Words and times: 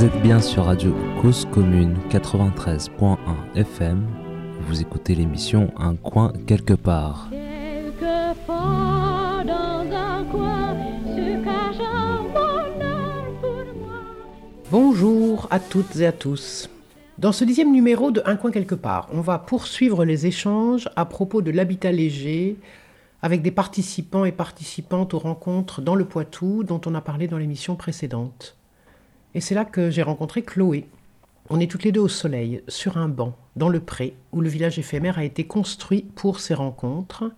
Vous 0.00 0.06
êtes 0.06 0.22
bien 0.22 0.40
sur 0.40 0.64
Radio 0.64 0.96
Cause 1.20 1.46
Commune 1.52 1.94
93.1 2.08 3.18
FM. 3.54 4.06
Vous 4.62 4.80
écoutez 4.80 5.14
l'émission 5.14 5.70
Un 5.76 5.94
coin 5.94 6.32
quelque 6.46 6.72
part. 6.72 7.28
Quelquefois 7.30 9.44
dans 9.46 9.84
un 9.94 10.24
coin 10.24 10.74
se 11.04 11.44
cache 11.44 11.86
un 11.86 12.22
bonheur 12.32 13.24
pour 13.42 13.78
moi. 13.78 14.00
Bonjour 14.70 15.46
à 15.50 15.60
toutes 15.60 15.96
et 15.96 16.06
à 16.06 16.12
tous. 16.12 16.70
Dans 17.18 17.32
ce 17.32 17.44
dixième 17.44 17.70
numéro 17.70 18.10
de 18.10 18.22
Un 18.24 18.36
coin 18.36 18.52
quelque 18.52 18.74
part, 18.74 19.06
on 19.12 19.20
va 19.20 19.38
poursuivre 19.38 20.06
les 20.06 20.24
échanges 20.24 20.88
à 20.96 21.04
propos 21.04 21.42
de 21.42 21.50
l'habitat 21.50 21.92
léger 21.92 22.56
avec 23.20 23.42
des 23.42 23.50
participants 23.50 24.24
et 24.24 24.32
participantes 24.32 25.12
aux 25.12 25.18
rencontres 25.18 25.82
dans 25.82 25.94
le 25.94 26.06
Poitou 26.06 26.64
dont 26.64 26.80
on 26.86 26.94
a 26.94 27.02
parlé 27.02 27.28
dans 27.28 27.36
l'émission 27.36 27.76
précédente. 27.76 28.56
Et 29.34 29.40
c'est 29.40 29.54
là 29.54 29.64
que 29.64 29.90
j'ai 29.90 30.02
rencontré 30.02 30.42
Chloé. 30.42 30.86
On 31.48 31.60
est 31.60 31.70
toutes 31.70 31.84
les 31.84 31.92
deux 31.92 32.00
au 32.00 32.08
soleil, 32.08 32.62
sur 32.68 32.96
un 32.96 33.08
banc, 33.08 33.36
dans 33.56 33.68
le 33.68 33.80
pré, 33.80 34.14
où 34.32 34.40
le 34.40 34.48
village 34.48 34.78
éphémère 34.78 35.18
a 35.18 35.24
été 35.24 35.44
construit 35.44 36.02
pour 36.14 36.40
ces 36.40 36.54
rencontres. 36.54 37.30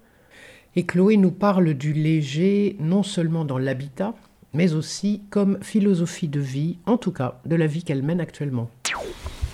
Et 0.74 0.84
Chloé 0.84 1.16
nous 1.16 1.30
parle 1.30 1.74
du 1.74 1.92
léger 1.92 2.76
non 2.80 3.02
seulement 3.02 3.44
dans 3.44 3.58
l'habitat, 3.58 4.14
mais 4.54 4.72
aussi 4.72 5.22
comme 5.30 5.58
philosophie 5.62 6.28
de 6.28 6.40
vie, 6.40 6.78
en 6.86 6.96
tout 6.96 7.12
cas 7.12 7.40
de 7.44 7.56
la 7.56 7.66
vie 7.66 7.82
qu'elle 7.82 8.02
mène 8.02 8.20
actuellement. 8.20 8.70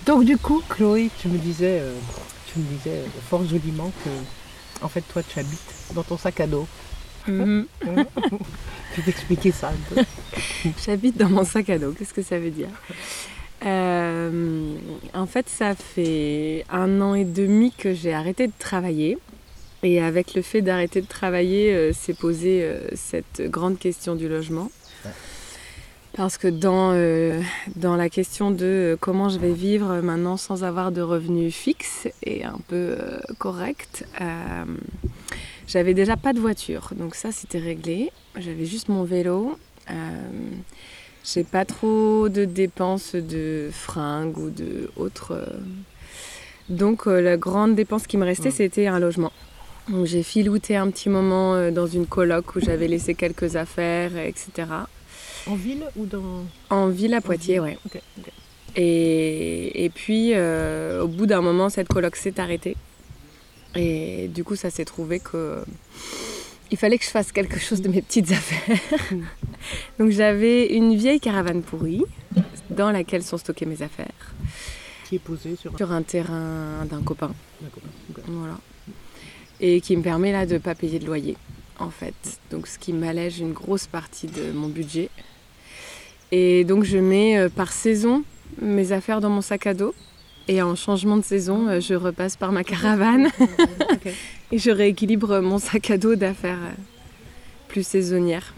Donc 0.05 0.23
du 0.23 0.37
coup, 0.37 0.61
Chloé, 0.69 1.09
tu 1.19 1.27
me 1.27 1.37
disais, 1.37 1.79
euh, 1.81 1.93
tu 2.47 2.59
me 2.59 2.65
disais 2.65 2.99
euh, 2.99 3.05
fort 3.29 3.43
joliment 3.43 3.91
que, 4.03 4.83
en 4.83 4.87
fait, 4.87 5.01
toi, 5.01 5.21
tu 5.23 5.39
habites 5.39 5.93
dans 5.93 6.03
ton 6.03 6.17
sac 6.17 6.39
à 6.39 6.47
dos. 6.47 6.67
Mhm. 7.27 7.65
Tu 8.95 9.01
t'expliquer 9.03 9.51
ça 9.51 9.69
un 9.69 9.95
peu. 9.95 10.01
J'habite 10.85 11.17
dans 11.17 11.29
mon 11.29 11.43
sac 11.43 11.69
à 11.69 11.77
dos. 11.77 11.91
Qu'est-ce 11.91 12.13
que 12.13 12.23
ça 12.23 12.39
veut 12.39 12.49
dire 12.49 12.69
Euh, 13.65 14.75
En 15.13 15.25
fait, 15.27 15.47
ça 15.47 15.75
fait 15.75 16.65
un 16.71 16.99
an 17.01 17.13
et 17.13 17.25
demi 17.25 17.71
que 17.71 17.93
j'ai 17.93 18.13
arrêté 18.13 18.47
de 18.47 18.53
travailler. 18.57 19.17
Et 19.83 20.01
avec 20.01 20.33
le 20.33 20.41
fait 20.41 20.61
d'arrêter 20.61 21.01
de 21.01 21.07
travailler, 21.07 21.73
euh, 21.73 21.93
s'est 21.93 22.13
posée 22.13 22.63
euh, 22.63 22.79
cette 22.95 23.41
grande 23.49 23.77
question 23.79 24.15
du 24.15 24.27
logement. 24.27 24.71
Parce 26.17 26.37
que 26.37 26.47
dans, 26.47 26.91
euh, 26.93 27.39
dans 27.75 27.95
la 27.95 28.09
question 28.09 28.49
de 28.51 28.97
comment 28.99 29.29
je 29.29 29.37
vais 29.37 29.53
vivre 29.53 30.01
maintenant 30.01 30.35
sans 30.35 30.63
avoir 30.63 30.91
de 30.91 31.01
revenus 31.01 31.53
fixes 31.53 32.09
et 32.23 32.43
un 32.43 32.59
peu 32.67 32.97
corrects, 33.37 34.03
j'avais 35.69 35.93
déjà 35.93 36.17
pas 36.17 36.33
de 36.33 36.39
voiture. 36.39 36.89
Donc 36.97 37.15
ça, 37.15 37.31
c'était 37.31 37.59
réglé. 37.59 38.11
J'avais 38.37 38.65
juste 38.65 38.89
mon 38.89 39.03
vélo. 39.05 39.57
Euh, 39.89 39.93
j'ai 41.23 41.43
pas 41.45 41.63
trop 41.63 42.27
de 42.27 42.43
dépenses 42.43 43.15
de 43.15 43.69
fringues 43.71 44.37
ou 44.37 44.49
de 44.49 44.89
autres. 44.97 45.31
euh. 45.33 45.45
Donc 46.69 47.07
euh, 47.07 47.21
la 47.21 47.37
grande 47.37 47.75
dépense 47.75 48.05
qui 48.07 48.17
me 48.17 48.25
restait, 48.25 48.49
Mm. 48.49 48.59
c'était 48.61 48.87
un 48.87 48.99
logement. 48.99 49.31
Donc 49.89 50.05
j'ai 50.05 50.23
filouté 50.23 50.75
un 50.75 50.89
petit 50.91 51.09
moment 51.09 51.55
euh, 51.55 51.71
dans 51.71 51.87
une 51.87 52.05
coloc 52.05 52.55
où 52.55 52.59
j'avais 52.59 52.87
laissé 52.87 53.15
quelques 53.15 53.55
affaires, 53.55 54.15
etc. 54.17 54.49
En 55.47 55.55
ville 55.55 55.83
ou 55.95 56.05
dans... 56.05 56.45
En 56.69 56.89
ville 56.89 57.13
à 57.15 57.21
Poitiers, 57.21 57.59
ouais. 57.59 57.77
Ok, 57.85 57.99
ok. 58.19 58.29
Et, 58.75 59.83
et 59.85 59.89
puis, 59.89 60.33
euh, 60.35 61.01
au 61.03 61.07
bout 61.07 61.25
d'un 61.25 61.41
moment, 61.41 61.69
cette 61.69 61.87
coloc 61.87 62.15
s'est 62.15 62.39
arrêtée. 62.39 62.75
Et 63.75 64.27
du 64.27 64.43
coup, 64.43 64.55
ça 64.55 64.69
s'est 64.69 64.85
trouvé 64.85 65.19
que 65.19 65.63
il 66.71 66.77
fallait 66.77 66.97
que 66.97 67.05
je 67.05 67.09
fasse 67.09 67.31
quelque 67.31 67.59
chose 67.59 67.81
de 67.81 67.89
mes 67.89 68.01
petites 68.01 68.31
affaires. 68.31 68.77
Donc, 69.99 70.11
j'avais 70.11 70.67
une 70.67 70.95
vieille 70.95 71.19
caravane 71.19 71.63
pourrie 71.63 72.03
dans 72.69 72.91
laquelle 72.91 73.23
sont 73.23 73.37
stockées 73.37 73.65
mes 73.65 73.81
affaires, 73.81 74.33
Qui 75.05 75.15
est 75.15 75.19
posé 75.19 75.55
sur 75.55 75.73
un... 75.73 75.77
sur 75.77 75.91
un 75.91 76.01
terrain 76.03 76.85
d'un 76.85 77.01
copain. 77.01 77.33
Voilà. 78.27 78.59
Et 79.59 79.81
qui 79.81 79.97
me 79.97 80.03
permet 80.03 80.31
là 80.31 80.45
de 80.45 80.53
ne 80.53 80.59
pas 80.59 80.75
payer 80.75 80.99
de 80.99 81.05
loyer, 81.05 81.35
en 81.79 81.89
fait. 81.89 82.13
Donc, 82.51 82.67
ce 82.67 82.77
qui 82.77 82.93
m'allège 82.93 83.39
une 83.39 83.53
grosse 83.53 83.87
partie 83.87 84.27
de 84.27 84.51
mon 84.51 84.67
budget. 84.67 85.09
Et 86.31 86.63
donc, 86.65 86.83
je 86.83 86.99
mets 86.99 87.39
euh, 87.39 87.49
par 87.49 87.71
saison 87.71 88.23
mes 88.61 88.91
affaires 88.91 89.21
dans 89.21 89.29
mon 89.29 89.41
sac 89.41 89.65
à 89.65 89.73
dos. 89.73 89.95
Et 90.49 90.63
en 90.63 90.75
changement 90.75 91.15
de 91.15 91.21
saison, 91.23 91.67
euh, 91.67 91.79
je 91.79 91.93
repasse 91.93 92.35
par 92.35 92.51
ma 92.51 92.63
caravane 92.63 93.29
et 94.51 94.57
je 94.57 94.71
rééquilibre 94.71 95.41
mon 95.41 95.59
sac 95.59 95.91
à 95.91 95.99
dos 95.99 96.15
d'affaires 96.15 96.57
euh, 96.57 96.81
plus 97.67 97.85
saisonnières. 97.85 98.55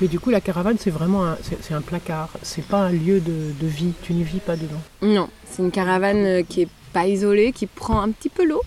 Mais 0.00 0.06
du 0.06 0.20
coup, 0.20 0.30
la 0.30 0.40
caravane, 0.40 0.76
c'est 0.78 0.90
vraiment 0.92 1.24
un, 1.26 1.36
c'est, 1.42 1.60
c'est 1.64 1.74
un 1.74 1.80
placard. 1.80 2.30
C'est 2.42 2.64
pas 2.64 2.78
un 2.78 2.92
lieu 2.92 3.18
de, 3.18 3.52
de 3.60 3.66
vie. 3.66 3.92
Tu 4.02 4.12
n'y 4.12 4.22
vis 4.22 4.38
pas 4.38 4.54
dedans. 4.54 4.80
Non, 5.02 5.28
c'est 5.50 5.64
une 5.64 5.72
caravane 5.72 6.24
euh, 6.24 6.42
qui 6.48 6.62
est 6.62 6.68
pas 6.92 7.08
isolée, 7.08 7.50
qui 7.50 7.66
prend 7.66 8.00
un 8.00 8.12
petit 8.12 8.28
peu 8.28 8.46
l'eau. 8.46 8.62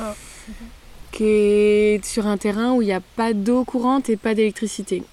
Ah, 0.00 0.16
Qui 1.12 1.24
est 1.26 2.04
sur 2.04 2.26
un 2.26 2.38
terrain 2.38 2.72
où 2.72 2.82
il 2.82 2.86
n'y 2.86 2.92
a 2.92 3.00
pas 3.00 3.34
d'eau 3.34 3.62
courante 3.62 4.08
et 4.10 4.16
pas 4.16 4.34
d'électricité. 4.34 5.04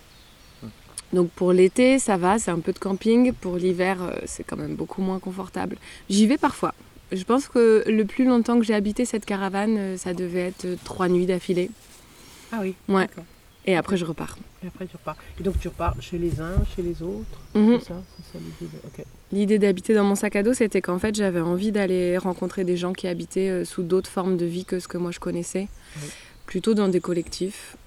Donc 1.16 1.30
pour 1.30 1.54
l'été, 1.54 1.98
ça 1.98 2.18
va, 2.18 2.38
c'est 2.38 2.52
un 2.52 2.60
peu 2.60 2.74
de 2.74 2.78
camping. 2.78 3.32
Pour 3.32 3.56
l'hiver, 3.56 4.04
euh, 4.04 4.12
c'est 4.26 4.44
quand 4.44 4.58
même 4.58 4.76
beaucoup 4.76 5.02
moins 5.02 5.20
confortable. 5.20 5.78
J'y 6.10 6.28
vais 6.28 6.38
parfois. 6.38 6.74
Je 7.14 7.24
pense 7.24 7.48
que 7.48 7.84
le 7.88 8.04
plus 8.04 8.26
longtemps 8.26 8.60
que 8.60 8.66
j'ai 8.66 8.74
habité 8.74 9.06
cette 9.06 9.24
caravane, 9.26 9.78
euh, 9.78 9.98
ça 9.98 10.14
devait 10.14 10.48
être 10.48 10.66
euh, 10.66 10.76
trois 10.84 11.08
nuits 11.08 11.26
d'affilée. 11.26 11.72
Ah 12.52 12.60
oui. 12.62 12.76
Ouais. 12.90 13.08
Et 13.66 13.78
après, 13.78 13.96
je 13.96 14.04
repars. 14.04 14.38
Et 14.62 14.68
après, 14.68 14.86
tu 14.88 14.98
repars. 14.98 15.16
Et 15.40 15.44
donc, 15.44 15.58
tu 15.58 15.70
repars 15.70 15.96
chez 16.02 16.18
les 16.18 16.42
uns, 16.42 16.58
chez 16.76 16.82
les 16.82 17.02
autres. 17.02 17.40
Mhm. 17.56 17.80
C'est 17.80 17.88
ça, 17.88 18.02
l'idée. 18.36 18.72
de-. 18.74 19.04
L'idée 19.32 19.58
d'habiter 19.58 19.94
dans 19.94 20.04
mon 20.04 20.16
sac 20.16 20.36
à 20.36 20.44
dos, 20.44 20.54
c'était 20.54 20.82
qu'en 20.82 21.00
fait, 21.00 21.16
j'avais 21.16 21.40
envie 21.40 21.72
d'aller 21.72 22.18
rencontrer 22.18 22.66
des 22.66 22.76
gens 22.76 22.92
qui 22.92 23.08
habitaient 23.08 23.64
sous 23.64 23.84
d'autres 23.84 24.10
formes 24.10 24.36
de 24.36 24.46
vie 24.46 24.66
que 24.66 24.80
ce 24.80 24.88
que 24.90 24.98
moi 24.98 25.12
je 25.12 25.20
connaissais. 25.20 25.70
Oui. 25.96 26.10
Plutôt 26.46 26.74
dans 26.74 26.90
des 26.90 27.00
collectifs. 27.00 27.78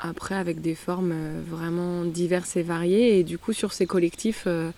Après, 0.00 0.36
avec 0.36 0.60
des 0.60 0.76
formes 0.76 1.12
euh, 1.12 1.40
vraiment 1.46 2.04
diverses 2.04 2.56
et 2.56 2.62
variées. 2.62 3.18
Et 3.18 3.24
du 3.24 3.36
coup, 3.36 3.52
sur 3.52 3.72
ces 3.72 3.86
collectifs, 3.86 4.44
euh, 4.46 4.70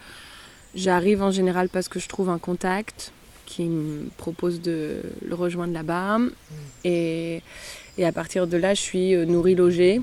j'arrive 0.74 1.22
en 1.22 1.30
général 1.30 1.68
parce 1.68 1.88
que 1.88 2.00
je 2.00 2.08
trouve 2.08 2.30
un 2.30 2.38
contact 2.38 3.12
qui 3.44 3.64
me 3.64 4.08
propose 4.16 4.62
de 4.62 5.02
le 5.26 5.34
rejoindre 5.34 5.74
là-bas. 5.74 6.18
Et, 6.84 7.42
et 7.98 8.06
à 8.06 8.12
partir 8.12 8.46
de 8.46 8.56
là, 8.56 8.72
je 8.72 8.80
suis 8.80 9.14
euh, 9.14 9.26
nourrie, 9.26 9.54
logée. 9.54 10.00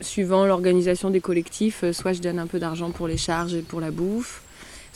Suivant 0.00 0.46
l'organisation 0.46 1.10
des 1.10 1.20
collectifs, 1.20 1.84
soit 1.90 2.12
je 2.12 2.20
donne 2.20 2.38
un 2.38 2.46
peu 2.46 2.60
d'argent 2.60 2.90
pour 2.90 3.08
les 3.08 3.16
charges 3.16 3.54
et 3.54 3.62
pour 3.62 3.80
la 3.80 3.90
bouffe, 3.90 4.42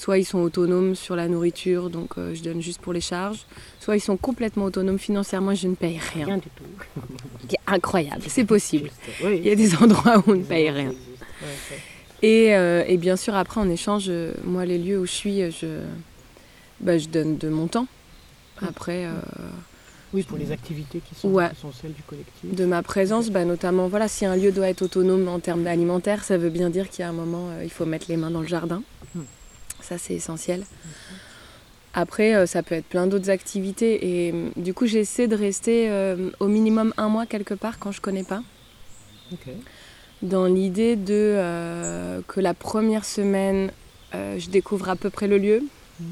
soit 0.02 0.18
ils 0.18 0.24
sont 0.24 0.40
autonomes 0.40 0.96
sur 0.96 1.14
la 1.14 1.28
nourriture, 1.28 1.88
donc 1.88 2.18
euh, 2.18 2.34
je 2.34 2.42
donne 2.42 2.60
juste 2.60 2.80
pour 2.80 2.92
les 2.92 3.00
charges, 3.00 3.46
soit 3.78 3.94
ils 3.96 4.00
sont 4.00 4.16
complètement 4.16 4.64
autonomes 4.64 4.98
financièrement 4.98 5.52
et 5.52 5.56
je 5.56 5.68
ne 5.68 5.76
paye 5.76 6.00
rien. 6.12 6.26
Rien 6.26 6.38
du 6.38 6.48
tout. 6.56 6.64
C'est 7.48 7.56
incroyable, 7.68 8.22
c'est 8.26 8.44
possible. 8.44 8.84
Juste, 8.88 9.20
oui. 9.24 9.36
Il 9.42 9.46
y 9.46 9.50
a 9.50 9.54
des 9.54 9.76
endroits 9.76 10.18
où 10.18 10.32
on 10.32 10.34
ne 10.34 10.42
paye 10.42 10.70
rien. 10.70 10.92
Et, 12.22 12.54
euh, 12.56 12.82
et 12.88 12.96
bien 12.96 13.16
sûr, 13.16 13.34
après, 13.36 13.60
en 13.60 13.68
échange, 13.68 14.06
euh, 14.08 14.32
moi, 14.44 14.64
les 14.64 14.78
lieux 14.78 14.98
où 14.98 15.06
je 15.06 15.10
suis, 15.12 15.42
euh, 15.42 15.50
je, 15.50 15.66
bah, 16.80 16.96
je 16.98 17.08
donne 17.08 17.36
de 17.36 17.48
mon 17.48 17.66
temps. 17.66 17.86
Après, 18.66 19.04
euh, 19.06 19.12
Oui, 20.14 20.22
pour 20.22 20.38
les 20.38 20.50
activités 20.52 21.00
qui 21.06 21.14
sont, 21.14 21.28
Ouais. 21.28 21.50
qui 21.54 21.60
sont 21.60 21.72
celles 21.72 21.92
du 21.92 22.02
collectif. 22.02 22.54
de 22.54 22.64
ma 22.64 22.82
présence, 22.82 23.28
bah, 23.30 23.44
notamment, 23.44 23.88
voilà, 23.88 24.08
si 24.08 24.24
un 24.24 24.36
lieu 24.36 24.50
doit 24.52 24.68
être 24.68 24.82
autonome 24.82 25.26
en 25.28 25.40
termes 25.40 25.66
alimentaires, 25.66 26.22
ça 26.24 26.38
veut 26.38 26.50
bien 26.50 26.70
dire 26.70 26.88
qu'il 26.90 27.00
y 27.00 27.02
a 27.04 27.08
un 27.08 27.12
moment, 27.12 27.48
euh, 27.50 27.64
il 27.64 27.70
faut 27.70 27.86
mettre 27.86 28.06
les 28.08 28.16
mains 28.16 28.30
dans 28.30 28.40
le 28.42 28.46
jardin. 28.48 28.82
Mhm. 29.14 29.24
Ça, 29.82 29.98
c'est 29.98 30.14
essentiel. 30.14 30.64
Après, 31.94 32.34
euh, 32.34 32.46
ça 32.46 32.62
peut 32.62 32.74
être 32.74 32.86
plein 32.86 33.06
d'autres 33.06 33.28
activités. 33.28 34.26
Et 34.26 34.32
euh, 34.32 34.48
du 34.56 34.72
coup, 34.72 34.86
j'essaie 34.86 35.28
de 35.28 35.36
rester 35.36 35.90
euh, 35.90 36.30
au 36.40 36.46
minimum 36.48 36.94
un 36.96 37.08
mois 37.08 37.26
quelque 37.26 37.52
part 37.54 37.78
quand 37.78 37.92
je 37.92 38.00
connais 38.00 38.24
pas. 38.24 38.42
Dans 40.22 40.46
l'idée 40.46 40.94
de 40.96 41.12
euh, 41.36 42.20
que 42.28 42.40
la 42.40 42.54
première 42.54 43.04
semaine, 43.04 43.70
euh, 44.14 44.38
je 44.38 44.50
découvre 44.50 44.88
à 44.88 44.96
peu 44.96 45.10
près 45.10 45.26
le 45.26 45.38
lieu. 45.38 45.62
Mhm. 46.00 46.06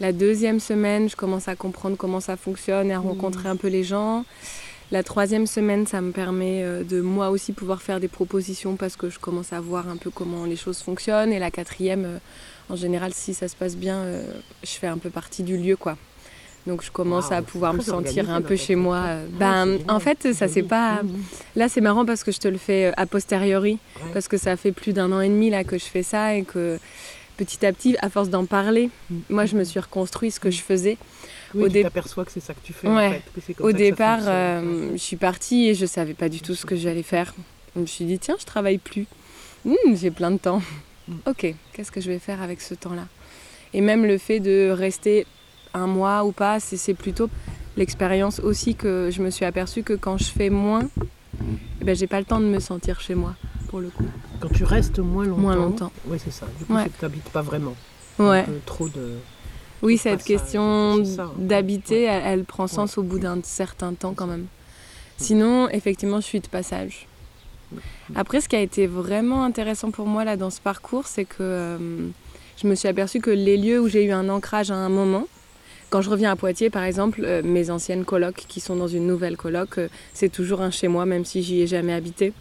La 0.00 0.12
deuxième 0.12 0.60
semaine, 0.60 1.08
je 1.08 1.16
commence 1.16 1.48
à 1.48 1.54
comprendre 1.56 1.96
comment 1.96 2.20
ça 2.20 2.36
fonctionne 2.36 2.90
et 2.90 2.94
à 2.94 2.98
Mhm. 3.00 3.06
rencontrer 3.08 3.48
un 3.48 3.56
peu 3.56 3.68
les 3.68 3.84
gens. 3.84 4.24
La 4.90 5.02
troisième 5.02 5.46
semaine, 5.46 5.86
ça 5.86 6.00
me 6.00 6.12
permet 6.12 6.62
de 6.84 7.00
moi 7.00 7.30
aussi 7.30 7.52
pouvoir 7.52 7.80
faire 7.80 8.00
des 8.00 8.08
propositions 8.08 8.76
parce 8.76 8.96
que 8.96 9.08
je 9.08 9.18
commence 9.18 9.52
à 9.52 9.60
voir 9.60 9.88
un 9.88 9.96
peu 9.96 10.10
comment 10.10 10.44
les 10.44 10.56
choses 10.56 10.78
fonctionnent. 10.80 11.32
Et 11.32 11.38
la 11.38 11.50
quatrième, 11.50 12.20
en 12.68 12.76
général, 12.76 13.12
si 13.14 13.34
ça 13.34 13.48
se 13.48 13.56
passe 13.56 13.76
bien, 13.76 13.96
euh, 13.96 14.24
je 14.62 14.70
fais 14.70 14.86
un 14.86 14.98
peu 14.98 15.10
partie 15.10 15.42
du 15.42 15.56
lieu, 15.56 15.76
quoi. 15.76 15.96
Donc 16.66 16.82
je 16.82 16.90
commence 16.90 17.30
à 17.30 17.42
pouvoir 17.42 17.74
me 17.74 17.82
sentir 17.82 18.30
un 18.30 18.40
peu 18.40 18.56
chez 18.56 18.74
moi. 18.74 18.96
euh, 19.04 19.26
Ben, 19.38 19.78
en 19.86 20.00
fait, 20.00 20.32
ça 20.32 20.48
c'est 20.48 20.62
pas. 20.62 21.02
Mhm. 21.02 21.22
Là, 21.56 21.68
c'est 21.68 21.82
marrant 21.82 22.06
parce 22.06 22.24
que 22.24 22.32
je 22.32 22.38
te 22.38 22.48
le 22.48 22.56
fais 22.56 22.86
euh, 22.86 22.92
a 22.96 23.04
posteriori, 23.04 23.78
Ouais. 23.96 24.10
parce 24.14 24.28
que 24.28 24.38
ça 24.38 24.56
fait 24.56 24.72
plus 24.72 24.94
d'un 24.94 25.12
an 25.12 25.20
et 25.20 25.28
demi 25.28 25.50
là 25.50 25.62
que 25.64 25.76
je 25.76 25.84
fais 25.84 26.02
ça 26.02 26.34
et 26.34 26.42
que 26.42 26.78
petit 27.36 27.66
à 27.66 27.72
petit, 27.74 27.96
à 28.00 28.08
force 28.08 28.30
d'en 28.30 28.46
parler, 28.46 28.88
Mhm. 29.10 29.20
moi, 29.28 29.44
je 29.44 29.56
me 29.56 29.64
suis 29.64 29.78
reconstruit 29.78 30.30
ce 30.30 30.40
que 30.40 30.50
je 30.50 30.62
faisais. 30.62 30.96
Oui, 31.54 31.64
au 31.64 31.66
tu 31.66 31.72
dé- 31.74 31.82
t'aperçois 31.82 32.24
que 32.24 32.32
c'est 32.32 32.40
ça 32.40 32.54
que 32.54 32.60
tu 32.64 32.72
fais. 32.72 32.88
Ouais. 32.88 33.06
En 33.08 33.10
fait, 33.12 33.22
que 33.34 33.40
c'est 33.46 33.54
comme 33.54 33.66
Au 33.66 33.72
départ, 33.72 34.20
euh, 34.22 34.90
je 34.92 34.96
suis 34.96 35.16
partie 35.16 35.68
et 35.68 35.74
je 35.74 35.84
savais 35.84 36.14
pas 36.14 36.30
du 36.30 36.40
tout 36.40 36.54
ce 36.54 36.64
que 36.64 36.76
j'allais 36.76 37.02
faire. 37.02 37.34
Je 37.76 37.80
me 37.82 37.86
suis 37.86 38.06
dit, 38.06 38.18
tiens, 38.18 38.36
je 38.40 38.46
travaille 38.46 38.78
plus. 38.78 39.06
J'ai 39.94 40.10
plein 40.10 40.30
de 40.30 40.38
temps. 40.38 40.62
Mm. 41.08 41.12
Ok, 41.26 41.54
qu'est-ce 41.72 41.92
que 41.92 42.00
je 42.00 42.10
vais 42.10 42.18
faire 42.18 42.40
avec 42.42 42.60
ce 42.60 42.74
temps-là? 42.74 43.06
Et 43.72 43.80
même 43.80 44.04
le 44.04 44.18
fait 44.18 44.40
de 44.40 44.70
rester 44.70 45.26
un 45.74 45.86
mois 45.86 46.24
ou 46.24 46.32
pas, 46.32 46.60
c'est 46.60 46.94
plutôt 46.94 47.28
l'expérience 47.76 48.38
aussi 48.40 48.74
que 48.74 49.10
je 49.12 49.20
me 49.22 49.30
suis 49.30 49.44
aperçue 49.44 49.82
que 49.82 49.94
quand 49.94 50.16
je 50.18 50.24
fais 50.26 50.48
moins, 50.50 50.88
eh 51.80 51.84
ben, 51.84 51.94
j'ai 51.96 52.06
pas 52.06 52.20
le 52.20 52.24
temps 52.24 52.40
de 52.40 52.46
me 52.46 52.60
sentir 52.60 53.00
chez 53.00 53.14
moi, 53.16 53.34
pour 53.68 53.80
le 53.80 53.88
coup. 53.90 54.04
Quand 54.40 54.48
tu 54.50 54.64
restes 54.64 55.00
moins 55.00 55.24
longtemps. 55.24 55.40
Moins 55.40 55.56
longtemps. 55.56 55.92
Oui, 56.06 56.18
c'est 56.22 56.30
ça. 56.32 56.46
Du 56.58 56.64
coup, 56.64 56.74
Ouais. 56.74 56.84
tu 56.84 57.04
n'habites 57.04 57.28
pas 57.30 57.42
vraiment. 57.42 57.74
Ouais. 58.18 58.44
Trop 58.64 58.88
de. 58.88 59.14
Oui, 59.82 59.98
cette 59.98 60.20
ça, 60.20 60.26
question 60.26 61.02
d'habiter, 61.36 62.04
Ouais. 62.06 62.20
elle, 62.24 62.38
elle 62.40 62.44
prend 62.44 62.68
sens 62.68 62.96
au 62.96 63.02
bout 63.02 63.18
d'un 63.18 63.40
certain 63.42 63.92
temps 63.92 64.14
quand 64.14 64.28
même. 64.28 64.46
Sinon, 65.16 65.68
effectivement, 65.70 66.20
je 66.20 66.26
suis 66.26 66.40
de 66.40 66.46
passage. 66.46 67.06
Après, 68.14 68.40
ce 68.40 68.48
qui 68.48 68.56
a 68.56 68.60
été 68.60 68.86
vraiment 68.86 69.44
intéressant 69.44 69.90
pour 69.90 70.06
moi 70.06 70.24
là 70.24 70.36
dans 70.36 70.50
ce 70.50 70.60
parcours, 70.60 71.06
c'est 71.06 71.24
que 71.24 71.36
euh, 71.40 71.78
je 72.62 72.66
me 72.66 72.74
suis 72.74 72.88
aperçue 72.88 73.20
que 73.20 73.30
les 73.30 73.56
lieux 73.56 73.80
où 73.80 73.88
j'ai 73.88 74.04
eu 74.04 74.12
un 74.12 74.28
ancrage 74.28 74.70
à 74.70 74.74
un 74.76 74.88
moment, 74.88 75.26
quand 75.90 76.02
je 76.02 76.10
reviens 76.10 76.32
à 76.32 76.36
Poitiers 76.36 76.70
par 76.70 76.84
exemple, 76.84 77.22
euh, 77.24 77.42
mes 77.42 77.70
anciennes 77.70 78.04
colocs 78.04 78.44
qui 78.48 78.60
sont 78.60 78.76
dans 78.76 78.88
une 78.88 79.06
nouvelle 79.06 79.36
coloc, 79.36 79.78
euh, 79.78 79.88
c'est 80.12 80.28
toujours 80.30 80.60
un 80.60 80.70
chez 80.70 80.88
moi, 80.88 81.06
même 81.06 81.24
si 81.24 81.42
j'y 81.42 81.62
ai 81.62 81.66
jamais 81.66 81.92
habité. 81.92 82.32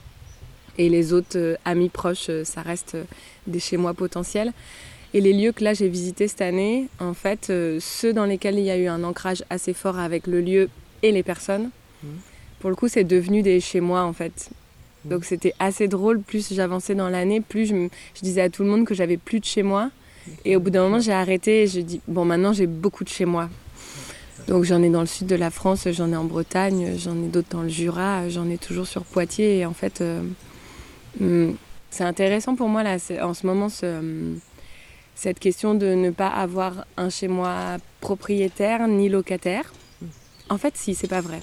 Et 0.77 0.89
les 0.89 1.13
autres 1.13 1.57
amis 1.65 1.89
proches, 1.89 2.29
ça 2.43 2.61
reste 2.61 2.97
des 3.45 3.59
chez 3.59 3.77
moi 3.77 3.93
potentiels. 3.93 4.51
Et 5.13 5.21
les 5.21 5.31
lieux 5.31 5.51
que 5.51 5.63
là 5.63 5.75
j'ai 5.75 5.87
visités 5.87 6.27
cette 6.27 6.41
année, 6.41 6.87
en 6.99 7.13
fait, 7.13 7.51
ceux 7.79 8.13
dans 8.13 8.25
lesquels 8.25 8.57
il 8.57 8.65
y 8.65 8.71
a 8.71 8.77
eu 8.77 8.87
un 8.87 9.03
ancrage 9.03 9.43
assez 9.51 9.73
fort 9.73 9.99
avec 9.99 10.25
le 10.25 10.41
lieu 10.41 10.69
et 11.03 11.11
les 11.11 11.21
personnes, 11.21 11.69
Mhm. 12.01 12.09
pour 12.59 12.69
le 12.71 12.75
coup, 12.75 12.87
c'est 12.87 13.03
devenu 13.03 13.43
des 13.43 13.59
chez 13.59 13.81
moi 13.81 14.01
en 14.03 14.13
fait. 14.13 14.49
Donc 15.05 15.25
c'était 15.25 15.53
assez 15.59 15.87
drôle. 15.87 16.21
Plus 16.21 16.53
j'avançais 16.53 16.95
dans 16.95 17.09
l'année, 17.09 17.41
plus 17.41 17.65
je, 17.65 17.87
je 18.15 18.21
disais 18.21 18.41
à 18.41 18.49
tout 18.49 18.63
le 18.63 18.69
monde 18.69 18.85
que 18.85 18.93
j'avais 18.93 19.17
plus 19.17 19.39
de 19.39 19.45
chez 19.45 19.63
moi. 19.63 19.89
Et 20.45 20.55
au 20.55 20.59
bout 20.59 20.69
d'un 20.69 20.83
moment, 20.83 20.99
j'ai 20.99 21.11
arrêté 21.11 21.63
et 21.63 21.67
je 21.67 21.81
dis 21.81 22.01
bon, 22.07 22.25
maintenant 22.25 22.53
j'ai 22.53 22.67
beaucoup 22.67 23.03
de 23.03 23.09
chez 23.09 23.25
moi. 23.25 23.49
Donc 24.47 24.63
j'en 24.63 24.81
ai 24.83 24.89
dans 24.89 25.01
le 25.01 25.07
sud 25.07 25.27
de 25.27 25.35
la 25.35 25.51
France, 25.51 25.87
j'en 25.91 26.11
ai 26.11 26.15
en 26.15 26.25
Bretagne, 26.25 26.93
j'en 26.97 27.15
ai 27.23 27.27
d'autres 27.27 27.49
dans 27.51 27.61
le 27.61 27.69
Jura, 27.69 28.27
j'en 28.29 28.49
ai 28.49 28.57
toujours 28.57 28.87
sur 28.87 29.03
Poitiers. 29.03 29.59
Et 29.59 29.65
en 29.65 29.73
fait, 29.73 30.01
euh, 30.01 30.21
hum, 31.21 31.55
c'est 31.89 32.03
intéressant 32.03 32.55
pour 32.55 32.67
moi 32.67 32.83
là, 32.83 32.97
en 33.21 33.33
ce 33.33 33.45
moment, 33.45 33.69
ce, 33.69 34.33
cette 35.15 35.39
question 35.39 35.75
de 35.75 35.87
ne 35.87 36.09
pas 36.09 36.27
avoir 36.27 36.85
un 36.97 37.09
chez 37.09 37.27
moi 37.27 37.77
propriétaire 38.01 38.87
ni 38.87 39.09
locataire. 39.09 39.71
En 40.49 40.57
fait, 40.57 40.75
si, 40.75 40.95
c'est 40.95 41.07
pas 41.07 41.21
vrai. 41.21 41.39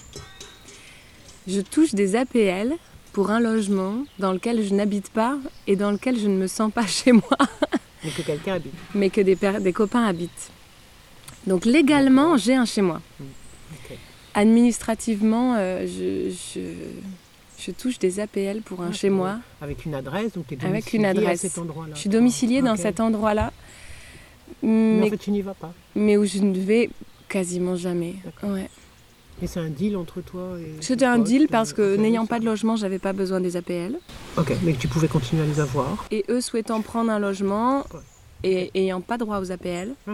Je 1.47 1.61
touche 1.61 1.95
des 1.95 2.17
APL 2.17 2.75
pour 3.13 3.31
un 3.31 3.41
logement 3.41 4.05
dans 4.19 4.33
lequel 4.33 4.63
je 4.65 4.75
n'habite 4.75 5.11
pas 5.11 5.37
et 5.67 5.77
dans 5.77 5.91
lequel 5.91 6.19
je 6.19 6.27
ne 6.29 6.37
me 6.37 6.47
sens 6.47 6.73
pas 6.73 6.87
chez 6.99 7.13
moi, 7.13 7.37
Mais 8.05 8.11
que 8.11 8.23
quelqu'un 8.23 8.55
habite. 8.55 8.73
mais 8.95 9.11
que 9.11 9.21
des, 9.21 9.73
copains 9.73 10.05
habitent. 10.05 10.51
Donc 11.47 11.65
légalement, 11.65 12.37
j'ai 12.37 12.55
un 12.55 12.65
chez 12.65 12.83
moi. 12.83 13.01
Ok. 13.21 13.97
Administrativement, 14.35 15.55
euh, 15.59 15.87
je, 15.87 16.31
je, 16.55 16.61
je 17.59 17.71
touche 17.73 17.99
des 17.99 18.21
APL 18.21 18.61
pour 18.65 18.83
un 18.83 18.89
Ah, 18.91 18.93
chez 18.93 19.11
moi. 19.11 19.39
Avec 19.61 19.85
une 19.85 19.95
adresse, 19.95 20.33
donc 20.33 20.47
tu 20.49 20.55
es 20.55 20.65
Avec 20.65 20.93
une 20.93 21.05
à 21.05 21.11
adresse. 21.11 21.41
cet 21.41 21.59
endroit-là. 21.59 21.95
Je 21.95 22.01
suis 22.01 22.11
domiciliée 22.11 22.63
dans 22.63 22.77
cet 22.77 23.01
endroit-là, 23.01 23.53
Mais 24.63 24.69
en 24.99 25.01
mais, 25.03 25.11
fait, 25.11 25.17
tu 25.19 25.31
n'y 25.31 25.43
vas 25.43 25.55
pas. 25.55 25.73
mais 25.95 26.17
où 26.17 26.25
je 26.25 26.39
ne 26.39 26.59
vais 26.59 26.91
quasiment 27.29 27.77
jamais. 27.77 28.15
Ouais. 28.43 28.69
Et 29.43 29.47
c'est 29.47 29.61
un 29.61 29.69
deal 29.69 29.97
entre 29.97 30.21
toi 30.21 30.57
et. 30.61 30.83
C'était 30.83 31.07
un 31.07 31.19
deal 31.19 31.49
parce 31.49 31.73
que 31.73 31.97
n'ayant 31.97 32.27
pas 32.27 32.39
de 32.41 32.45
logement, 32.45 32.77
j'avais 32.77 32.99
pas 32.99 33.13
besoin 33.13 33.41
des 33.41 33.57
APL. 33.57 33.97
Ok, 34.37 34.53
mais 34.63 34.73
que 34.75 34.79
tu 34.79 34.89
pouvais 34.89 35.09
continuer 35.09 35.43
à 35.43 35.47
les 35.47 35.61
avoir. 35.61 36.05
Et 36.11 36.25
eux 36.29 36.41
souhaitant 36.41 36.83
prendre 36.83 37.11
un 37.11 37.19
logement 37.19 37.79
Ouais. 37.95 38.01
et 38.45 38.71
ayant 38.85 39.01
pas 39.01 39.17
droit 39.19 39.39
aux 39.41 39.51
APL, 39.51 39.95
Ah. 40.07 40.13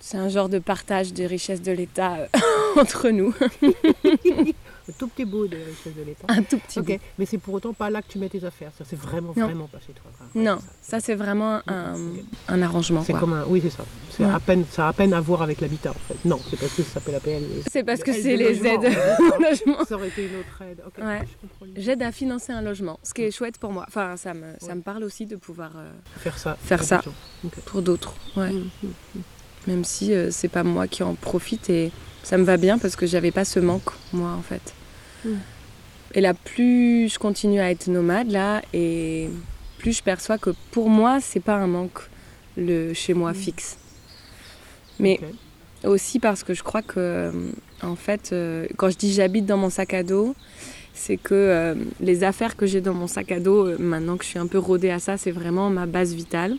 c'est 0.00 0.16
un 0.18 0.28
genre 0.28 0.48
de 0.48 0.58
partage 0.58 1.12
des 1.12 1.26
richesses 1.26 1.62
de 1.62 1.72
l'État 1.72 2.14
euh, 2.16 2.26
entre 2.80 3.10
nous. 3.10 3.34
Un 4.88 4.92
tout 4.98 5.08
petit 5.08 5.24
bout 5.24 5.48
de 5.48 5.56
la 5.56 5.64
richesse 5.64 5.94
de 5.96 6.02
l'État. 6.02 6.24
Un 6.28 6.42
tout 6.42 6.58
petit 6.58 6.78
Ok, 6.78 6.86
bout. 6.86 6.98
mais 7.18 7.26
c'est 7.26 7.38
pour 7.38 7.54
autant 7.54 7.72
pas 7.72 7.90
là 7.90 8.02
que 8.02 8.08
tu 8.08 8.18
mets 8.18 8.28
tes 8.28 8.44
affaires. 8.44 8.70
Ça, 8.78 8.84
c'est 8.88 8.98
vraiment, 8.98 9.32
Non. 9.36 9.46
vraiment 9.46 9.66
pas 9.66 9.78
chez 9.84 9.92
toi. 9.92 10.10
Non, 10.34 10.58
ça 10.80 11.00
c'est 11.00 11.14
vraiment 11.14 11.60
un, 11.66 12.62
arrangement. 12.62 13.02
C'est 13.04 13.12
comme 13.14 13.32
un. 13.32 13.44
Oui, 13.48 13.60
c'est 13.62 13.70
ça. 13.70 13.84
C'est 14.10 14.24
Ouais. 14.24 14.30
à 14.30 14.40
peine, 14.40 14.64
ça 14.70 14.86
a 14.86 14.88
à 14.88 14.92
peine 14.92 15.12
à 15.12 15.20
voir 15.20 15.42
avec 15.42 15.60
l'habitat 15.60 15.90
en 15.90 15.94
fait. 15.94 16.16
Non, 16.24 16.38
c'est 16.48 16.58
parce 16.58 16.72
que 16.72 16.82
ça 16.82 16.94
s'appelle 16.94 17.16
APL. 17.16 17.42
C'est 17.70 17.82
parce 17.84 18.02
que 18.02 18.12
c'est 18.12 18.36
les 18.36 18.54
logement, 18.54 18.82
aides 18.82 18.96
au 19.20 19.42
logement. 19.42 19.84
Ça 19.84 19.94
aurait 19.96 20.08
été 20.08 20.26
une 20.26 20.36
autre 20.36 20.62
aide. 20.62 20.80
Ouais. 21.04 21.22
J'aide 21.76 22.02
à 22.02 22.12
financer 22.12 22.52
un 22.52 22.62
logement, 22.62 22.98
ce 23.02 23.12
qui 23.12 23.22
est 23.22 23.30
chouette 23.30 23.58
pour 23.58 23.72
moi. 23.72 23.84
Enfin, 23.88 24.16
ça 24.16 24.34
me, 24.34 24.54
ça 24.60 24.74
me 24.74 24.82
parle 24.82 25.02
aussi 25.04 25.26
de 25.26 25.36
pouvoir 25.36 25.72
euh, 25.76 25.90
Faire 26.18 26.38
ça. 26.38 26.56
Faire 26.62 26.82
ça. 26.84 27.02
pour 27.66 27.82
d'autres. 27.82 28.14
Ouais. 28.36 28.52
Mm, 28.52 28.70
mm. 28.84 29.20
Même 29.66 29.84
si 29.84 30.14
euh, 30.14 30.30
c'est 30.30 30.48
pas 30.48 30.62
moi 30.62 30.86
qui 30.86 31.02
en 31.02 31.14
profite 31.14 31.68
et 31.70 31.90
ça 32.22 32.38
me 32.38 32.44
va 32.44 32.56
bien 32.56 32.78
parce 32.78 32.96
que 32.96 33.06
j'avais 33.06 33.32
pas 33.32 33.44
ce 33.44 33.58
manque, 33.60 33.90
moi, 34.12 34.30
en 34.30 34.42
fait. 34.42 34.74
Et 36.14 36.20
là, 36.20 36.34
plus 36.34 37.08
je 37.12 37.18
continue 37.18 37.60
à 37.60 37.70
être 37.70 37.88
nomade, 37.88 38.30
là, 38.30 38.62
et 38.72 39.28
plus 39.78 39.98
je 39.98 40.02
perçois 40.02 40.38
que 40.38 40.50
pour 40.70 40.88
moi, 40.88 41.18
c'est 41.20 41.40
pas 41.40 41.54
un 41.56 41.66
manque, 41.66 42.00
le 42.56 42.94
chez 42.94 43.12
moi 43.14 43.32
Mm. 43.32 43.34
fixe. 43.34 43.78
Mais 44.98 45.20
aussi 45.84 46.18
parce 46.18 46.42
que 46.42 46.54
je 46.54 46.62
crois 46.62 46.82
que, 46.82 46.94
euh, 46.98 47.32
en 47.82 47.96
fait, 47.96 48.30
euh, 48.32 48.66
quand 48.76 48.88
je 48.88 48.96
dis 48.96 49.12
j'habite 49.12 49.44
dans 49.46 49.58
mon 49.58 49.70
sac 49.70 49.92
à 49.94 50.02
dos, 50.02 50.34
c'est 50.94 51.18
que 51.18 51.34
euh, 51.34 51.74
les 52.00 52.24
affaires 52.24 52.56
que 52.56 52.64
j'ai 52.66 52.80
dans 52.80 52.94
mon 52.94 53.06
sac 53.06 53.30
à 53.30 53.40
dos, 53.40 53.78
maintenant 53.78 54.16
que 54.16 54.24
je 54.24 54.30
suis 54.30 54.38
un 54.38 54.46
peu 54.46 54.58
rodée 54.58 54.90
à 54.90 54.98
ça, 54.98 55.18
c'est 55.18 55.30
vraiment 55.30 55.68
ma 55.68 55.84
base 55.86 56.14
vitale. 56.14 56.56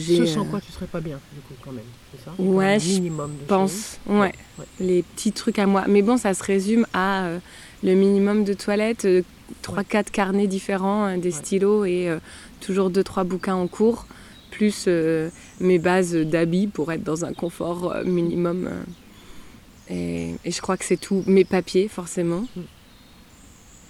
Ce 0.00 0.26
sans 0.26 0.42
euh, 0.42 0.44
quoi 0.50 0.60
tu 0.60 0.72
serais 0.72 0.86
pas 0.86 1.00
bien, 1.00 1.18
du 1.34 1.40
coup, 1.40 1.54
quand 1.62 1.72
même. 1.72 1.84
C'est 2.12 2.24
ça? 2.24 2.32
Ouais, 2.38 2.78
je 2.80 3.00
pense, 3.46 3.98
ouais, 4.06 4.32
Ouais. 4.58 4.64
les 4.80 5.02
petits 5.02 5.32
trucs 5.32 5.58
à 5.58 5.66
moi. 5.66 5.84
Mais 5.88 6.02
bon, 6.02 6.16
ça 6.16 6.34
se 6.34 6.42
résume 6.42 6.86
à 6.92 7.24
euh, 7.26 7.38
le 7.82 7.94
minimum 7.94 8.44
de 8.44 8.54
toilettes, 8.54 9.04
euh, 9.04 9.22
trois, 9.62 9.78
Ouais. 9.78 9.84
quatre 9.84 10.10
carnets 10.10 10.46
différents, 10.46 11.06
euh, 11.06 11.16
des 11.16 11.30
stylos 11.30 11.84
et 11.84 12.08
euh, 12.08 12.18
toujours 12.60 12.90
deux, 12.90 13.04
trois 13.04 13.24
bouquins 13.24 13.54
en 13.56 13.66
cours, 13.66 14.06
plus 14.50 14.84
euh, 14.88 15.30
mes 15.60 15.78
bases 15.78 16.14
d'habits 16.14 16.66
pour 16.68 16.90
être 16.92 17.02
dans 17.04 17.24
un 17.24 17.32
confort 17.32 17.92
euh, 17.92 18.04
minimum. 18.04 18.68
euh. 18.70 18.82
et, 19.90 20.34
et 20.44 20.50
je 20.50 20.60
crois 20.62 20.76
que 20.76 20.84
c'est 20.84 20.96
tout. 21.00 21.22
Mes 21.26 21.44
papiers, 21.44 21.88
forcément. 21.88 22.44
Mm. 22.56 22.60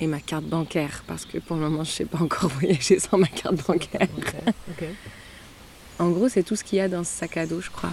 Et 0.01 0.07
ma 0.09 0.19
carte 0.19 0.45
bancaire, 0.47 1.05
parce 1.07 1.25
que 1.25 1.39
pour 1.39 1.55
le 1.55 1.63
moment, 1.63 1.85
je 1.85 1.91
sais 1.93 2.05
pas 2.05 2.19
encore 2.19 2.49
voyager 2.61 2.99
sans 2.99 3.17
ma 3.17 3.29
carte 3.29 3.65
bancaire. 3.65 4.09
En 5.99 6.11
gros, 6.11 6.29
c'est 6.29 6.43
tout 6.43 6.57
ce 6.57 6.65
qu'il 6.65 6.79
y 6.79 6.81
a 6.81 6.89
dans 6.89 7.05
ce 7.05 7.11
sac 7.11 7.37
à 7.37 7.47
dos, 7.47 7.61
je 7.61 7.71
crois. 7.71 7.91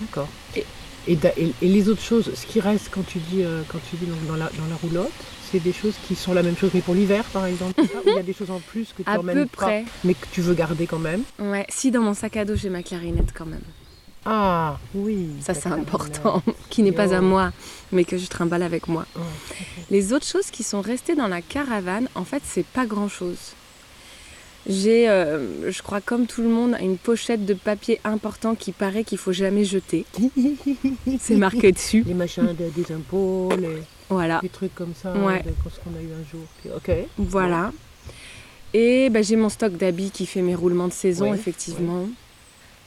d'accord. 0.00 0.28
Et- 0.56 0.64
les 1.62 1.88
autres 1.88 2.02
choses, 2.02 2.32
ce 2.34 2.46
qui 2.46 2.58
reste 2.58 2.88
quand 2.90 3.06
tu 3.06 3.18
dis, 3.18 3.42
euh, 3.44 3.62
quand 3.68 3.78
tu 3.88 3.94
dis 3.96 4.06
dans, 4.26 4.34
la, 4.34 4.46
dans 4.58 4.66
la 4.68 4.74
roulotte, 4.82 5.12
c'est 5.52 5.60
des 5.60 5.72
choses 5.72 5.94
qui 6.08 6.16
sont 6.16 6.34
la 6.34 6.42
même 6.42 6.56
chose, 6.56 6.70
mais 6.74 6.80
pour 6.80 6.96
l'hiver, 6.96 7.22
par 7.32 7.46
exemple, 7.46 7.80
il 8.06 8.12
y 8.14 8.18
a 8.18 8.24
des 8.24 8.32
choses 8.32 8.50
en 8.50 8.58
plus 8.58 8.88
que 8.92 9.04
tu 9.04 9.08
À 9.10 9.20
emmènes 9.20 9.36
peu 9.44 9.46
pas, 9.46 9.66
près. 9.66 9.84
mais 10.02 10.14
que 10.14 10.26
tu 10.32 10.40
veux 10.40 10.54
garder 10.54 10.88
quand 10.88 10.98
même. 10.98 11.22
Ouais, 11.38 11.64
si 11.68 11.92
dans 11.92 12.00
mon 12.02 12.12
sac 12.12 12.36
à 12.36 12.44
dos 12.44 12.56
j'ai 12.56 12.70
ma 12.70 12.82
clarinette 12.82 13.32
quand 13.32 13.46
même. 13.46 13.62
Ah, 14.24 14.80
oui. 14.96 15.28
Ça 15.40 15.54
c'est 15.54 15.68
important, 15.68 16.42
qui 16.70 16.82
n'est 16.82 16.90
pas 16.90 17.12
à 17.14 17.18
Yo. 17.18 17.22
moi, 17.22 17.52
mais 17.92 18.04
que 18.04 18.18
je 18.18 18.26
trimballe 18.26 18.64
avec 18.64 18.88
moi. 18.88 19.06
Ouais, 19.14 19.22
Les 19.92 20.12
autres 20.12 20.26
choses 20.26 20.50
qui 20.50 20.64
sont 20.64 20.80
restées 20.80 21.14
dans 21.14 21.28
la 21.28 21.40
caravane, 21.40 22.08
en 22.16 22.24
fait, 22.24 22.42
c'est 22.44 22.66
pas 22.66 22.84
grand 22.86 23.08
chose. 23.08 23.52
J'ai, 24.68 25.08
euh, 25.08 25.70
je 25.70 25.80
crois 25.82 26.00
comme 26.00 26.26
tout 26.26 26.42
le 26.42 26.48
monde, 26.48 26.76
une 26.80 26.96
pochette 26.98 27.46
de 27.46 27.54
papier 27.54 28.00
important 28.04 28.54
qui 28.56 28.72
paraît 28.72 29.04
qu'il 29.04 29.18
faut 29.18 29.32
jamais 29.32 29.64
jeter. 29.64 30.04
C'est 31.20 31.36
marqué 31.36 31.70
dessus. 31.70 32.02
Les 32.06 32.14
machins 32.14 32.46
de- 32.46 32.70
des 32.82 32.92
impôts, 32.92 33.50
les, 33.58 33.76
Voilà, 34.08 34.40
des 34.42 34.48
trucs 34.48 34.74
comme 34.74 34.92
ça, 35.00 35.12
Ouais. 35.12 35.42
de- 35.42 35.50
ce 35.70 35.78
qu'on 35.80 35.96
a 35.96 36.02
eu 36.02 36.10
un 36.12 36.24
jour. 36.30 36.44
Puis- 36.60 36.70
Ok. 36.74 36.90
voilà. 37.18 37.72
Et 38.74 39.08
ben, 39.10 39.22
j'ai 39.22 39.36
mon 39.36 39.48
stock 39.48 39.76
d'habits 39.76 40.10
qui 40.10 40.26
fait 40.26 40.42
mes 40.42 40.54
roulements 40.56 40.88
de 40.88 40.92
saison, 40.92 41.30
Ouais, 41.30 41.36
effectivement. 41.36 42.08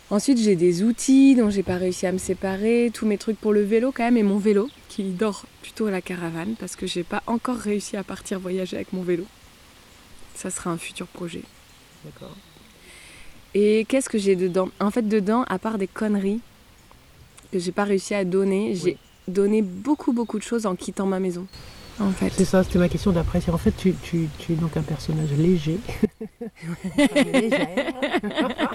Ensuite, 0.09 0.39
j'ai 0.39 0.55
des 0.57 0.83
outils 0.83 1.35
dont 1.35 1.49
j'ai 1.49 1.63
pas 1.63 1.77
réussi 1.77 2.05
à 2.07 2.11
me 2.11 2.17
séparer, 2.17 2.91
tous 2.93 3.05
mes 3.05 3.17
trucs 3.17 3.39
pour 3.39 3.53
le 3.53 3.61
vélo 3.63 3.91
quand 3.95 4.03
même, 4.03 4.17
et 4.17 4.23
mon 4.23 4.37
vélo 4.37 4.67
qui 4.89 5.03
dort 5.03 5.45
plutôt 5.61 5.85
à 5.85 5.91
la 5.91 6.01
caravane 6.01 6.55
parce 6.59 6.75
que 6.75 6.87
j'ai 6.87 7.03
pas 7.03 7.23
encore 7.27 7.57
réussi 7.57 7.95
à 7.95 8.03
partir 8.03 8.39
voyager 8.39 8.75
avec 8.75 8.91
mon 8.91 9.03
vélo. 9.03 9.23
Ça 10.35 10.49
sera 10.49 10.71
un 10.71 10.77
futur 10.77 11.05
projet. 11.07 11.43
D'accord. 12.05 12.35
Et 13.53 13.85
qu'est-ce 13.87 14.09
que 14.09 14.17
j'ai 14.17 14.35
dedans? 14.35 14.69
En 14.79 14.91
fait, 14.91 15.07
dedans, 15.07 15.43
à 15.47 15.59
part 15.59 15.77
des 15.77 15.87
conneries 15.87 16.39
que 17.51 17.59
j'ai 17.59 17.71
pas 17.71 17.83
réussi 17.83 18.13
à 18.13 18.23
donner, 18.23 18.75
j'ai 18.75 18.97
donné 19.27 19.61
beaucoup 19.61 20.13
beaucoup 20.13 20.37
de 20.37 20.43
choses 20.43 20.65
en 20.65 20.75
quittant 20.75 21.05
ma 21.05 21.19
maison. 21.19 21.47
En 21.99 22.11
fait. 22.11 22.31
C'est 22.31 22.45
ça, 22.45 22.63
c'était 22.63 22.79
ma 22.79 22.87
question 22.87 23.11
d'après. 23.11 23.41
En 23.49 23.57
fait, 23.57 23.73
tu, 23.75 23.93
tu, 24.03 24.29
tu 24.37 24.53
es 24.53 24.55
donc 24.55 24.77
un 24.77 24.83
personnage 24.83 25.31
léger. 25.37 25.79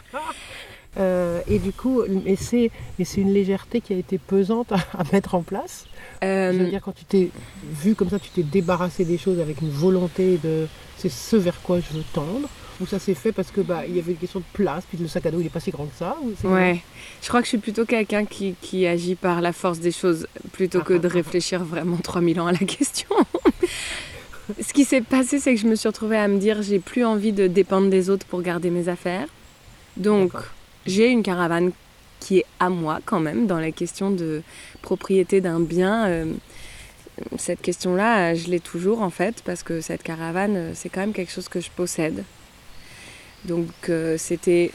Euh, 0.97 1.41
et 1.49 1.59
du 1.59 1.73
coup, 1.73 2.03
mais 2.25 2.37
c'est, 2.37 2.71
mais 2.99 3.05
c'est 3.05 3.21
une 3.21 3.33
légèreté 3.33 3.81
qui 3.81 3.93
a 3.93 3.97
été 3.97 4.19
pesante 4.19 4.71
à, 4.71 4.77
à 4.97 5.03
mettre 5.13 5.35
en 5.35 5.43
place. 5.43 5.87
Euh, 6.23 6.53
Je 6.53 6.59
veux 6.59 6.71
dire, 6.71 6.81
quand 6.83 6.95
tu 6.95 7.05
t'es 7.05 7.31
vu 7.65 7.97
comme 7.97 8.11
ça, 8.11 8.21
tu 8.21 8.31
t'es 8.31 8.45
débarrassé 8.45 9.05
des 9.05 9.19
choses 9.19 9.41
avec 9.41 9.61
une 9.61 9.71
volonté 9.71 10.39
de 10.43 10.69
c'est 10.97 11.09
ce 11.09 11.35
vers 11.35 11.61
quoi 11.63 11.81
je 11.81 11.97
veux 11.97 12.05
tendre. 12.13 12.49
Ou 12.81 12.87
ça 12.87 12.99
s'est 12.99 13.15
fait 13.15 13.31
parce 13.31 13.51
que 13.51 13.61
bah 13.61 13.83
il 13.87 13.95
y 13.95 14.01
avait 14.01 14.13
une 14.13 14.19
question 14.19 14.41
de 14.41 14.45
place, 14.53 14.85
puis 14.89 14.99
le 14.99 15.07
sac 15.07 15.27
à 15.27 15.31
dos 15.31 15.41
il 15.41 15.47
est 15.47 15.51
pas 15.51 15.61
si 15.61 15.71
grand 15.71 15.87
que 15.87 15.97
ça. 15.97 16.17
ou 16.23 16.49
Ouais, 16.49 16.83
je 17.23 17.29
crois 17.29 17.41
que 17.41 17.45
je 17.47 17.51
suis 17.51 17.59
plutôt 17.59 17.85
quelqu'un 17.85 18.25
qui, 18.25 18.57
qui 18.61 18.87
agit 18.87 19.15
par 19.15 19.41
la 19.41 19.53
force 19.53 19.79
des 19.79 19.93
choses 19.93 20.27
plutôt 20.53 20.81
que 20.81 20.95
de 20.95 21.07
réfléchir 21.07 21.65
vraiment 21.65 21.97
3000 21.97 22.41
ans 22.41 22.47
à 22.49 22.53
la 22.53 22.59
question. 22.59 23.09
Ce 24.61 24.73
qui 24.73 24.85
s'est 24.85 25.01
passé, 25.01 25.39
c'est 25.39 25.55
que 25.55 25.61
je 25.61 25.67
me 25.67 25.75
suis 25.75 25.89
retrouvée 25.89 26.19
à 26.19 26.29
me 26.29 26.39
dire 26.39 26.63
j'ai 26.63 26.79
plus 26.79 27.05
envie 27.05 27.33
de 27.33 27.47
dépendre 27.47 27.89
des 27.89 28.11
autres 28.11 28.27
pour 28.27 28.43
garder 28.43 28.71
mes 28.71 28.89
affaires. 28.89 29.27
Donc, 29.97 30.33
j'ai 30.87 31.09
une 31.09 31.23
caravane 31.23 31.71
qui 32.21 32.39
est 32.39 32.47
à 32.61 32.69
moi 32.69 33.01
quand 33.05 33.21
même 33.21 33.47
dans 33.47 33.59
la 33.59 33.71
question 33.71 34.11
de 34.11 34.43
propriété 34.83 35.41
d'un 35.41 35.61
bien. 35.61 36.07
euh, 36.07 36.33
cette 37.39 37.63
question-là, 37.63 38.35
je 38.35 38.49
l'ai 38.49 38.61
toujours 38.61 39.03
en 39.03 39.11
fait 39.11 39.41
parce 39.45 39.63
que 39.63 39.81
cette 39.81 40.03
caravane, 40.03 40.57
euh, 40.57 40.73
c'est 40.75 40.89
quand 40.89 41.01
même 41.01 41.13
quelque 41.13 41.31
chose 41.31 41.49
que 41.49 41.61
je 41.61 41.71
possède. 41.71 42.25
Donc 43.45 43.69
euh, 43.89 44.17
c'était, 44.19 44.71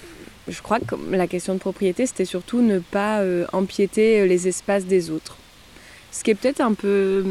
je 0.48 0.62
crois 0.62 0.80
que 0.80 0.96
la 1.12 1.28
question 1.28 1.54
de 1.56 1.60
propriété, 1.60 2.06
c'était 2.06 2.26
surtout 2.26 2.62
ne 2.62 2.80
pas 2.80 3.20
euh, 3.22 3.46
empiéter 3.54 4.28
les 4.28 4.48
espaces 4.48 4.86
des 4.86 5.10
autres. 5.10 5.38
Ce 6.12 6.24
qui 6.24 6.32
est 6.32 6.36
peut-être 6.36 6.62
un 6.62 6.74
peu 6.74 7.24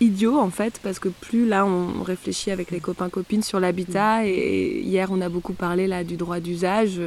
idiot 0.00 0.38
en 0.38 0.50
fait, 0.50 0.80
parce 0.82 0.98
que 0.98 1.08
plus 1.08 1.46
là 1.46 1.64
on 1.64 2.02
réfléchit 2.02 2.50
avec 2.50 2.70
les 2.70 2.80
copains 2.80 3.08
copines 3.08 3.42
sur 3.42 3.60
l'habitat, 3.60 4.26
et 4.26 4.80
hier 4.80 5.08
on 5.12 5.20
a 5.20 5.28
beaucoup 5.28 5.52
parlé 5.52 5.86
là 5.86 6.02
du 6.02 6.16
droit 6.16 6.40
d'usage, 6.40 7.00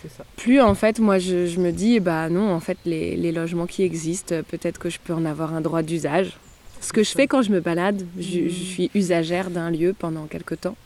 C'est 0.00 0.08
ça. 0.10 0.24
plus 0.36 0.60
en 0.60 0.74
fait 0.74 0.98
moi 0.98 1.18
je, 1.18 1.46
je 1.46 1.60
me 1.60 1.72
dis 1.72 2.00
bah 2.00 2.28
non 2.30 2.50
en 2.54 2.60
fait 2.60 2.78
les, 2.86 3.16
les 3.16 3.32
logements 3.32 3.66
qui 3.66 3.82
existent, 3.82 4.36
peut-être 4.48 4.78
que 4.78 4.88
je 4.88 4.98
peux 5.02 5.12
en 5.12 5.24
avoir 5.26 5.52
un 5.52 5.60
droit 5.60 5.82
d'usage. 5.82 6.38
Ce 6.80 6.92
que 6.94 7.02
je 7.02 7.10
fais 7.10 7.26
quand 7.26 7.42
je 7.42 7.50
me 7.50 7.60
balade, 7.60 8.06
je, 8.18 8.48
je 8.48 8.62
suis 8.72 8.90
usagère 8.94 9.50
d'un 9.50 9.70
lieu 9.70 9.94
pendant 9.98 10.24
quelque 10.26 10.54
temps. 10.54 10.76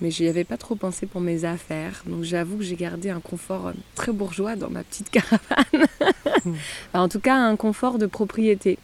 Mais 0.00 0.10
j'y 0.10 0.26
avais 0.28 0.44
pas 0.44 0.56
trop 0.56 0.76
pensé 0.76 1.06
pour 1.06 1.20
mes 1.20 1.44
affaires. 1.44 2.02
Donc 2.06 2.24
j'avoue 2.24 2.58
que 2.58 2.64
j'ai 2.64 2.76
gardé 2.76 3.10
un 3.10 3.20
confort 3.20 3.68
euh, 3.68 3.72
très 3.94 4.12
bourgeois 4.12 4.56
dans 4.56 4.70
ma 4.70 4.82
petite 4.82 5.10
caravane. 5.10 5.86
Enfin, 6.46 6.54
en 6.94 7.08
tout 7.08 7.20
cas, 7.20 7.36
un 7.36 7.56
confort 7.56 7.98
de 7.98 8.06
propriété. 8.06 8.78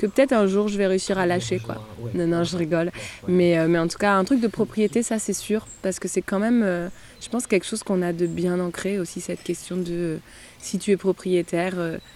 Que 0.00 0.06
peut-être 0.06 0.32
un 0.32 0.46
jour 0.46 0.68
je 0.68 0.78
vais 0.78 0.86
réussir 0.86 1.18
à 1.18 1.26
lâcher 1.26 1.58
quoi. 1.58 1.86
Ouais. 2.00 2.10
Non, 2.14 2.26
non, 2.26 2.42
je 2.42 2.56
rigole. 2.56 2.90
Mais, 3.28 3.58
euh, 3.58 3.68
mais 3.68 3.78
en 3.78 3.86
tout 3.86 3.98
cas, 3.98 4.14
un 4.14 4.24
truc 4.24 4.40
de 4.40 4.48
propriété, 4.48 5.02
ça 5.02 5.18
c'est 5.18 5.34
sûr. 5.34 5.66
Parce 5.82 5.98
que 5.98 6.08
c'est 6.08 6.22
quand 6.22 6.38
même, 6.38 6.62
euh, 6.62 6.88
je 7.20 7.28
pense, 7.28 7.46
quelque 7.46 7.66
chose 7.66 7.82
qu'on 7.82 8.00
a 8.00 8.14
de 8.14 8.26
bien 8.26 8.58
ancré 8.60 8.98
aussi, 8.98 9.20
cette 9.20 9.42
question 9.42 9.76
de 9.76 9.92
euh, 9.92 10.16
si 10.58 10.78
tu 10.78 10.90
es 10.90 10.96
propriétaire, 10.96 11.74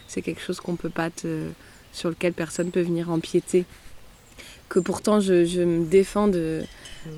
c'est 0.08 0.22
quelque 0.22 0.40
chose 0.40 0.60
qu'on 0.60 0.76
peut 0.76 0.88
pas 0.88 1.10
te. 1.10 1.48
sur 1.92 2.08
lequel 2.08 2.32
personne 2.32 2.70
peut 2.70 2.80
venir 2.80 3.10
empiéter. 3.10 3.66
Que 4.74 4.80
pourtant, 4.80 5.20
je, 5.20 5.44
je 5.44 5.60
me 5.62 5.84
défends 5.84 6.26
de, 6.26 6.64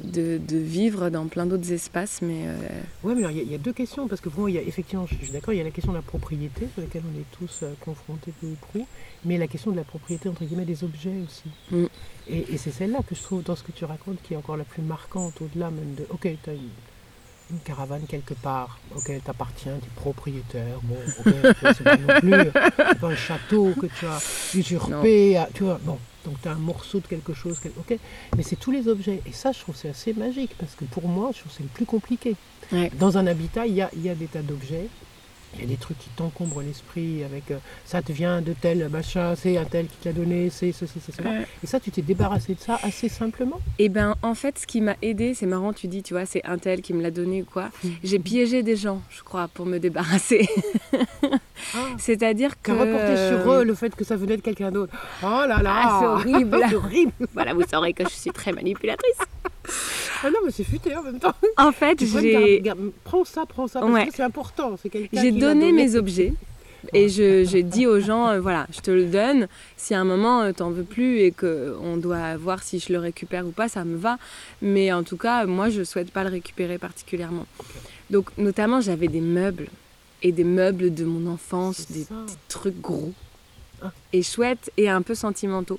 de, 0.04 0.36
de 0.36 0.58
vivre 0.58 1.08
dans 1.08 1.26
plein 1.26 1.46
d'autres 1.46 1.72
espaces, 1.72 2.20
mais. 2.20 2.42
euh, 2.48 2.54
Ouais, 3.02 3.14
mais 3.14 3.20
alors, 3.20 3.30
il 3.30 3.38
y, 3.38 3.40
a- 3.40 3.44
il 3.44 3.50
y 3.50 3.54
a 3.54 3.58
deux 3.58 3.72
questions, 3.72 4.06
parce 4.08 4.20
que 4.20 4.28
pour 4.28 4.40
moi, 4.40 4.50
il 4.50 4.56
y 4.56 4.58
a 4.58 4.62
effectivement, 4.62 5.06
je 5.06 5.14
suis 5.14 5.30
d'accord, 5.32 5.54
il 5.54 5.56
y 5.56 5.60
a 5.62 5.64
la 5.64 5.70
question 5.70 5.92
de 5.92 5.96
la 5.96 6.02
propriété, 6.02 6.68
sur 6.74 6.82
laquelle 6.82 7.00
on 7.10 7.18
est 7.18 7.24
tous 7.38 7.60
euh, 7.62 7.72
confrontés 7.80 8.32
peu 8.38 8.46
ou 8.48 8.56
prou, 8.60 8.86
mais 9.24 9.38
la 9.38 9.46
question 9.46 9.70
de 9.70 9.76
la 9.76 9.84
propriété, 9.84 10.28
entre 10.28 10.44
guillemets, 10.44 10.66
des 10.66 10.84
objets 10.84 11.14
aussi. 11.26 11.44
Mm. 11.70 11.86
Et, 12.28 12.44
et 12.52 12.58
c'est 12.58 12.72
celle-là 12.72 12.98
que 13.08 13.14
je 13.14 13.22
trouve, 13.22 13.42
dans 13.42 13.56
ce 13.56 13.62
que 13.62 13.72
tu 13.72 13.86
racontes, 13.86 14.18
qui 14.22 14.34
est 14.34 14.36
encore 14.36 14.58
la 14.58 14.64
plus 14.64 14.82
marquante, 14.82 15.40
au-delà 15.40 15.70
même 15.70 15.94
de, 15.96 16.04
ok, 16.10 16.28
tu 16.44 16.50
as 16.50 16.52
une, 16.52 16.68
une 17.52 17.60
caravane 17.64 18.02
quelque 18.06 18.34
part, 18.34 18.78
ok, 18.94 19.08
elle 19.08 19.20
t'appartient, 19.22 19.70
tu 19.80 19.86
es 19.86 19.90
propriétaire, 19.94 20.78
bon, 20.82 20.96
ok, 21.20 21.32
c'est 21.74 21.84
pas 21.84 21.96
non 21.96 22.20
plus 22.20 22.34
euh, 22.34 22.50
pas 23.00 23.06
un 23.08 23.16
château 23.16 23.72
que 23.80 23.86
tu 23.86 24.04
as 24.04 24.20
usurpé, 24.54 25.38
à- 25.38 25.48
tu 25.54 25.62
vois, 25.62 25.80
bon, 25.82 25.96
donc 26.26 26.40
tu 26.42 26.48
as 26.48 26.52
un 26.52 26.56
morceau 26.56 27.00
de 27.00 27.06
quelque 27.06 27.32
chose, 27.32 27.58
ok, 27.78 27.98
mais 28.36 28.42
c'est 28.42 28.56
tous 28.56 28.70
les 28.70 28.88
objets, 28.88 29.22
et 29.26 29.32
ça, 29.32 29.52
je 29.52 29.60
trouve 29.60 29.76
c'est 29.76 29.88
assez 29.88 30.12
magique, 30.12 30.50
parce 30.58 30.74
que 30.74 30.84
pour 30.84 31.08
moi, 31.08 31.30
je 31.32 31.38
trouve 31.40 31.52
que 31.52 31.56
c'est 31.58 31.62
le 31.62 31.68
plus 31.70 31.86
compliqué. 31.86 32.34
Ouais. 32.72 32.90
Dans 32.98 33.16
un 33.16 33.26
habitat, 33.26 33.66
il 33.66 33.74
y 33.74 33.82
a, 33.82 33.90
il 33.94 34.02
y 34.02 34.10
a 34.10 34.14
des 34.14 34.26
tas 34.26 34.42
d'objets. 34.42 34.88
Il 35.54 35.60
y 35.60 35.64
a 35.64 35.66
des 35.66 35.76
trucs 35.76 35.98
qui 35.98 36.10
t'encombrent 36.10 36.60
l'esprit 36.60 37.24
avec 37.24 37.50
euh, 37.50 37.58
ça 37.84 38.02
te 38.02 38.12
vient 38.12 38.42
de 38.42 38.52
tel 38.52 38.88
machin, 38.88 39.34
c'est 39.36 39.56
un 39.56 39.64
tel 39.64 39.86
qui 39.86 39.96
te 39.96 40.08
l'a 40.08 40.12
donné, 40.12 40.50
c'est 40.50 40.72
ceci, 40.72 41.00
c'est 41.04 41.14
cela. 41.14 41.30
Et 41.62 41.66
ça, 41.66 41.80
tu 41.80 41.90
t'es 41.90 42.02
débarrassé 42.02 42.54
de 42.54 42.60
ça 42.60 42.78
assez 42.82 43.08
simplement. 43.08 43.60
Eh 43.78 43.88
ben, 43.88 44.16
en 44.22 44.34
fait, 44.34 44.58
ce 44.58 44.66
qui 44.66 44.80
m'a 44.80 44.96
aidé, 45.02 45.34
c'est 45.34 45.46
marrant, 45.46 45.72
tu 45.72 45.88
dis, 45.88 46.02
tu 46.02 46.14
vois, 46.14 46.26
c'est 46.26 46.44
un 46.44 46.58
tel 46.58 46.82
qui 46.82 46.92
me 46.92 47.02
l'a 47.02 47.10
donné 47.10 47.42
ou 47.42 47.44
quoi. 47.46 47.70
J'ai 48.04 48.18
piégé 48.18 48.62
des 48.62 48.76
gens, 48.76 49.00
je 49.08 49.22
crois, 49.22 49.48
pour 49.48 49.66
me 49.66 49.78
débarrasser. 49.78 50.48
Ah. 50.92 51.78
C'est-à-dire 51.98 52.60
que. 52.60 52.72
Qu'à 52.72 52.74
reporter 52.74 53.28
sur 53.28 53.52
eux 53.52 53.64
le 53.64 53.74
fait 53.74 53.94
que 53.94 54.04
ça 54.04 54.16
venait 54.16 54.36
de 54.36 54.42
quelqu'un 54.42 54.70
d'autre. 54.70 54.92
Oh 55.22 55.44
là 55.48 55.62
là 55.62 55.82
Ah, 55.84 55.98
c'est 56.00 56.06
horrible. 56.06 56.60
C'est 56.68 56.74
horrible 56.74 57.12
Voilà, 57.32 57.54
vous 57.54 57.62
saurez 57.70 57.92
que 57.92 58.04
je 58.04 58.10
suis 58.14 58.30
très 58.30 58.52
manipulatrice. 58.52 59.18
Ah 60.24 60.30
non, 60.30 60.38
mais 60.44 60.50
c'est 60.50 60.64
futé 60.64 60.96
en 60.96 61.02
même 61.02 61.18
temps. 61.18 61.34
En 61.58 61.72
fait, 61.72 61.98
j'ai. 62.04 62.62
Prends 63.04 63.24
ça, 63.24 63.44
prends 63.46 63.68
ça, 63.68 63.80
parce 63.80 63.92
Ouais. 63.92 64.06
que 64.06 64.14
c'est 64.14 64.22
important. 64.22 64.76
J'ai 65.12 65.30
donné 65.30 65.40
donné. 65.40 65.72
mes 65.72 65.94
objets 65.94 66.32
et 66.94 67.08
je- 67.08 67.44
j'ai 67.44 67.62
dit 67.62 67.86
aux 67.86 68.00
gens, 68.00 68.28
euh, 68.28 68.40
voilà, 68.40 68.66
je 68.74 68.80
te 68.80 68.90
le 68.90 69.04
donne. 69.06 69.46
Si 69.76 69.92
à 69.94 70.00
un 70.00 70.04
moment 70.04 70.40
euh, 70.42 70.52
t'en 70.52 70.70
veux 70.70 70.84
plus 70.84 71.18
et 71.20 71.32
que 71.32 71.76
on 71.82 71.96
doit 71.96 72.36
voir 72.36 72.62
si 72.62 72.78
je 72.78 72.92
le 72.92 72.98
récupère 72.98 73.46
ou 73.46 73.50
pas, 73.50 73.68
ça 73.68 73.84
me 73.84 73.96
va. 73.96 74.18
Mais 74.62 74.90
en 74.92 75.02
tout 75.02 75.16
cas, 75.18 75.44
moi, 75.46 75.68
je 75.68 75.82
souhaite 75.84 76.10
pas 76.10 76.24
le 76.24 76.30
récupérer 76.30 76.78
particulièrement. 76.78 77.46
Donc, 78.10 78.30
notamment, 78.38 78.80
j'avais 78.80 79.08
des 79.08 79.20
meubles 79.20 79.66
et 80.22 80.32
des 80.32 80.44
meubles 80.44 80.94
de 80.94 81.04
mon 81.04 81.30
enfance, 81.30 81.90
des 81.90 82.06
trucs 82.48 82.80
gros. 82.80 83.12
Et 84.12 84.22
chouettes 84.22 84.70
et 84.76 84.88
un 84.88 85.02
peu 85.02 85.14
sentimentaux. 85.14 85.78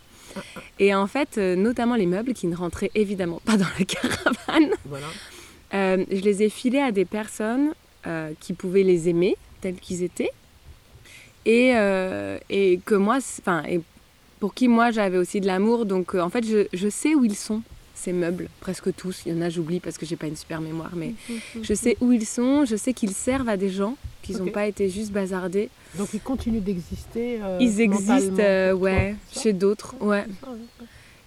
Et 0.80 0.94
en 0.94 1.08
fait, 1.08 1.38
euh, 1.38 1.56
notamment 1.56 1.96
les 1.96 2.06
meubles 2.06 2.34
qui 2.34 2.48
ne 2.48 2.56
rentraient 2.56 2.92
évidemment 2.94 3.42
pas 3.44 3.58
dans 3.58 3.66
la 3.80 3.86
caravane. 3.86 4.72
Voilà. 4.86 5.08
Euh, 5.74 6.06
je 6.12 6.22
les 6.22 6.44
ai 6.44 6.50
filés 6.50 6.80
à 6.80 6.92
des 6.92 7.06
personnes 7.06 7.74
euh, 8.06 8.32
qui 8.40 8.54
pouvaient 8.54 8.84
les 8.84 9.10
aimer 9.10 9.36
tels 9.62 9.76
qu'ils 9.76 10.04
étaient 10.04 10.32
et, 11.46 11.74
euh, 11.76 12.38
et 12.50 12.80
que 12.86 12.96
moi, 12.96 13.18
enfin, 13.40 13.64
et 13.68 13.82
pour 14.40 14.54
qui 14.54 14.68
moi 14.68 14.92
j'avais 14.92 15.18
aussi 15.18 15.42
de 15.42 15.48
l'amour. 15.48 15.86
Donc 15.86 16.14
en 16.16 16.30
fait, 16.30 16.46
je, 16.46 16.68
je 16.72 16.90
sais 16.90 17.16
où 17.16 17.26
ils 17.26 17.36
sont 17.36 17.64
ces 17.98 18.14
meubles, 18.14 18.48
presque 18.62 18.94
tous. 18.96 19.24
Il 19.26 19.34
y 19.34 19.38
en 19.38 19.42
a 19.42 19.50
j'oublie 19.50 19.80
parce 19.80 19.98
que 19.98 20.06
j'ai 20.06 20.16
pas 20.16 20.28
une 20.28 20.36
super 20.36 20.62
mémoire, 20.62 20.92
mais 20.96 21.14
je 21.62 21.74
sais 21.74 21.98
où 22.00 22.12
ils 22.12 22.26
sont. 22.26 22.64
Je 22.66 22.76
sais 22.76 22.94
qu'ils 22.94 23.14
servent 23.14 23.50
à 23.50 23.58
des 23.58 23.70
gens, 23.70 23.98
qu'ils 24.24 24.38
n'ont 24.38 24.52
pas 24.52 24.68
été 24.68 24.90
juste 24.90 25.12
bazardés. 25.12 25.70
Donc 25.96 26.10
ils 26.14 26.22
continuent 26.22 26.62
d'exister. 26.62 27.40
euh, 27.44 27.58
ils 27.60 27.82
existent, 27.82 28.40
euh, 28.40 28.74
ouais, 28.74 29.16
chez 29.32 29.54
d'autres, 29.54 29.96
ouais. 30.02 30.26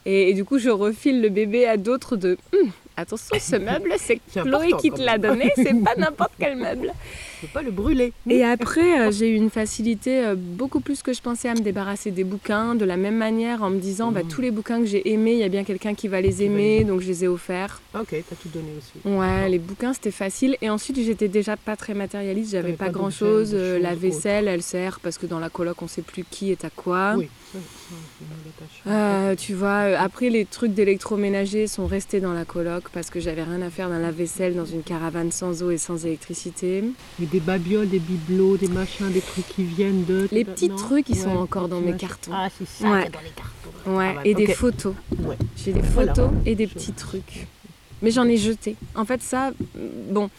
Et, 0.06 0.30
et 0.30 0.34
du 0.34 0.44
coup, 0.44 0.58
je 0.58 0.70
refile 0.70 1.20
le 1.20 1.28
bébé 1.28 1.66
à 1.66 1.76
d'autres 1.76 2.16
de 2.16 2.38
Hum, 2.54 2.70
attention, 2.96 3.36
ce 3.38 3.56
meuble, 3.70 3.92
c'est 3.98 4.20
Chloé 4.32 4.70
qui 4.80 4.90
te 4.90 5.02
l'a 5.02 5.18
donné, 5.18 5.50
c'est 5.56 5.74
pas 5.82 5.94
n'importe 5.98 6.32
quel 6.38 6.56
meuble. 6.56 6.92
Peux 7.40 7.46
pas 7.48 7.62
le 7.62 7.70
brûler. 7.70 8.12
Et 8.28 8.44
après, 8.44 9.00
euh, 9.00 9.10
j'ai 9.10 9.30
eu 9.30 9.34
une 9.34 9.48
facilité 9.50 10.24
euh, 10.24 10.34
beaucoup 10.36 10.80
plus 10.80 11.02
que 11.02 11.12
je 11.12 11.20
pensais 11.22 11.48
à 11.48 11.54
me 11.54 11.60
débarrasser 11.60 12.10
des 12.10 12.24
bouquins, 12.24 12.74
de 12.74 12.84
la 12.84 12.96
même 12.96 13.16
manière 13.16 13.62
en 13.62 13.70
me 13.70 13.78
disant 13.78 14.12
bah, 14.12 14.22
Mhm. 14.22 14.28
tous 14.28 14.40
les 14.42 14.50
bouquins 14.50 14.78
que 14.80 14.86
j'ai 14.86 15.10
aimés, 15.12 15.32
il 15.32 15.38
y 15.38 15.42
a 15.42 15.48
bien 15.48 15.64
quelqu'un 15.64 15.94
qui 15.94 16.06
va 16.08 16.20
les 16.20 16.42
aimer, 16.42 16.84
donc 16.84 17.00
je 17.00 17.06
les 17.06 17.24
ai 17.24 17.28
offerts. 17.28 17.80
Ok, 17.98 18.08
t'as 18.10 18.36
tout 18.36 18.48
donné 18.52 18.68
aussi. 18.76 19.16
Ouais, 19.16 19.48
les 19.48 19.58
bouquins 19.58 19.92
c'était 19.94 20.10
facile. 20.10 20.56
Et 20.60 20.68
ensuite, 20.68 21.00
j'étais 21.00 21.28
déjà 21.28 21.56
pas 21.56 21.76
très 21.76 21.94
matérialiste, 21.94 22.52
j'avais 22.52 22.72
pas, 22.74 22.86
pas 22.86 22.90
grand 22.92 23.04
d'objets, 23.04 23.18
chose. 23.18 23.50
de 23.52 23.78
la 23.80 23.94
vaisselle, 23.94 24.46
elle 24.48 24.62
sert 24.62 25.00
parce 25.00 25.16
que 25.16 25.26
dans 25.26 25.38
la 25.38 25.48
coloc, 25.48 25.80
on 25.82 25.88
sait 25.88 26.02
plus 26.02 26.24
qui 26.30 26.50
est 26.52 26.64
à 26.64 26.70
quoi. 26.70 27.14
Oui, 27.16 27.28
Euh, 28.86 29.34
tu 29.36 29.54
vois, 29.54 29.68
euh, 29.84 29.96
après 29.98 30.30
les 30.30 30.44
trucs 30.44 30.72
d'électroménager 30.72 31.66
sont 31.66 31.86
restés 31.86 32.20
dans 32.20 32.32
la 32.32 32.44
coloc 32.44 32.84
parce 32.92 33.10
que 33.10 33.20
j'avais 33.20 33.42
rien 33.42 33.60
à 33.62 33.70
faire 33.70 33.88
dans 33.88 33.98
la 33.98 34.10
vaisselle 34.10 34.54
dans 34.54 34.64
une 34.64 34.82
caravane 34.82 35.32
sans 35.32 35.62
eau 35.62 35.70
et 35.70 35.78
sans 35.78 36.04
électricité. 36.06 36.84
Mais 37.18 37.26
des 37.26 37.40
babioles, 37.40 37.88
des 37.88 37.98
bibelots, 37.98 38.56
des 38.56 38.68
machins, 38.68 39.10
des 39.10 39.20
trucs 39.20 39.48
qui 39.48 39.64
viennent 39.64 40.04
de. 40.04 40.28
Les 40.32 40.44
petits 40.44 40.68
non 40.68 40.76
trucs, 40.76 41.08
ils 41.08 41.16
sont 41.16 41.30
encore 41.36 41.64
des 41.64 41.70
dans 41.70 41.80
mes 41.80 41.96
cartons. 41.96 42.30
Ah, 42.34 42.48
c'est 42.56 42.66
ça, 42.66 42.90
Ouais. 42.90 43.02
c'est 43.04 43.12
dans 43.12 43.20
les 43.20 43.30
cartons. 43.30 43.96
Ouais, 43.98 44.08
Ah 44.10 44.14
bah, 44.16 44.20
et 44.24 44.34
des 44.34 44.46
ok. 44.46 44.54
photos. 44.54 44.94
Ouais. 45.18 45.36
J'ai 45.56 45.72
des 45.72 45.80
Voilà. 45.80 46.14
photos 46.14 46.30
et 46.46 46.54
des 46.54 46.66
petits 46.66 46.92
trucs. 46.92 47.46
Mais 48.02 48.10
j'en 48.10 48.24
ai 48.26 48.36
jeté. 48.38 48.76
En 48.94 49.04
fait, 49.04 49.22
ça, 49.22 49.50
mm, 49.50 49.54
bon, 50.12 50.30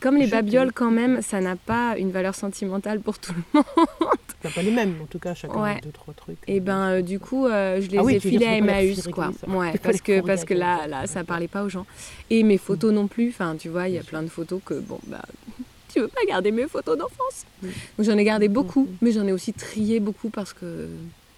comme 0.00 0.14
les 0.16 0.26
Jeté. 0.26 0.36
babioles, 0.36 0.72
quand 0.72 0.90
même, 0.90 1.20
ça 1.22 1.40
n'a 1.40 1.56
pas 1.56 1.96
une 1.98 2.10
valeur 2.12 2.34
sentimentale 2.34 3.00
pour 3.00 3.18
tout 3.18 3.32
le 3.32 3.42
monde. 3.54 3.64
T'as 4.40 4.50
pas 4.50 4.62
les 4.62 4.70
mêmes, 4.70 4.94
en 5.02 5.06
tout 5.06 5.18
cas, 5.18 5.34
chacun 5.34 5.60
Ouais. 5.60 5.76
a 5.78 5.80
deux, 5.80 5.90
trois 5.90 6.14
trucs. 6.14 6.38
Et 6.46 6.60
ben, 6.60 6.78
euh, 6.90 7.02
du 7.02 7.18
coup, 7.18 7.46
euh, 7.46 7.80
je 7.80 7.88
les 7.88 7.98
Ah 7.98 8.04
oui, 8.04 8.14
ai 8.14 8.20
filés 8.20 8.46
à 8.46 8.54
Emmaüs, 8.56 9.08
quoi. 9.08 9.32
ça. 9.40 9.48
Ouais, 9.48 9.76
parce 9.82 10.00
que, 10.00 10.20
parce 10.20 10.44
que 10.44 10.54
là, 10.54 10.86
là, 10.86 11.06
ça 11.08 11.24
parlait 11.24 11.48
pas 11.48 11.64
aux 11.64 11.68
gens. 11.68 11.86
Et 12.30 12.44
mes 12.44 12.58
photos 12.58 12.92
non 12.92 13.08
plus. 13.08 13.30
Enfin, 13.30 13.56
tu 13.58 13.68
vois, 13.68 13.88
il 13.88 13.94
y 13.94 13.98
a 13.98 14.04
plein 14.04 14.22
de 14.22 14.28
photos 14.28 14.60
que, 14.64 14.74
bon, 14.74 15.00
bah, 15.08 15.22
tu 15.92 15.98
veux 16.00 16.06
pas 16.08 16.20
garder 16.28 16.52
mes 16.52 16.68
photos 16.68 16.96
d'enfance. 16.96 17.44
Mm. 17.62 17.66
Donc 17.98 18.06
j'en 18.06 18.16
ai 18.16 18.22
gardé 18.24 18.46
beaucoup, 18.48 18.82
Mhm. 18.84 18.96
mais 19.02 19.10
j'en 19.12 19.26
ai 19.26 19.32
aussi 19.32 19.52
trié 19.52 19.98
beaucoup 19.98 20.30
parce 20.30 20.52
que, 20.52 20.86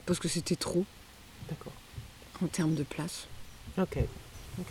parce 0.04 0.18
que 0.18 0.28
c'était 0.28 0.56
trop 0.56 0.84
D'accord. 1.48 1.72
en 2.44 2.48
termes 2.48 2.74
de 2.74 2.82
place. 2.82 3.26
Ok. 3.78 3.96
ok. 4.58 4.66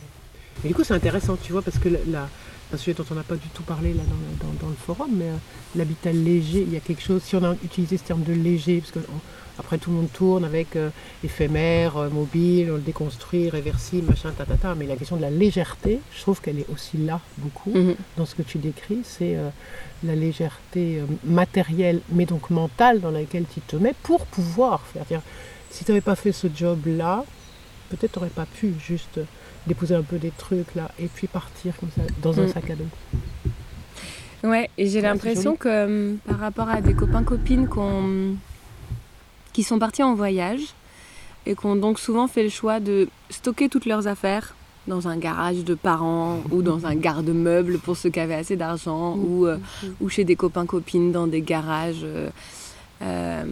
Et 0.63 0.67
du 0.69 0.73
coup, 0.73 0.83
c'est 0.83 0.93
intéressant, 0.93 1.37
tu 1.41 1.51
vois, 1.53 1.61
parce 1.61 1.77
que 1.77 1.89
la, 1.89 1.99
la- 2.07 2.29
un 2.71 2.77
sujet 2.77 2.93
dont 2.93 3.05
on 3.09 3.15
n'a 3.15 3.23
pas 3.23 3.35
du 3.35 3.47
tout 3.49 3.63
parlé 3.63 3.93
là 3.93 4.03
dans, 4.03 4.47
dans- 4.47 4.53
dans 4.61 4.69
le 4.69 4.75
forum, 4.75 5.09
mais 5.13 5.25
euh, 5.25 5.35
l'habitat 5.75 6.11
léger, 6.11 6.61
il 6.67 6.71
y 6.73 6.77
a 6.77 6.79
quelque 6.79 7.01
chose, 7.01 7.23
si 7.23 7.35
on 7.35 7.43
a 7.43 7.53
utilisé 7.63 7.97
ce 7.97 8.03
terme 8.03 8.21
de 8.23 8.33
léger, 8.33 8.79
parce 8.81 8.91
que 8.91 8.99
on- 8.99 9.19
après 9.57 9.77
tout 9.79 9.89
le 9.89 9.95
monde 9.97 10.11
tourne 10.13 10.45
avec 10.45 10.75
euh, 10.75 10.89
éphémère, 11.23 11.97
euh, 11.97 12.09
mobile, 12.09 12.69
on 12.71 12.75
le 12.75 12.81
déconstruit, 12.81 13.49
réversible, 13.49 14.07
machin, 14.09 14.31
tatata, 14.37 14.75
mais 14.75 14.85
la 14.85 14.95
question 14.97 15.15
de 15.17 15.21
la 15.21 15.31
légèreté, 15.31 15.99
je 16.15 16.21
trouve 16.21 16.39
qu'elle 16.41 16.59
est 16.59 16.69
aussi 16.71 16.97
là 16.97 17.19
beaucoup 17.39 17.71
Mhm. 17.71 17.95
dans 18.17 18.25
ce 18.27 18.35
que 18.35 18.43
tu 18.43 18.57
décris, 18.59 18.99
c'est 19.03 19.35
la 20.03 20.15
légèreté 20.15 21.01
matérielle, 21.23 22.01
mais 22.11 22.25
donc 22.25 22.49
mentale 22.51 23.01
dans 23.01 23.11
laquelle 23.11 23.45
tu 23.53 23.61
te 23.61 23.75
mets 23.77 23.95
pour 24.03 24.25
pouvoir 24.27 24.81
faire. 24.93 25.03
C'est-à-dire, 25.07 25.25
Si 25.71 25.85
tu 25.85 25.91
n'avais 25.91 26.01
pas 26.01 26.15
fait 26.15 26.31
ce 26.31 26.47
job-là, 26.55 27.23
peut-être 27.89 28.13
tu 28.13 28.19
n'aurais 28.19 28.29
pas 28.31 28.45
pu 28.47 28.73
juste 28.79 29.19
déposer 29.67 29.95
un 29.95 30.03
peu 30.03 30.17
des 30.17 30.31
trucs 30.37 30.73
là 30.75 30.89
et 30.99 31.07
puis 31.07 31.27
partir 31.27 31.73
comme 31.79 31.89
ça 31.95 32.01
dans 32.21 32.39
un 32.39 32.45
Mm. 32.45 32.47
sac 32.49 32.69
à 32.69 32.75
dos. 32.75 32.85
Ouais, 34.43 34.69
et 34.77 34.87
j'ai 34.87 35.01
Ouais, 35.01 35.07
l'impression 35.07 35.55
que 35.55 35.85
hum, 36.13 36.17
par 36.25 36.39
rapport 36.39 36.69
à 36.69 36.81
des 36.81 36.93
copains 36.93 37.23
copines 37.23 37.67
qu'on- 37.67 38.35
qui 39.53 39.63
sont 39.63 39.79
partis 39.79 40.03
en 40.03 40.15
voyage 40.15 40.61
et 41.45 41.55
qui 41.55 41.65
ont 41.65 41.75
donc 41.75 41.99
souvent 41.99 42.27
fait 42.27 42.43
le 42.43 42.49
choix 42.49 42.79
de 42.79 43.07
stocker 43.29 43.67
toutes 43.69 43.85
leurs 43.85 44.07
affaires 44.07 44.55
dans 44.87 45.07
un 45.07 45.17
garage 45.17 45.63
de 45.65 45.75
parents 45.75 46.37
ou 46.51 46.61
dans 46.61 46.85
un 46.85 46.95
garde-meuble 46.95 47.77
pour 47.79 47.97
ceux 47.97 48.09
qui 48.09 48.19
avaient 48.19 48.35
assez 48.35 48.55
d'argent 48.55 49.15
ou, 49.17 49.45
euh, 49.45 49.57
ou 50.01 50.09
chez 50.09 50.23
des 50.23 50.35
copains 50.35 50.65
copines 50.65 51.11
dans 51.11 51.27
des 51.27 51.41
garages. 51.41 52.01
euh, 52.03 52.29
euh, 53.01 53.43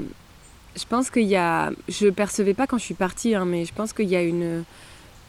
je 0.75 0.85
pense 0.85 1.09
qu'il 1.09 1.23
y 1.27 1.35
a, 1.35 1.71
je 1.89 2.07
percevais 2.07 2.53
pas 2.53 2.65
quand 2.67 2.77
je 2.77 2.83
suis 2.83 2.93
partie, 2.93 3.35
hein, 3.35 3.45
mais 3.45 3.65
je 3.65 3.73
pense 3.73 3.93
qu'il 3.93 4.07
y 4.07 4.15
a 4.15 4.21
une 4.21 4.63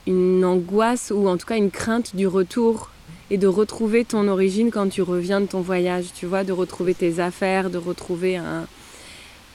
une 0.09 0.45
angoisse 0.45 1.12
ou 1.15 1.29
en 1.29 1.37
tout 1.37 1.47
cas 1.47 1.57
une 1.57 1.71
crainte 1.71 2.17
du 2.17 2.27
retour 2.27 2.91
et 3.31 3.37
de 3.37 3.47
retrouver 3.47 4.07
ton 4.07 4.27
origine 4.27 4.71
quand 4.71 4.88
tu 4.88 5.03
reviens 5.03 5.41
de 5.43 5.47
ton 5.47 5.61
voyage, 5.61 6.07
tu 6.15 6.25
vois, 6.25 6.45
de 6.45 6.53
retrouver 6.53 6.95
tes 6.95 7.21
affaires, 7.21 7.69
de 7.69 7.77
retrouver 7.77 8.37
un. 8.38 8.67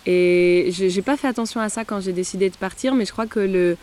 Et 0.05 0.69
j'ai 0.71 1.01
pas 1.01 1.17
fait 1.17 1.27
attention 1.27 1.59
à 1.59 1.69
ça 1.69 1.85
quand 1.85 1.99
j'ai 2.01 2.13
décidé 2.13 2.49
de 2.49 2.55
partir, 2.55 2.93
mais 2.93 3.05
je 3.05 3.11
crois 3.11 3.25
que 3.25 3.39
le 3.39 3.77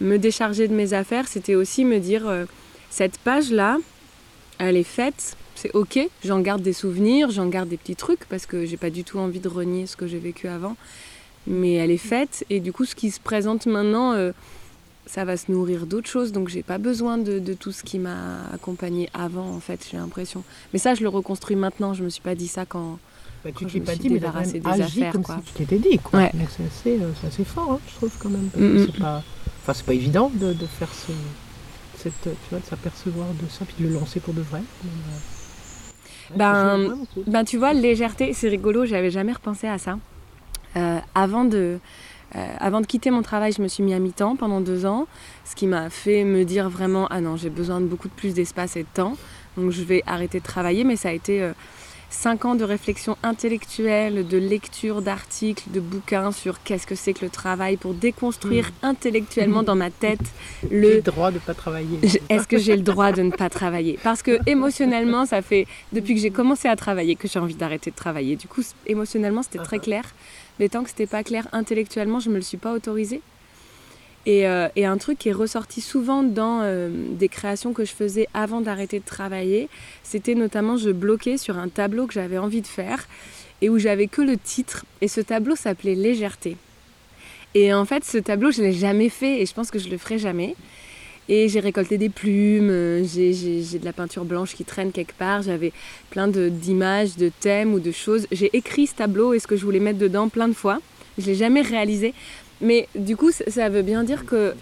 me 0.00 0.18
décharger 0.18 0.68
de 0.68 0.74
mes 0.74 0.92
affaires, 0.92 1.28
c'était 1.28 1.54
aussi 1.54 1.84
me 1.84 1.98
dire 1.98 2.28
euh, 2.28 2.44
cette 2.90 3.18
page-là, 3.18 3.78
elle 4.58 4.76
est 4.76 4.82
faite, 4.82 5.36
c'est 5.54 5.74
ok, 5.74 5.98
j'en 6.24 6.40
garde 6.40 6.60
des 6.60 6.74
souvenirs, 6.74 7.30
j'en 7.30 7.46
garde 7.46 7.68
des 7.68 7.78
petits 7.78 7.96
trucs 7.96 8.26
parce 8.26 8.44
que 8.44 8.66
j'ai 8.66 8.76
pas 8.76 8.90
du 8.90 9.04
tout 9.04 9.18
envie 9.18 9.40
de 9.40 9.48
renier 9.48 9.86
ce 9.86 9.96
que 9.96 10.06
j'ai 10.06 10.18
vécu 10.18 10.48
avant, 10.48 10.76
mais 11.46 11.74
elle 11.74 11.90
est 11.90 11.96
faite 11.96 12.44
et 12.50 12.60
du 12.60 12.72
coup 12.72 12.84
ce 12.84 12.94
qui 12.94 13.10
se 13.10 13.20
présente 13.20 13.66
maintenant. 13.66 14.12
euh, 14.12 14.32
ça 15.06 15.24
va 15.24 15.36
se 15.36 15.50
nourrir 15.52 15.86
d'autres 15.86 16.08
choses, 16.08 16.32
donc 16.32 16.48
j'ai 16.48 16.62
pas 16.62 16.78
besoin 16.78 17.16
de, 17.18 17.38
de 17.38 17.54
tout 17.54 17.72
ce 17.72 17.82
qui 17.84 17.98
m'a 17.98 18.48
accompagné 18.52 19.08
avant, 19.14 19.48
en 19.48 19.60
fait, 19.60 19.86
j'ai 19.90 19.96
l'impression. 19.96 20.42
Mais 20.72 20.78
ça, 20.78 20.94
je 20.94 21.02
le 21.02 21.08
reconstruis 21.08 21.56
maintenant, 21.56 21.94
je 21.94 22.02
me 22.04 22.08
suis 22.08 22.20
pas 22.22 22.34
dit 22.34 22.48
ça 22.48 22.66
quand. 22.66 22.98
Bah, 23.44 23.50
tu 23.56 23.64
Quand 23.64 23.70
t'es 23.70 23.74
je 23.74 23.78
me 23.78 23.84
pas 23.84 23.92
suis 23.92 24.00
dit, 24.00 24.08
mais 24.08 24.14
débarrassée 24.18 24.58
des 24.60 24.68
affaires, 24.82 25.12
comme 25.12 25.22
quoi. 25.22 25.36
si 25.46 25.52
tu 25.52 25.64
t'étais 25.64 25.78
dit. 25.78 25.98
Quoi. 25.98 26.18
Ouais. 26.20 26.30
Donc 26.34 26.48
c'est 26.56 26.64
assez, 26.64 27.00
euh, 27.00 27.10
c'est 27.20 27.28
assez 27.28 27.44
fort, 27.44 27.72
hein, 27.72 27.80
je 27.88 27.94
trouve 27.94 28.12
quand 28.18 28.30
même. 28.30 28.48
parce 28.50 28.60
que 28.64 28.78
Mm. 28.82 28.86
C'est 28.92 29.00
pas, 29.00 29.22
enfin, 29.62 29.72
c'est 29.74 29.86
pas 29.86 29.94
évident 29.94 30.30
de, 30.34 30.52
de 30.52 30.66
faire 30.66 30.92
ce, 30.92 31.12
cette, 31.98 32.20
tu 32.22 32.28
vois, 32.50 32.58
de 32.58 32.64
s'apercevoir 32.64 33.28
de 33.40 33.48
ça 33.48 33.64
puis 33.64 33.84
de 33.84 33.88
le 33.88 33.94
lancer 33.94 34.18
pour 34.18 34.34
de 34.34 34.40
vrai. 34.42 34.62
Mais, 34.82 34.90
euh, 34.90 36.32
ouais, 36.32 36.36
Ben, 36.36 37.06
c'est. 37.14 37.30
Ben, 37.30 37.44
tu 37.44 37.58
vois, 37.58 37.72
légèreté, 37.72 38.32
c'est 38.32 38.48
rigolo, 38.48 38.84
j'avais 38.86 39.10
jamais 39.12 39.32
repensé 39.32 39.68
à 39.68 39.78
ça. 39.78 39.98
Euh, 40.76 40.98
avant, 41.14 41.44
de, 41.44 41.78
euh, 42.34 42.46
avant 42.58 42.80
de 42.80 42.86
quitter 42.86 43.10
mon 43.10 43.22
travail, 43.22 43.52
je 43.52 43.62
me 43.62 43.68
suis 43.68 43.82
mis 43.82 43.94
à 43.94 43.98
mi-temps 43.98 44.36
pendant 44.36 44.60
deux 44.60 44.84
ans, 44.84 45.06
ce 45.44 45.54
qui 45.54 45.66
m'a 45.66 45.90
fait 45.90 46.24
me 46.24 46.44
dire 46.44 46.68
vraiment 46.68 47.06
Ah 47.10 47.20
non, 47.20 47.36
j'ai 47.36 47.50
besoin 47.50 47.80
de 47.80 47.86
beaucoup 47.86 48.08
de 48.08 48.14
plus 48.14 48.34
d'espace 48.34 48.76
et 48.76 48.82
de 48.82 48.88
temps, 48.92 49.16
donc 49.56 49.70
je 49.70 49.82
vais 49.82 50.02
arrêter 50.06 50.40
de 50.40 50.44
travailler. 50.44 50.82
Mais 50.84 50.96
ça 50.96 51.10
a 51.10 51.12
été 51.12 51.40
euh, 51.40 51.52
cinq 52.10 52.44
ans 52.44 52.54
de 52.54 52.64
réflexion 52.64 53.16
intellectuelle, 53.22 54.26
de 54.26 54.38
lecture 54.38 55.02
d'articles, 55.02 55.64
de 55.70 55.80
bouquins 55.80 56.32
sur 56.32 56.62
qu'est-ce 56.62 56.86
que 56.86 56.94
c'est 56.94 57.12
que 57.12 57.24
le 57.24 57.30
travail 57.30 57.76
pour 57.76 57.94
déconstruire 57.94 58.70
intellectuellement 58.82 59.62
dans 59.62 59.76
ma 59.76 59.90
tête 59.90 60.20
J'ai 60.62 60.76
le 60.76 60.94
le 60.96 61.02
droit 61.02 61.30
de 61.30 61.38
pas 61.38 61.54
travailler. 61.54 61.98
Est-ce 62.28 62.48
que 62.48 62.58
j'ai 62.58 62.76
le 62.76 62.82
droit 62.82 63.12
de 63.12 63.22
ne 63.22 63.30
pas 63.30 63.50
travailler? 63.50 63.98
Parce 64.02 64.22
que 64.22 64.38
émotionnellement, 64.46 65.26
ça 65.26 65.42
fait 65.42 65.66
depuis 65.92 66.14
que 66.14 66.20
j'ai 66.20 66.30
commencé 66.30 66.68
à 66.68 66.76
travailler 66.76 67.16
que 67.16 67.28
j'ai 67.28 67.38
envie 67.38 67.54
d'arrêter 67.54 67.90
de 67.90 67.96
travailler. 67.96 68.36
Du 68.36 68.48
coup, 68.48 68.62
émotionnellement, 68.86 69.42
c'était 69.42 69.62
très 69.62 69.78
clair. 69.78 70.04
Mais 70.58 70.68
tant 70.68 70.82
que 70.82 70.90
c'était 70.90 71.06
pas 71.06 71.22
clair 71.22 71.48
intellectuellement, 71.52 72.20
je 72.20 72.30
me 72.30 72.36
le 72.36 72.42
suis 72.42 72.56
pas 72.56 72.72
autorisé. 72.72 73.20
Et, 74.26 74.48
euh, 74.48 74.68
et 74.74 74.84
un 74.84 74.98
truc 74.98 75.18
qui 75.18 75.28
est 75.28 75.32
ressorti 75.32 75.80
souvent 75.80 76.24
dans 76.24 76.60
euh, 76.62 76.90
des 77.12 77.28
créations 77.28 77.72
que 77.72 77.84
je 77.84 77.92
faisais 77.92 78.26
avant 78.34 78.60
d'arrêter 78.60 78.98
de 78.98 79.04
travailler, 79.04 79.68
c'était 80.02 80.34
notamment 80.34 80.76
je 80.76 80.90
bloquais 80.90 81.36
sur 81.36 81.58
un 81.58 81.68
tableau 81.68 82.06
que 82.06 82.14
j'avais 82.14 82.38
envie 82.38 82.60
de 82.60 82.66
faire 82.66 83.06
et 83.62 83.68
où 83.68 83.78
j'avais 83.78 84.08
que 84.08 84.22
le 84.22 84.36
titre. 84.36 84.84
Et 85.00 85.08
ce 85.08 85.20
tableau 85.20 85.54
s'appelait 85.54 85.94
Légèreté. 85.94 86.56
Et 87.54 87.72
en 87.72 87.84
fait, 87.84 88.04
ce 88.04 88.18
tableau, 88.18 88.50
je 88.50 88.62
l'ai 88.62 88.72
jamais 88.72 89.08
fait 89.08 89.40
et 89.40 89.46
je 89.46 89.54
pense 89.54 89.70
que 89.70 89.78
je 89.78 89.88
le 89.88 89.96
ferai 89.96 90.18
jamais. 90.18 90.56
Et 91.28 91.48
j'ai 91.48 91.60
récolté 91.60 91.98
des 91.98 92.08
plumes, 92.08 92.70
euh, 92.70 93.04
j'ai 93.04 93.78
de 93.78 93.84
la 93.84 93.92
peinture 93.92 94.24
blanche 94.24 94.54
qui 94.54 94.64
traîne 94.64 94.92
quelque 94.92 95.14
part, 95.14 95.42
j'avais 95.42 95.72
plein 96.10 96.28
d'images, 96.28 97.16
de, 97.16 97.30
thèmes 97.40 97.74
ou 97.74 97.80
de 97.80 97.90
choses. 97.90 98.26
J'ai 98.30 98.56
écrit 98.56 98.86
ce 98.86 98.94
tableau 98.94 99.34
et 99.34 99.40
ce 99.40 99.46
que 99.46 99.56
je 99.56 99.64
voulais 99.64 99.80
mettre 99.80 99.98
dedans 99.98 100.28
plein 100.28 100.46
de 100.46 100.52
fois. 100.54 100.80
Je 101.18 101.26
l'ai 101.26 101.34
jamais 101.34 101.62
réalisé. 101.62 102.14
Mais 102.60 102.88
du 102.94 103.16
coup, 103.16 103.30
ça- 103.32 103.68
veut 103.68 103.82
bien 103.82 104.04
dire 104.04 104.24
que 104.24 104.54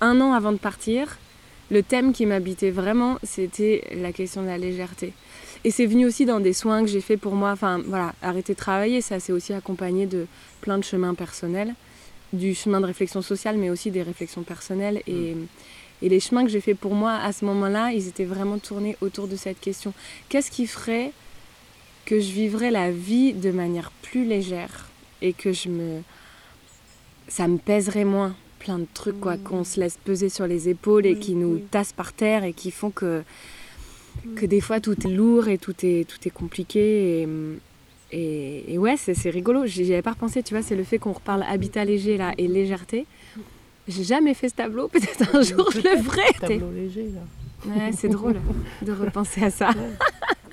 un 0.00 0.20
an 0.20 0.32
avant 0.32 0.52
de 0.52 0.58
partir, 0.58 1.18
le 1.70 1.82
thème 1.82 2.12
qui 2.12 2.26
m'habitait 2.26 2.70
vraiment, 2.70 3.18
c'était 3.22 3.82
la 3.94 4.12
question 4.12 4.42
de 4.42 4.48
la 4.48 4.58
légèreté. 4.58 5.12
Et 5.64 5.70
c'est 5.70 5.86
venu 5.86 6.06
aussi 6.06 6.26
dans 6.26 6.40
des 6.40 6.52
soins 6.52 6.82
que 6.82 6.88
j'ai 6.90 7.00
fait 7.00 7.16
pour 7.16 7.34
moi. 7.34 7.52
Enfin, 7.52 7.80
voilà, 7.86 8.14
arrêter 8.20 8.52
de 8.52 8.58
travailler, 8.58 9.00
ça 9.00 9.18
s'est 9.18 9.32
aussi 9.32 9.52
accompagné 9.54 10.06
de 10.06 10.26
plein 10.60 10.76
de 10.76 10.84
chemins 10.84 11.14
personnels, 11.14 11.74
du 12.32 12.54
chemin 12.54 12.80
de 12.80 12.86
réflexion 12.86 13.22
sociale, 13.22 13.56
mais 13.56 13.70
aussi 13.70 13.90
des 13.90 14.02
réflexions 14.02 14.42
personnelles. 14.42 15.02
Et, 15.06 15.36
et 16.02 16.08
les 16.08 16.20
chemins 16.20 16.44
que 16.44 16.50
j'ai 16.50 16.60
fait 16.60 16.74
pour 16.74 16.94
moi 16.94 17.12
à 17.14 17.32
ce 17.32 17.44
moment-là, 17.44 17.92
ils 17.92 18.08
étaient 18.08 18.24
vraiment 18.24 18.58
tournés 18.58 18.96
autour 19.00 19.28
de 19.28 19.36
cette 19.36 19.60
question. 19.60 19.94
Qu'est-ce 20.28 20.50
qui 20.50 20.66
ferait 20.66 21.12
que 22.04 22.18
je 22.20 22.32
vivrais 22.32 22.70
la 22.72 22.90
vie 22.90 23.32
de 23.32 23.50
manière 23.52 23.90
plus 24.02 24.24
légère 24.24 24.88
et 25.22 25.32
que 25.32 25.52
je 25.52 25.68
me 25.68 26.00
ça 27.28 27.46
me 27.48 27.56
pèserait 27.58 28.04
moins? 28.04 28.34
Plein 28.58 28.78
de 28.78 28.86
trucs 28.94 29.18
quoi 29.18 29.36
qu'on 29.38 29.64
se 29.64 29.80
laisse 29.80 29.96
peser 30.04 30.28
sur 30.28 30.46
les 30.46 30.68
épaules 30.68 31.04
et 31.06 31.14
Oui, 31.14 31.18
qui 31.20 31.34
nous 31.34 31.54
oui. 31.54 31.64
tassent 31.70 31.92
par 31.92 32.12
terre 32.12 32.44
et 32.44 32.52
qui 32.52 32.70
font 32.70 32.90
que 32.90 33.22
que 34.36 34.46
des 34.46 34.60
fois 34.60 34.78
tout 34.78 34.96
est 35.06 35.10
lourd 35.10 35.48
et 35.48 35.58
tout 35.58 35.74
est 35.84 36.06
tout 36.08 36.18
est 36.28 36.30
compliqué 36.30 37.22
et 37.22 37.28
et, 38.12 38.74
et 38.74 38.78
ouais 38.78 38.96
c'est 38.96 39.30
rigolo. 39.30 39.66
J'y 39.66 39.84
j'y 39.84 39.92
avais 39.94 40.02
pas 40.02 40.12
repensé 40.12 40.42
tu 40.44 40.54
vois 40.54 40.62
c'est 40.62 40.76
le 40.76 40.84
fait 40.84 40.98
qu'on 40.98 41.12
reparle 41.12 41.42
habitat 41.48 41.84
léger 41.84 42.16
là 42.16 42.34
et 42.38 42.46
légèreté 42.46 43.06
j'ai 43.88 44.04
jamais 44.04 44.34
fait 44.34 44.48
ce 44.48 44.54
tableau 44.54 44.88
peut-être 44.92 45.34
un 45.34 45.42
jour 45.42 45.70
je 45.72 45.78
le 45.80 46.02
ferai 46.02 46.22
Tableau 46.40 46.70
léger 46.70 47.10
là. 47.14 47.74
ouais 47.74 47.92
c'est 47.92 48.08
drôle 48.08 48.36
de 48.82 48.92
repenser 48.92 49.44
à 49.44 49.50
ça 49.50 49.70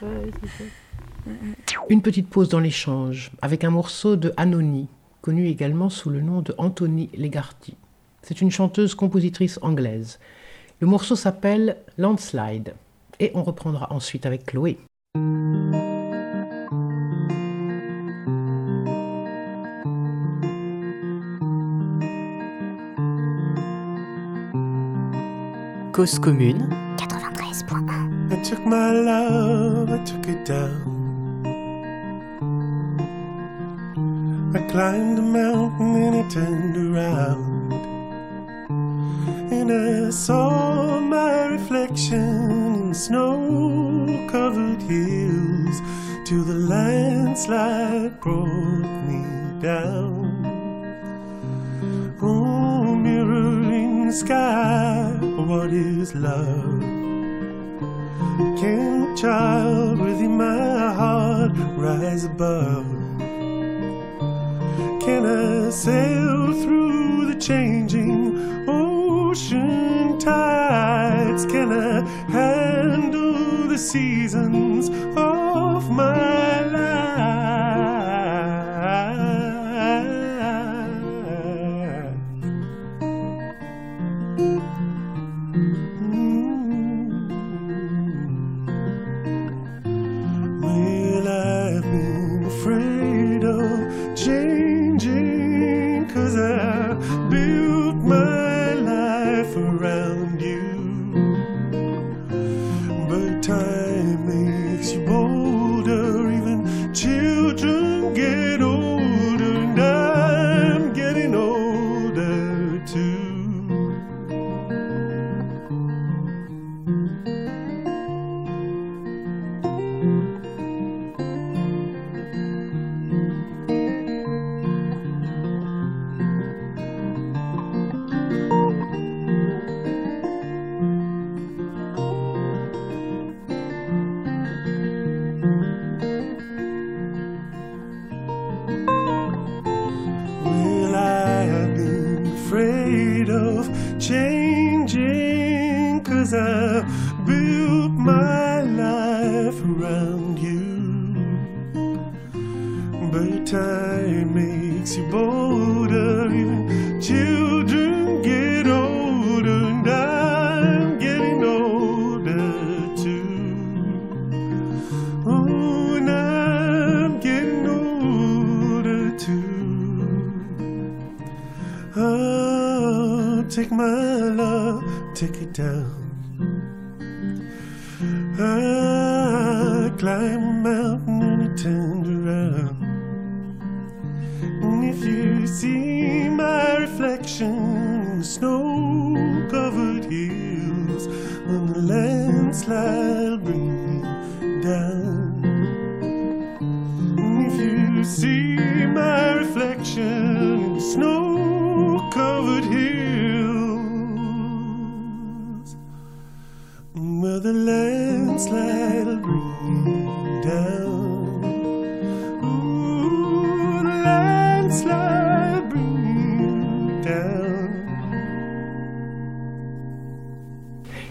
Ouais, 0.01 0.31
c'est 0.41 0.63
ça. 0.63 1.81
Une 1.89 2.01
petite 2.01 2.29
pause 2.29 2.47
dans 2.47 2.59
l'échange 2.61 3.31
avec 3.41 3.65
un 3.65 3.69
morceau 3.69 4.15
de 4.15 4.31
Anony, 4.37 4.87
connue 5.21 5.47
également 5.47 5.89
sous 5.89 6.09
le 6.09 6.21
nom 6.21 6.41
de 6.41 6.55
Anthony 6.57 7.09
Legarty. 7.17 7.75
C'est 8.21 8.39
une 8.39 8.49
chanteuse 8.49 8.95
compositrice 8.95 9.59
anglaise. 9.61 10.19
Le 10.79 10.87
morceau 10.87 11.17
s'appelle 11.17 11.75
Landslide 11.97 12.73
et 13.19 13.31
on 13.33 13.43
reprendra 13.43 13.91
ensuite 13.91 14.25
avec 14.25 14.45
Chloé. 14.45 14.77
Cause 25.99 26.17
commune, 26.17 26.71
I 26.97 28.41
took 28.41 28.65
my 28.65 28.93
love, 28.93 29.89
I 29.89 30.01
took 30.05 30.29
it 30.29 30.45
down. 30.45 30.95
I 34.55 34.62
climbed 34.71 35.19
a 35.19 35.21
mountain 35.21 35.95
and 35.97 36.15
it 36.15 36.31
turned 36.31 36.77
around. 36.77 37.73
And 39.51 39.69
I 39.73 40.09
saw 40.12 41.01
my 41.01 41.47
reflection 41.47 42.75
in 42.75 42.93
snow 42.93 44.07
covered 44.31 44.81
hills 44.81 45.81
till 46.23 46.45
the 46.45 46.59
landslide 46.73 48.21
brought 48.21 48.88
me 49.05 49.25
down. 49.62 50.18
Sky, 54.11 55.11
what 55.37 55.71
is 55.71 56.15
love? 56.15 56.81
Can 58.59 59.11
a 59.11 59.15
child 59.15 59.99
within 59.99 60.37
my 60.37 60.93
heart 60.93 61.51
rise 61.77 62.25
above? 62.25 62.85
Can 65.01 65.25
I 65.25 65.69
sail 65.69 66.53
through 66.61 67.33
the 67.33 67.39
changing 67.39 68.67
ocean 68.67 70.17
tides 70.19 71.45
can 71.45 71.71
I 71.71 72.01
handle 72.31 73.67
the 73.67 73.77
seasons 73.77 74.89
of 75.15 75.89
my 75.89 76.38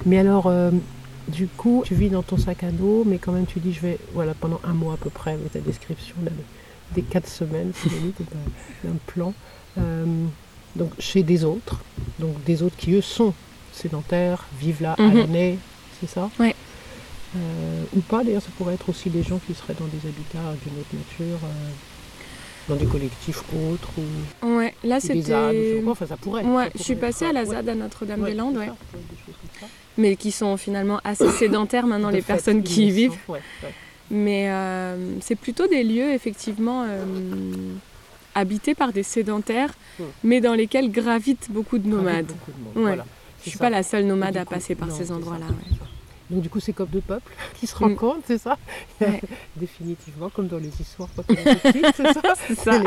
Mais 0.08 0.18
alors, 0.18 0.46
euh, 0.46 0.70
du 1.28 1.46
coup, 1.46 1.82
tu 1.84 1.94
vis 1.94 2.08
dans 2.08 2.22
ton 2.22 2.38
sac 2.38 2.64
à 2.64 2.70
dos, 2.70 3.04
mais 3.06 3.18
quand 3.18 3.32
même 3.32 3.44
tu 3.46 3.60
dis, 3.60 3.74
je 3.74 3.80
vais, 3.80 3.98
voilà, 4.14 4.32
pendant 4.34 4.58
un 4.64 4.72
mois 4.72 4.94
à 4.94 4.96
peu 4.96 5.10
près, 5.10 5.32
avec 5.32 5.52
ta 5.52 5.60
description 5.60 6.14
là, 6.24 6.30
des 6.94 7.02
quatre 7.02 7.28
semaines, 7.28 7.72
d'un 8.82 8.92
plan, 9.06 9.34
euh, 9.76 10.06
donc 10.76 10.90
chez 10.98 11.22
des 11.22 11.44
autres, 11.44 11.80
donc 12.18 12.42
des 12.44 12.62
autres 12.62 12.76
qui 12.76 12.92
eux 12.94 13.02
sont 13.02 13.34
sédentaires, 13.72 14.46
vivent 14.58 14.80
là 14.82 14.94
à 14.98 15.02
Mhm. 15.02 15.16
l'année, 15.18 15.58
c'est 16.00 16.08
ça? 16.08 16.30
Ouais. 16.40 16.54
Euh, 17.36 17.84
ou 17.94 18.00
pas, 18.00 18.24
d'ailleurs, 18.24 18.40
ça 18.40 18.48
pourrait 18.56 18.74
être 18.74 18.88
aussi 18.88 19.10
des 19.10 19.22
gens 19.22 19.38
qui 19.46 19.52
seraient 19.52 19.74
dans 19.78 19.84
des 19.86 20.08
habitats 20.08 20.54
d'une 20.64 20.80
autre 20.80 20.94
nature, 20.94 21.38
dans 22.70 22.76
des 22.76 22.86
collectifs 22.86 23.42
autres, 23.70 23.90
ou 23.98 24.56
Ouais, 24.56 24.74
là 24.82 24.98
c'était. 25.00 25.82
enfin 25.86 26.06
ça 26.06 26.16
pourrait. 26.16 26.44
Ouais, 26.44 26.64
ça 26.66 26.70
je 26.76 26.82
suis 26.82 26.96
passée 26.96 27.26
être, 27.26 27.30
à 27.30 27.32
la 27.34 27.40
ouais. 27.44 27.54
ZAD 27.54 27.68
à 27.68 27.74
Notre-Dame-des-Landes, 27.74 28.56
ouais. 28.56 28.70
ouais, 28.70 28.74
mais 29.98 30.16
qui 30.16 30.30
sont 30.32 30.56
finalement 30.56 31.00
assez 31.04 31.28
sédentaires 31.30 31.86
maintenant, 31.86 32.08
De 32.08 32.14
les 32.14 32.22
fait, 32.22 32.32
personnes 32.32 32.62
qui 32.62 32.86
y 32.86 32.90
vivent. 32.90 33.10
semble, 33.10 33.22
ouais, 33.38 33.40
ouais. 33.64 33.74
Mais 34.10 34.48
euh, 34.50 34.96
c'est 35.20 35.34
plutôt 35.36 35.66
des 35.66 35.84
lieux, 35.84 36.12
effectivement, 36.14 36.84
euh, 36.88 37.04
habités 38.34 38.74
par 38.74 38.92
des 38.92 39.02
sédentaires, 39.02 39.74
Mm. 39.98 40.02
mais 40.24 40.40
dans 40.40 40.54
lesquels 40.54 40.90
gravitent 40.90 41.48
beaucoup 41.50 41.78
de 41.78 41.88
nomades. 41.88 42.26
beaucoup 42.26 42.52
de 42.52 42.64
monde, 42.64 42.76
Ouais. 42.76 42.82
voilà. 42.94 43.04
Je 43.40 43.44
C'est 43.44 43.50
suis 43.50 43.58
ça. 43.58 43.64
pas 43.66 43.70
la 43.70 43.82
seule 43.82 44.04
nomade 44.06 44.36
à 44.36 44.44
coup- 44.44 44.54
passer 44.54 44.74
par 44.74 44.88
non, 44.88 44.94
ces 44.96 45.12
endroits-là. 45.12 45.46
Donc 46.30 46.42
du 46.42 46.48
coup, 46.50 46.60
c'est 46.60 46.72
comme 46.72 46.88
deux 46.88 47.00
peuples 47.00 47.32
qui 47.60 47.66
se 47.66 47.74
Mm. 47.76 47.88
rencontrent, 47.88 48.22
c'est 48.26 48.38
ça 48.38 48.56
Ouais. 49.00 49.20
Définitivement, 49.56 50.28
comme 50.30 50.46
dans 50.46 50.58
les 50.58 50.70
histoires 50.80 51.08
pas 51.10 51.22
comme 51.22 51.36
c'est 51.36 52.12
ça 52.14 52.34
C'est 52.46 52.54
T'as 52.56 52.72
ça. 52.72 52.78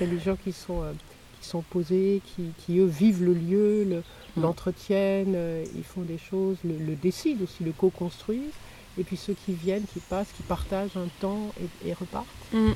les, 0.00 0.06
les 0.06 0.18
gens 0.20 0.36
qui 0.42 0.52
sont, 0.52 0.82
euh, 0.82 0.92
qui 1.40 1.48
sont 1.48 1.62
posés, 1.62 2.20
qui, 2.24 2.44
qui, 2.64 2.78
eux 2.78 2.86
vivent 2.86 3.22
le 3.24 3.34
lieu, 3.34 3.84
le- 3.84 4.02
Mm. 4.36 4.42
l'entretiennent, 4.42 5.34
euh, 5.34 5.64
ils 5.76 5.84
font 5.84 6.02
des 6.02 6.18
choses, 6.18 6.56
le, 6.64 6.76
le 6.76 6.94
décident 6.94 7.44
aussi, 7.44 7.64
le 7.64 7.72
co-construisent. 7.72 8.58
Et 8.98 9.04
puis 9.04 9.16
ceux 9.16 9.34
qui 9.46 9.52
viennent, 9.52 9.84
qui 9.92 10.00
passent, 10.00 10.32
qui 10.36 10.42
partagent 10.42 10.96
un 10.96 11.08
temps 11.20 11.52
et, 11.84 11.90
et 11.90 11.92
repartent. 11.92 12.26
Mm. 12.52 12.72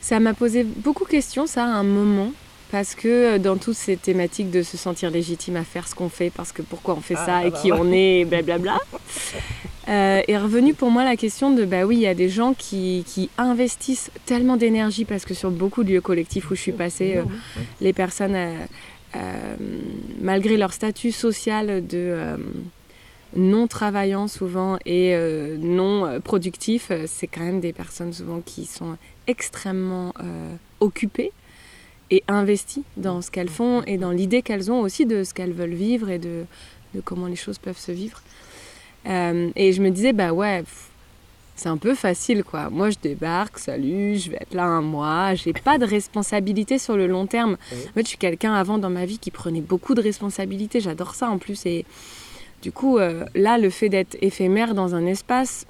Ça 0.00 0.20
m'a 0.20 0.34
posé 0.34 0.64
beaucoup 0.64 1.04
de 1.04 1.10
questions, 1.10 1.46
ça, 1.46 1.64
à 1.64 1.68
un 1.68 1.82
moment. 1.82 2.32
Parce 2.70 2.94
que 2.94 3.08
euh, 3.08 3.38
dans 3.38 3.56
toutes 3.56 3.74
ces 3.74 3.96
thématiques 3.96 4.50
de 4.50 4.62
se 4.62 4.76
sentir 4.76 5.10
légitime 5.10 5.56
à 5.56 5.64
faire 5.64 5.88
ce 5.88 5.94
qu'on 5.94 6.08
fait, 6.08 6.30
parce 6.30 6.52
que 6.52 6.62
pourquoi 6.62 6.94
on 6.94 7.00
fait 7.00 7.16
Ah, 7.16 7.26
ça 7.26 7.36
ah 7.38 7.46
et 7.46 7.50
bah 7.50 7.58
qui 7.60 7.72
on 7.72 7.90
est, 7.90 8.24
blablabla, 8.24 8.78
euh, 9.88 10.22
est 10.26 10.38
revenue 10.38 10.72
pour 10.74 10.90
moi 10.90 11.02
la 11.04 11.16
question 11.16 11.50
de 11.50 11.64
bah 11.64 11.84
oui, 11.84 11.96
il 11.96 12.02
y 12.02 12.06
a 12.06 12.14
des 12.14 12.28
gens 12.28 12.54
qui, 12.54 13.04
qui 13.08 13.28
investissent 13.38 14.10
tellement 14.24 14.56
d'énergie 14.56 15.04
parce 15.04 15.24
que 15.24 15.34
sur 15.34 15.50
beaucoup 15.50 15.82
de 15.82 15.90
lieux 15.90 16.00
collectifs 16.00 16.50
où 16.50 16.54
je 16.54 16.60
suis 16.60 16.72
passée, 16.72 17.16
euh, 17.16 17.24
les 17.80 17.92
personnes, 17.92 18.36
euh, 18.36 18.54
malgré 20.20 20.56
leur 20.56 20.72
statut 20.72 21.12
social 21.12 21.86
de 21.86 21.98
euh, 21.98 22.36
non 23.36 23.66
travaillant 23.66 24.28
souvent 24.28 24.78
et 24.86 25.14
euh, 25.14 25.56
non 25.58 26.06
euh, 26.06 26.20
productif, 26.20 26.88
euh, 26.90 27.04
c'est 27.06 27.26
quand 27.26 27.42
même 27.42 27.60
des 27.60 27.72
personnes 27.72 28.12
souvent 28.12 28.40
qui 28.40 28.66
sont 28.66 28.96
extrêmement 29.26 30.12
euh, 30.20 30.54
occupées 30.80 31.32
et 32.10 32.24
investies 32.26 32.84
dans 32.96 33.22
ce 33.22 33.30
qu'elles 33.30 33.48
font 33.48 33.82
et 33.84 33.96
dans 33.96 34.10
l'idée 34.10 34.42
qu'elles 34.42 34.70
ont 34.72 34.80
aussi 34.80 35.06
de 35.06 35.22
ce 35.22 35.32
qu'elles 35.32 35.52
veulent 35.52 35.74
vivre 35.74 36.10
et 36.10 36.18
de, 36.18 36.44
comment 37.04 37.26
les 37.26 37.36
choses 37.36 37.58
peuvent 37.58 37.78
se 37.78 37.92
vivre. 37.92 38.20
Euh, 39.06 39.50
et 39.54 39.72
je 39.72 39.80
me 39.80 39.90
disais, 39.90 40.12
bah 40.12 40.32
ouais, 40.32 40.64
c'est 41.60 41.68
un 41.68 41.76
peu 41.76 41.94
facile 41.94 42.42
quoi. 42.42 42.70
Moi 42.70 42.88
je 42.88 42.96
débarque, 43.00 43.58
salut, 43.58 44.16
je 44.16 44.30
vais 44.30 44.38
être 44.40 44.54
là 44.54 44.64
un 44.64 44.80
mois, 44.80 45.34
j'ai 45.34 45.52
pas 45.52 45.76
de 45.76 45.84
responsabilité 45.84 46.78
sur 46.78 46.96
le 46.96 47.06
long 47.06 47.26
terme. 47.26 47.58
Oui. 47.72 47.78
En 47.90 47.92
fait, 47.92 48.02
je 48.02 48.08
suis 48.08 48.18
quelqu'un 48.18 48.54
avant 48.54 48.78
dans 48.78 48.88
ma 48.88 49.04
vie 49.04 49.18
qui 49.18 49.30
prenait 49.30 49.60
beaucoup 49.60 49.94
de 49.94 50.00
responsabilités, 50.00 50.80
j'adore 50.80 51.14
ça 51.14 51.28
en 51.28 51.36
plus. 51.36 51.66
Et 51.66 51.84
du 52.62 52.72
coup, 52.72 52.98
euh, 52.98 53.26
là, 53.34 53.58
le 53.58 53.68
fait 53.68 53.90
d'être 53.90 54.16
éphémère 54.22 54.74
dans 54.74 54.94
un 54.94 55.04
espace, 55.04 55.66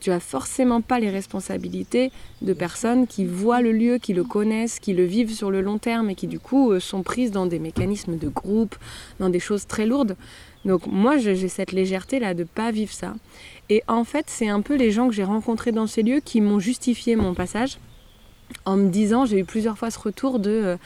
tu 0.00 0.10
as 0.10 0.18
forcément 0.18 0.80
pas 0.80 0.98
les 0.98 1.10
responsabilités 1.10 2.10
de 2.42 2.52
personnes 2.52 3.06
qui 3.06 3.24
voient 3.24 3.60
le 3.60 3.70
lieu, 3.70 3.98
qui 3.98 4.14
le 4.14 4.24
connaissent, 4.24 4.80
qui 4.80 4.94
le 4.94 5.04
vivent 5.04 5.32
sur 5.32 5.50
le 5.50 5.60
long 5.60 5.78
terme 5.78 6.10
et 6.10 6.14
qui 6.16 6.26
du 6.26 6.40
coup 6.40 6.72
euh, 6.72 6.80
sont 6.80 7.02
prises 7.02 7.30
dans 7.30 7.46
des 7.46 7.60
mécanismes 7.60 8.16
de 8.16 8.28
groupe, 8.28 8.74
dans 9.20 9.28
des 9.28 9.40
choses 9.40 9.68
très 9.68 9.86
lourdes. 9.86 10.16
Donc 10.64 10.86
moi, 10.86 11.16
j'ai 11.16 11.48
cette 11.48 11.72
légèreté 11.72 12.18
là 12.18 12.34
de 12.34 12.44
pas 12.44 12.70
vivre 12.70 12.92
ça. 12.92 13.14
Et 13.68 13.82
en 13.88 14.04
fait, 14.04 14.26
c'est 14.28 14.48
un 14.48 14.60
peu 14.60 14.76
les 14.76 14.90
gens 14.90 15.08
que 15.08 15.14
j'ai 15.14 15.24
rencontrés 15.24 15.72
dans 15.72 15.86
ces 15.86 16.02
lieux 16.02 16.20
qui 16.20 16.40
m'ont 16.40 16.58
justifié 16.58 17.16
mon 17.16 17.34
passage 17.34 17.78
en 18.64 18.76
me 18.76 18.88
disant, 18.88 19.26
j'ai 19.26 19.38
eu 19.38 19.44
plusieurs 19.44 19.78
fois 19.78 19.90
ce 19.90 19.98
retour 19.98 20.38
de 20.38 20.50
euh, 20.50 20.76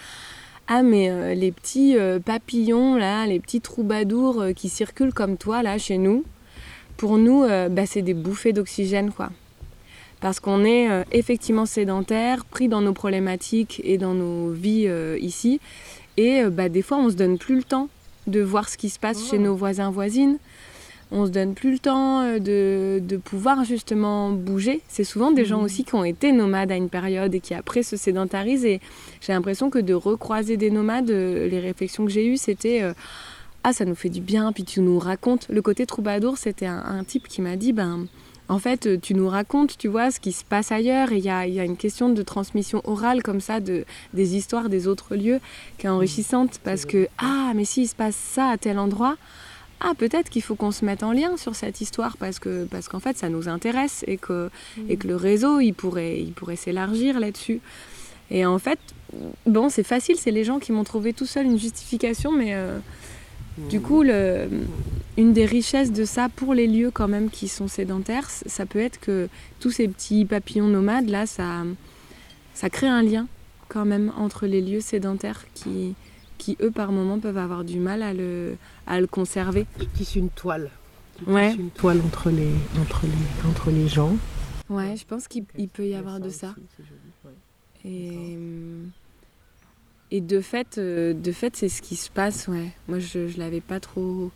Ah, 0.68 0.82
mais 0.82 1.10
euh, 1.10 1.34
les 1.34 1.52
petits 1.52 1.96
euh, 1.96 2.18
papillons, 2.18 2.96
là, 2.96 3.26
les 3.26 3.40
petits 3.40 3.60
troubadours 3.60 4.44
qui 4.54 4.68
circulent 4.68 5.14
comme 5.14 5.36
toi, 5.36 5.62
là, 5.62 5.78
chez 5.78 5.98
nous, 5.98 6.24
pour 6.96 7.18
nous, 7.18 7.44
bah, 7.70 7.86
c'est 7.86 8.02
des 8.02 8.14
bouffées 8.14 8.52
d'oxygène, 8.52 9.10
quoi. 9.10 9.30
Parce 10.20 10.38
qu'on 10.38 10.64
est 10.64 10.88
effectivement 11.10 11.66
sédentaire, 11.66 12.44
pris 12.44 12.68
dans 12.68 12.80
nos 12.80 12.92
problématiques 12.92 13.82
et 13.84 13.98
dans 13.98 14.14
nos 14.14 14.50
vies 14.50 14.88
ici. 15.20 15.60
Et 16.16 16.44
bah, 16.44 16.68
des 16.68 16.82
fois, 16.82 16.98
on 16.98 17.10
se 17.10 17.16
donne 17.16 17.36
plus 17.36 17.56
le 17.56 17.64
temps 17.64 17.88
de 18.26 18.40
voir 18.40 18.68
ce 18.68 18.76
qui 18.76 18.90
se 18.90 18.98
passe 18.98 19.28
chez 19.28 19.38
nos 19.38 19.54
voisins, 19.54 19.90
voisines. 19.90 20.38
On 21.10 21.26
se 21.26 21.30
donne 21.30 21.54
plus 21.54 21.72
le 21.72 21.78
temps 21.78 22.22
euh, 22.22 22.38
de, 22.38 23.00
de 23.06 23.16
pouvoir 23.16 23.64
justement 23.64 24.30
bouger. 24.30 24.80
C'est 24.88 25.04
souvent 25.04 25.30
des 25.30 25.44
gens 25.44 25.62
aussi 25.62 25.84
qui 25.84 25.94
ont 25.94 26.04
été 26.04 26.32
nomades 26.32 26.72
à 26.72 26.76
une 26.76 26.88
période 26.88 27.34
et 27.34 27.40
qui 27.40 27.54
après 27.54 27.82
se 27.82 27.96
sédentarisent. 27.96 28.64
Et 28.64 28.80
j'ai 29.20 29.32
l'impression 29.32 29.70
que 29.70 29.78
de 29.78 29.94
recroiser 29.94 30.56
des 30.56 30.70
nomades, 30.70 31.10
euh, 31.10 31.48
les 31.48 31.60
réflexions 31.60 32.04
que 32.04 32.10
j'ai 32.10 32.26
eues, 32.26 32.36
c'était 32.36 32.82
euh, 32.82 32.94
Ah, 33.62 33.72
ça 33.72 33.84
nous 33.84 33.94
fait 33.94 34.08
du 34.08 34.20
bien, 34.20 34.50
puis 34.52 34.64
tu 34.64 34.80
nous 34.80 34.98
racontes. 34.98 35.46
Le 35.50 35.62
côté 35.62 35.86
troubadour, 35.86 36.38
c'était 36.38 36.66
un, 36.66 36.82
un 36.84 37.04
type 37.04 37.28
qui 37.28 37.42
m'a 37.42 37.56
dit 37.56 37.72
Ben. 37.72 38.06
En 38.48 38.58
fait, 38.58 38.86
euh, 38.86 38.98
tu 39.00 39.14
nous 39.14 39.28
racontes, 39.28 39.78
tu 39.78 39.88
vois, 39.88 40.10
ce 40.10 40.20
qui 40.20 40.32
se 40.32 40.44
passe 40.44 40.70
ailleurs. 40.70 41.12
Et 41.12 41.18
il 41.18 41.24
y 41.24 41.30
a, 41.30 41.46
il 41.46 41.54
y 41.54 41.60
a 41.60 41.64
une 41.64 41.76
question 41.76 42.08
de 42.10 42.22
transmission 42.22 42.82
orale 42.84 43.22
comme 43.22 43.40
ça, 43.40 43.60
de, 43.60 43.84
des 44.12 44.36
histoires 44.36 44.68
des 44.68 44.86
autres 44.86 45.16
lieux, 45.16 45.40
qui 45.78 45.86
est 45.86 45.90
enrichissante. 45.90 46.60
Parce 46.62 46.84
que, 46.84 47.08
ah, 47.18 47.52
mais 47.54 47.64
s'il 47.64 47.88
se 47.88 47.94
passe 47.94 48.16
ça 48.16 48.48
à 48.48 48.58
tel 48.58 48.78
endroit, 48.78 49.16
ah, 49.80 49.92
peut-être 49.96 50.30
qu'il 50.30 50.42
faut 50.42 50.54
qu'on 50.54 50.72
se 50.72 50.84
mette 50.84 51.02
en 51.02 51.12
lien 51.12 51.36
sur 51.36 51.54
cette 51.54 51.80
histoire 51.80 52.16
parce 52.16 52.38
que 52.38 52.64
parce 52.64 52.88
qu'en 52.88 53.00
fait 53.00 53.18
ça 53.18 53.28
nous 53.28 53.48
intéresse 53.48 54.02
et 54.06 54.16
que 54.16 54.48
et 54.88 54.96
que 54.96 55.06
le 55.06 55.16
réseau 55.16 55.60
il 55.60 55.74
pourrait 55.74 56.20
il 56.20 56.32
pourrait 56.32 56.56
s'élargir 56.56 57.20
là-dessus. 57.20 57.60
Et 58.30 58.46
en 58.46 58.58
fait, 58.58 58.78
bon, 59.46 59.68
c'est 59.68 59.82
facile, 59.82 60.16
c'est 60.16 60.30
les 60.30 60.44
gens 60.44 60.58
qui 60.58 60.72
m'ont 60.72 60.84
trouvé 60.84 61.12
tout 61.12 61.26
seul 61.26 61.46
une 61.46 61.58
justification, 61.58 62.32
mais 62.32 62.54
euh, 62.54 62.78
du 63.70 63.80
coup, 63.80 64.02
le, 64.02 64.48
une 65.16 65.32
des 65.32 65.46
richesses 65.46 65.92
de 65.92 66.04
ça 66.04 66.28
pour 66.28 66.54
les 66.54 66.66
lieux 66.66 66.90
quand 66.90 67.08
même 67.08 67.30
qui 67.30 67.48
sont 67.48 67.68
sédentaires, 67.68 68.28
ça 68.30 68.66
peut 68.66 68.80
être 68.80 68.98
que 69.00 69.28
tous 69.60 69.70
ces 69.70 69.86
petits 69.88 70.24
papillons 70.24 70.68
nomades 70.68 71.08
là, 71.08 71.26
ça 71.26 71.64
ça 72.54 72.70
crée 72.70 72.88
un 72.88 73.02
lien 73.02 73.26
quand 73.68 73.84
même 73.84 74.12
entre 74.16 74.46
les 74.46 74.60
lieux 74.60 74.80
sédentaires 74.80 75.44
qui 75.54 75.94
qui 76.38 76.56
eux 76.60 76.70
par 76.70 76.90
moments 76.92 77.18
peuvent 77.20 77.38
avoir 77.38 77.64
du 77.64 77.78
mal 77.78 78.02
à 78.02 78.12
le 78.12 78.56
à 78.86 79.00
le 79.00 79.06
conserver. 79.06 79.66
Tu 79.78 79.86
tisses 79.86 80.16
une 80.16 80.30
toile. 80.30 80.70
Tu 81.18 81.30
Ouais. 81.30 81.50
tisses 81.50 81.60
une 81.60 81.70
toile 81.70 82.00
entre 82.04 82.30
les, 82.30 82.50
entre 82.80 83.02
les, 83.06 83.48
entre 83.48 83.70
les 83.70 83.86
gens. 83.88 84.16
Ouais, 84.68 84.96
je 84.96 85.04
pense 85.06 85.28
qu'il 85.28 85.44
il 85.56 85.68
peut 85.68 85.86
y 85.86 85.94
avoir 85.94 86.18
de 86.18 86.28
ça. 86.28 86.48
aussi, 86.56 86.66
c'est 86.76 86.84
joli, 86.84 87.00
ouais. 87.24 87.90
Et, 87.90 88.36
et 90.10 90.20
de 90.20 90.40
fait, 90.40 90.78
euh, 90.78 91.12
de 91.12 91.32
fait, 91.32 91.56
c'est 91.56 91.68
ce 91.68 91.82
qui 91.82 91.96
se 91.96 92.10
passe. 92.10 92.48
Ouais. 92.48 92.70
Moi, 92.88 92.98
je, 92.98 93.28
je 93.28 93.38
l'avais 93.38 93.60
pas 93.60 93.80
trop. 93.80 94.30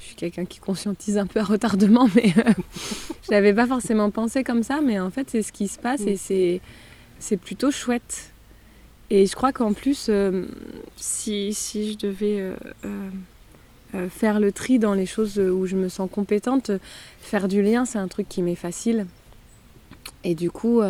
Je 0.00 0.06
suis 0.06 0.16
quelqu'un 0.16 0.44
qui 0.44 0.58
conscientise 0.58 1.16
un 1.18 1.26
peu 1.26 1.40
à 1.40 1.44
retardement, 1.44 2.08
mais 2.14 2.32
euh, 2.38 2.52
je 3.24 3.30
l'avais 3.30 3.54
pas 3.54 3.66
forcément 3.66 4.10
pensé 4.10 4.44
comme 4.44 4.62
ça. 4.62 4.80
Mais 4.80 5.00
en 5.00 5.10
fait, 5.10 5.30
c'est 5.30 5.42
ce 5.42 5.52
qui 5.52 5.68
se 5.68 5.78
passe 5.78 6.02
et 6.02 6.16
c'est 6.16 6.60
c'est 7.18 7.36
plutôt 7.38 7.70
chouette. 7.70 8.34
Et 9.10 9.26
je 9.26 9.34
crois 9.34 9.52
qu'en 9.52 9.72
plus, 9.72 10.06
euh, 10.08 10.46
si, 10.96 11.52
si 11.54 11.92
je 11.92 11.98
devais 11.98 12.40
euh, 12.40 12.54
euh, 12.84 13.10
euh, 13.94 14.08
faire 14.08 14.40
le 14.40 14.50
tri 14.52 14.78
dans 14.78 14.94
les 14.94 15.06
choses 15.06 15.38
où 15.38 15.66
je 15.66 15.76
me 15.76 15.88
sens 15.88 16.08
compétente, 16.10 16.70
faire 17.20 17.48
du 17.48 17.62
lien, 17.62 17.84
c'est 17.84 17.98
un 17.98 18.08
truc 18.08 18.28
qui 18.28 18.42
m'est 18.42 18.54
facile. 18.54 19.06
Et 20.22 20.34
du 20.34 20.50
coup, 20.50 20.80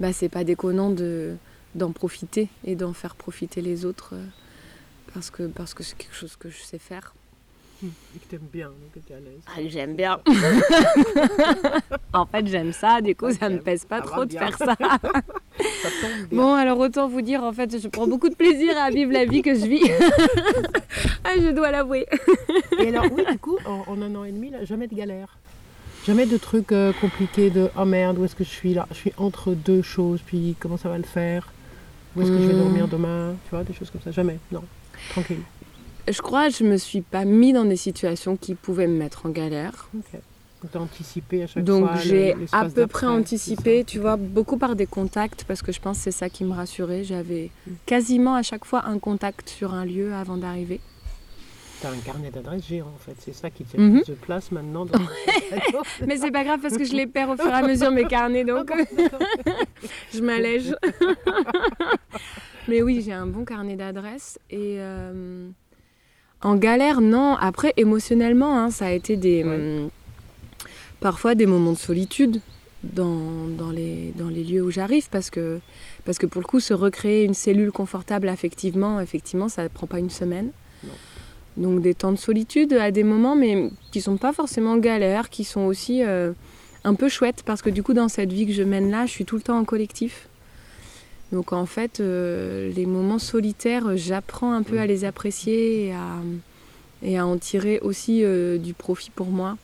bah, 0.00 0.12
c'est 0.12 0.28
pas 0.28 0.44
déconnant 0.44 0.90
de, 0.90 1.36
d'en 1.74 1.92
profiter 1.92 2.48
et 2.64 2.74
d'en 2.76 2.92
faire 2.92 3.14
profiter 3.14 3.60
les 3.60 3.84
autres 3.84 4.14
euh, 4.14 4.24
parce 5.12 5.30
que 5.30 5.44
parce 5.44 5.74
que 5.74 5.82
c'est 5.82 5.96
quelque 5.96 6.14
chose 6.14 6.36
que 6.36 6.48
je 6.50 6.62
sais 6.62 6.78
faire. 6.78 7.14
Et 7.82 8.18
que 8.18 8.24
t'aimes 8.30 8.48
bien, 8.50 8.68
donc 8.68 8.92
que 8.94 8.98
t'es 9.00 9.14
à 9.14 9.18
l'aise. 9.18 9.42
Ah, 9.46 9.60
j'aime 9.68 9.94
bien. 9.94 10.18
en 12.14 12.24
fait, 12.24 12.46
j'aime 12.46 12.72
ça. 12.72 13.02
Du 13.02 13.14
coup, 13.14 13.30
ça 13.32 13.50
me 13.50 13.58
pèse 13.58 13.84
pas 13.84 13.98
Ça 13.98 14.06
trop 14.06 14.24
de 14.24 14.30
bien. 14.30 14.40
faire 14.40 14.56
ça. 14.56 14.76
Ça 14.78 15.88
tombe 16.00 16.28
bien. 16.30 16.38
Bon, 16.38 16.54
alors 16.54 16.78
autant 16.78 17.08
vous 17.08 17.20
dire, 17.20 17.42
en 17.42 17.52
fait, 17.52 17.78
je 17.78 17.88
prends 17.88 18.06
beaucoup 18.06 18.30
de 18.30 18.34
plaisir 18.34 18.74
à 18.78 18.90
vivre 18.90 19.12
la 19.12 19.26
vie 19.26 19.42
que 19.42 19.54
je 19.54 19.66
vis. 19.66 19.82
ah, 21.24 21.32
je 21.36 21.50
dois 21.50 21.70
l'avouer. 21.72 22.06
Et 22.78 22.88
alors, 22.88 23.04
oui, 23.12 23.24
du 23.30 23.38
coup, 23.38 23.58
en, 23.66 23.84
en 23.86 24.00
un 24.00 24.14
an 24.14 24.24
et 24.24 24.32
demi, 24.32 24.48
là, 24.50 24.64
jamais 24.64 24.86
de 24.86 24.94
galère. 24.94 25.36
Jamais 26.06 26.26
de 26.26 26.36
trucs 26.38 26.72
euh, 26.72 26.92
compliqués 27.00 27.50
de 27.50 27.70
oh 27.78 27.84
merde, 27.84 28.18
où 28.18 28.24
est-ce 28.24 28.34
que 28.36 28.44
je 28.44 28.50
suis 28.50 28.74
là? 28.74 28.86
Je 28.90 28.96
suis 28.96 29.12
entre 29.16 29.52
deux 29.52 29.82
choses, 29.82 30.20
puis 30.24 30.56
comment 30.58 30.76
ça 30.76 30.88
va 30.88 30.96
le 30.98 31.04
faire? 31.04 31.52
Où 32.16 32.22
est-ce 32.22 32.30
que 32.30 32.38
je 32.40 32.46
vais 32.46 32.54
Hmm. 32.54 32.58
dormir 32.58 32.88
demain 32.88 33.34
Tu 33.44 33.50
vois, 33.50 33.64
des 33.64 33.72
choses 33.72 33.90
comme 33.90 34.00
ça. 34.02 34.10
Jamais, 34.10 34.38
non. 34.52 34.62
Tranquille. 35.10 35.40
Je 36.08 36.20
crois 36.20 36.48
que 36.48 36.54
je 36.56 36.64
me 36.64 36.76
suis 36.76 37.00
pas 37.00 37.24
mis 37.24 37.52
dans 37.52 37.64
des 37.64 37.76
situations 37.76 38.36
qui 38.36 38.54
pouvaient 38.54 38.86
me 38.86 38.96
mettre 38.98 39.26
en 39.26 39.30
galère. 39.30 39.88
Ok. 39.96 40.20
Donc, 40.62 40.70
t'as 40.72 40.78
anticipé 40.78 41.42
à 41.42 41.46
chaque 41.46 41.64
Donc 41.64 41.88
j'ai 42.02 42.34
à 42.52 42.64
peu 42.70 42.86
près 42.86 43.06
anticipé, 43.06 43.84
tu 43.84 43.98
vois, 43.98 44.16
beaucoup 44.16 44.56
par 44.56 44.76
des 44.76 44.86
contacts, 44.86 45.44
parce 45.44 45.60
que 45.60 45.72
je 45.72 45.80
pense 45.80 45.98
que 45.98 46.04
c'est 46.04 46.10
ça 46.10 46.30
qui 46.30 46.44
me 46.44 46.52
rassurait. 46.54 47.04
J'avais 47.04 47.50
Mm. 47.66 47.70
quasiment 47.84 48.34
à 48.34 48.42
chaque 48.42 48.64
fois 48.64 48.86
un 48.86 48.98
contact 48.98 49.48
sur 49.50 49.74
un 49.74 49.84
lieu 49.84 50.14
avant 50.14 50.36
d'arriver. 50.38 50.80
T'as 51.82 51.90
un 51.90 51.96
carnet 51.98 52.30
d'adresses 52.30 52.66
géant 52.66 52.86
en 52.86 52.98
fait. 52.98 53.14
C'est 53.18 53.34
ça 53.34 53.50
qui 53.50 53.64
tient 53.64 53.78
Mhm. 53.78 54.02
plus 54.02 54.12
de 54.12 54.16
place 54.16 54.50
maintenant. 54.52 54.86
Dans 54.86 54.98
Mais 56.06 56.16
c'est 56.16 56.30
pas 56.30 56.44
grave 56.44 56.60
parce 56.62 56.78
que 56.78 56.84
je 56.84 56.94
les 56.94 57.06
perds 57.06 57.28
au 57.30 57.36
fur 57.36 57.48
et 57.48 57.52
à 57.52 57.60
mesure 57.66 57.90
mes 57.90 58.04
carnets, 58.06 58.44
donc 58.44 58.70
je 60.14 60.20
m'allège. 60.22 60.74
Mais 62.68 62.82
oui, 62.82 63.02
j'ai 63.04 63.12
un 63.12 63.26
bon 63.26 63.44
carnet 63.44 63.76
d'adresses 63.76 64.38
et 64.50 64.76
euh, 64.78 65.48
en 66.42 66.56
galère, 66.56 67.00
non. 67.00 67.36
Après, 67.36 67.72
émotionnellement, 67.76 68.58
hein, 68.58 68.70
ça 68.70 68.86
a 68.86 68.90
été 68.92 69.16
des 69.16 69.44
Ouais. 69.44 69.54
hum, 69.54 69.90
parfois 71.00 71.34
des 71.34 71.46
moments 71.46 71.72
de 71.72 71.78
solitude 71.78 72.40
dans, 72.82 73.46
dans, 73.58 73.70
les, 73.70 74.12
dans 74.16 74.28
les 74.28 74.42
lieux 74.44 74.62
où 74.62 74.70
j'arrive 74.70 75.08
parce 75.10 75.28
que, 75.30 75.60
parce 76.04 76.18
que 76.18 76.26
pour 76.26 76.40
le 76.40 76.46
coup, 76.46 76.60
se 76.60 76.72
recréer 76.74 77.24
une 77.24 77.34
cellule 77.34 77.72
confortable 77.72 78.28
affectivement, 78.28 79.00
effectivement, 79.00 79.48
ça 79.48 79.62
ne 79.64 79.68
prend 79.68 79.86
pas 79.86 79.98
une 79.98 80.10
semaine. 80.10 80.50
Donc 81.56 81.82
des 81.82 81.94
temps 81.94 82.10
de 82.12 82.16
solitude 82.18 82.72
à 82.72 82.90
des 82.90 83.04
moments, 83.04 83.36
mais 83.36 83.70
qui 83.92 84.00
sont 84.00 84.16
pas 84.16 84.32
forcément 84.32 84.76
galères, 84.76 85.30
qui 85.30 85.44
sont 85.44 85.62
aussi 85.62 86.02
euh, 86.02 86.32
un 86.82 86.94
peu 86.94 87.08
chouettes 87.08 87.42
parce 87.44 87.62
que 87.62 87.70
du 87.70 87.82
coup, 87.82 87.94
dans 87.94 88.08
cette 88.08 88.32
vie 88.32 88.46
que 88.46 88.52
je 88.52 88.62
mène 88.64 88.90
là, 88.90 89.06
je 89.06 89.12
suis 89.12 89.24
tout 89.24 89.36
le 89.36 89.42
temps 89.42 89.58
en 89.58 89.64
collectif. 89.64 90.28
Donc 91.32 91.52
en 91.52 91.66
fait, 91.66 92.00
euh, 92.00 92.72
les 92.72 92.86
moments 92.86 93.18
solitaires, 93.18 93.96
j'apprends 93.96 94.52
un 94.52 94.62
peu 94.62 94.78
à 94.78 94.86
les 94.86 95.04
apprécier 95.04 95.86
et 95.86 95.92
à, 95.92 96.18
et 97.02 97.18
à 97.18 97.26
en 97.26 97.36
tirer 97.38 97.78
aussi 97.80 98.24
euh, 98.24 98.58
du 98.58 98.74
profit 98.74 99.10
pour 99.10 99.28
moi, 99.28 99.56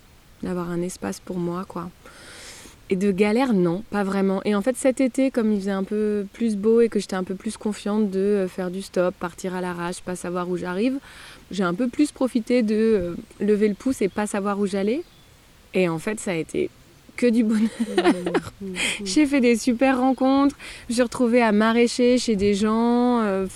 d'avoir 0.43 0.71
un 0.71 0.83
espace 0.83 1.21
pour 1.21 1.39
moi, 1.39 1.65
quoi. 1.67 1.91
Et 2.93 2.97
de 2.97 3.13
galère, 3.13 3.53
non, 3.53 3.85
pas 3.91 4.03
vraiment. 4.03 4.43
Et 4.45 4.57
en 4.57 4.63
fait, 4.63 4.77
cet 4.77 5.01
été, 5.01 5.31
comme 5.31 5.53
il 5.53 5.61
faisait 5.61 5.71
un 5.71 5.85
peu 5.85 6.27
plus 6.33 6.57
beau 6.57 6.81
et 6.81 6.89
que 6.89 6.99
j'étais 6.99 7.15
un 7.15 7.23
peu 7.23 7.37
plus 7.37 7.57
confiante 7.57 8.11
de 8.11 8.19
euh, 8.19 8.49
faire 8.49 8.69
du 8.69 8.83
stop, 8.83 9.15
partir 9.15 9.55
à 9.55 9.61
l'arrache, 9.61 10.01
pas 10.01 10.17
savoir 10.17 10.51
où 10.51 10.57
j'arrive, 10.57 10.99
j'ai 11.53 11.63
un 11.63 11.75
peu 11.75 11.87
plus 11.87 12.11
profité 12.11 12.65
de 12.65 12.75
euh, 12.75 13.15
lever 13.39 13.69
le 13.69 13.75
pouce 13.75 14.03
et 14.03 14.09
pas 14.09 14.27
savoir 14.27 14.59
où 14.59 14.67
j'allais. 14.67 15.03
Et 15.73 15.89
en 15.89 16.01
fait, 16.01 16.19
ça 16.19 16.33
a 16.33 16.35
été 16.35 16.69
que 17.21 17.27
du 17.27 17.45
bonheur. 17.45 17.69
J'ai 19.05 19.27
fait 19.27 19.43
des 19.43 19.57
super 19.57 19.99
rencontres. 19.99 20.57
Je 20.89 20.93
me 20.93 20.95
suis 20.95 21.03
retrouvée 21.03 21.43
à 21.43 21.53
maraîcher 21.53 22.17
chez 22.17 22.35
des 22.35 22.55
gens, 22.55 23.21
euh, 23.21 23.47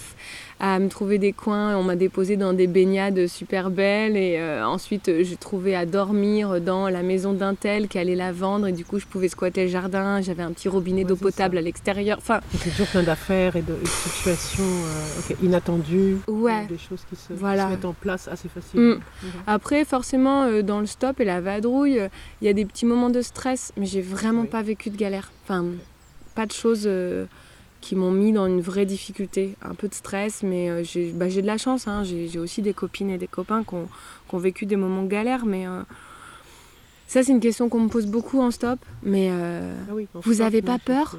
à 0.66 0.78
me 0.78 0.88
trouver 0.88 1.18
des 1.18 1.34
coins. 1.34 1.76
On 1.76 1.82
m'a 1.82 1.94
déposé 1.94 2.38
dans 2.38 2.54
des 2.54 2.66
baignades 2.66 3.26
super 3.26 3.68
belles. 3.70 4.16
Et 4.16 4.36
euh, 4.38 4.66
ensuite, 4.66 5.10
euh, 5.10 5.22
j'ai 5.22 5.36
trouvé 5.36 5.76
à 5.76 5.84
dormir 5.84 6.58
dans 6.62 6.88
la 6.88 7.02
maison 7.02 7.34
d'un 7.34 7.54
tel 7.54 7.86
qui 7.86 7.98
allait 7.98 8.14
la 8.14 8.32
vendre. 8.32 8.66
Et 8.68 8.72
du 8.72 8.82
coup, 8.82 8.98
je 8.98 9.04
pouvais 9.04 9.28
squatter 9.28 9.64
le 9.64 9.68
jardin. 9.68 10.22
J'avais 10.22 10.42
un 10.42 10.52
petit 10.52 10.70
robinet 10.70 11.02
Ouais, 11.02 11.08
d'eau 11.08 11.16
potable 11.16 11.56
ça. 11.56 11.58
à 11.58 11.62
l'extérieur. 11.62 12.16
Enfin, 12.16 12.40
C'est 12.58 12.70
toujours 12.70 12.86
plein 12.86 13.02
d'affaires 13.02 13.56
et 13.56 13.60
de, 13.62 13.74
et 13.74 13.82
de 13.82 13.86
situations 13.86 14.62
euh, 14.64 15.34
inattendues. 15.42 16.16
Ouais. 16.28 16.64
Des 16.66 16.78
choses 16.78 17.04
qui 17.10 17.16
se, 17.16 17.28
qui 17.34 17.38
Voilà. 17.38 17.66
se 17.66 17.70
mettent 17.72 17.84
en 17.84 17.92
place 17.92 18.26
assez 18.28 18.48
facilement. 18.48 18.94
Mm. 18.96 19.26
Après, 19.46 19.84
forcément, 19.84 20.44
euh, 20.44 20.62
dans 20.62 20.80
le 20.80 20.86
stop 20.86 21.20
et 21.20 21.26
la 21.26 21.42
vadrouille, 21.42 22.00
il 22.40 22.46
y 22.46 22.48
a 22.48 22.54
des 22.54 22.64
petits 22.64 22.86
moments 22.86 23.10
de 23.10 23.20
stress, 23.20 23.72
mais 23.76 23.84
j'ai 23.84 24.00
vraiment 24.00 24.42
Oui. 24.42 24.48
pas 24.48 24.62
vécu 24.62 24.88
de 24.88 24.96
galère. 24.96 25.30
Enfin, 25.44 25.66
pas 26.34 26.46
de 26.46 26.52
choses 26.52 26.88
qui 27.84 27.96
m'ont 27.96 28.10
mis 28.10 28.32
dans 28.32 28.46
une 28.46 28.62
vraie 28.62 28.86
difficulté. 28.86 29.54
Un 29.62 29.74
peu 29.74 29.88
de 29.88 29.94
stress, 29.94 30.42
mais 30.42 30.70
euh, 30.70 30.82
j'ai 30.84 31.12
bah, 31.12 31.28
de 31.28 31.40
la 31.42 31.58
chance. 31.58 31.86
hein. 31.86 32.02
J'ai 32.04 32.38
aussi 32.38 32.62
des 32.62 32.72
copines 32.72 33.10
et 33.10 33.18
des 33.18 33.26
copains 33.26 33.62
qui 33.62 33.74
ont, 33.74 33.88
qui 34.28 34.34
ont 34.34 34.38
vécu 34.38 34.64
des 34.64 34.76
moments 34.76 35.02
de 35.02 35.08
galère, 35.08 35.44
mais 35.44 35.66
euh, 35.66 35.82
ça, 37.06 37.22
c'est 37.22 37.32
une 37.32 37.40
question 37.40 37.68
qu'on 37.68 37.80
me 37.80 37.88
pose 37.88 38.06
beaucoup 38.06 38.40
en 38.40 38.50
stop. 38.50 38.78
Mais 39.02 39.28
euh, 39.30 39.74
Ah 39.90 39.94
oui, 39.94 40.06
Vous 40.14 40.34
stop, 40.34 40.46
avez 40.46 40.62
non, 40.62 40.66
pas 40.66 40.78
peur 40.78 41.18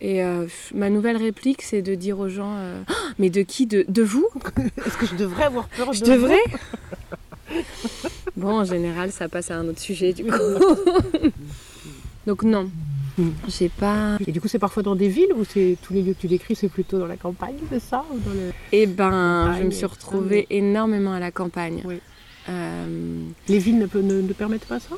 et 0.00 0.22
euh, 0.22 0.46
ma 0.74 0.90
nouvelle 0.90 1.16
réplique, 1.16 1.60
c'est 1.62 1.82
de 1.82 1.96
dire 1.96 2.20
aux 2.20 2.28
gens 2.28 2.54
Ah, 2.88 2.92
Mais 3.18 3.30
de 3.30 3.42
qui? 3.42 3.66
De, 3.66 3.84
de 3.88 4.02
vous? 4.02 4.28
Est-ce 4.86 4.96
que 4.96 5.06
je 5.06 5.16
devrais 5.16 5.44
avoir 5.44 5.66
peur 5.68 5.92
Je 5.92 6.04
de 6.04 6.10
devrais? 6.12 6.38
Bon, 8.36 8.60
en 8.60 8.64
général, 8.64 9.10
ça 9.10 9.28
passe 9.28 9.50
à 9.50 9.56
un 9.56 9.66
autre 9.66 9.80
sujet 9.80 10.12
du 10.12 10.24
coup. 10.24 10.38
Donc 12.26 12.42
non. 12.44 12.70
Mm. 13.18 13.30
J'ai 13.48 13.68
pas. 13.68 14.16
Et 14.26 14.32
du 14.32 14.40
coup, 14.40 14.48
c'est 14.48 14.58
parfois 14.58 14.82
dans 14.82 14.94
des 14.96 15.08
villes 15.08 15.32
ou 15.36 15.44
c'est 15.44 15.76
tous 15.82 15.92
les 15.92 16.02
lieux 16.02 16.14
que 16.14 16.20
tu 16.20 16.28
décris, 16.28 16.54
c'est 16.54 16.68
plutôt 16.68 16.98
dans 16.98 17.06
la 17.06 17.16
campagne, 17.16 17.56
c'est 17.70 17.80
ça 17.82 18.04
ou 18.12 18.18
dans 18.18 18.32
le... 18.32 18.52
Eh 18.72 18.86
ben, 18.86 19.44
Campagne, 19.46 19.60
je 19.60 19.66
me 19.66 19.70
suis 19.70 19.86
retrouvée 19.86 20.46
énormément 20.50 21.12
à 21.12 21.20
la 21.20 21.30
campagne. 21.30 21.82
Oui. 21.84 22.00
Euh, 22.48 23.20
Les 23.48 23.58
villes 23.58 23.78
ne, 23.78 23.86
peut- 23.86 24.00
ne- 24.00 24.22
ne 24.22 24.32
permettent 24.32 24.64
pas 24.66 24.80
ça? 24.80 24.94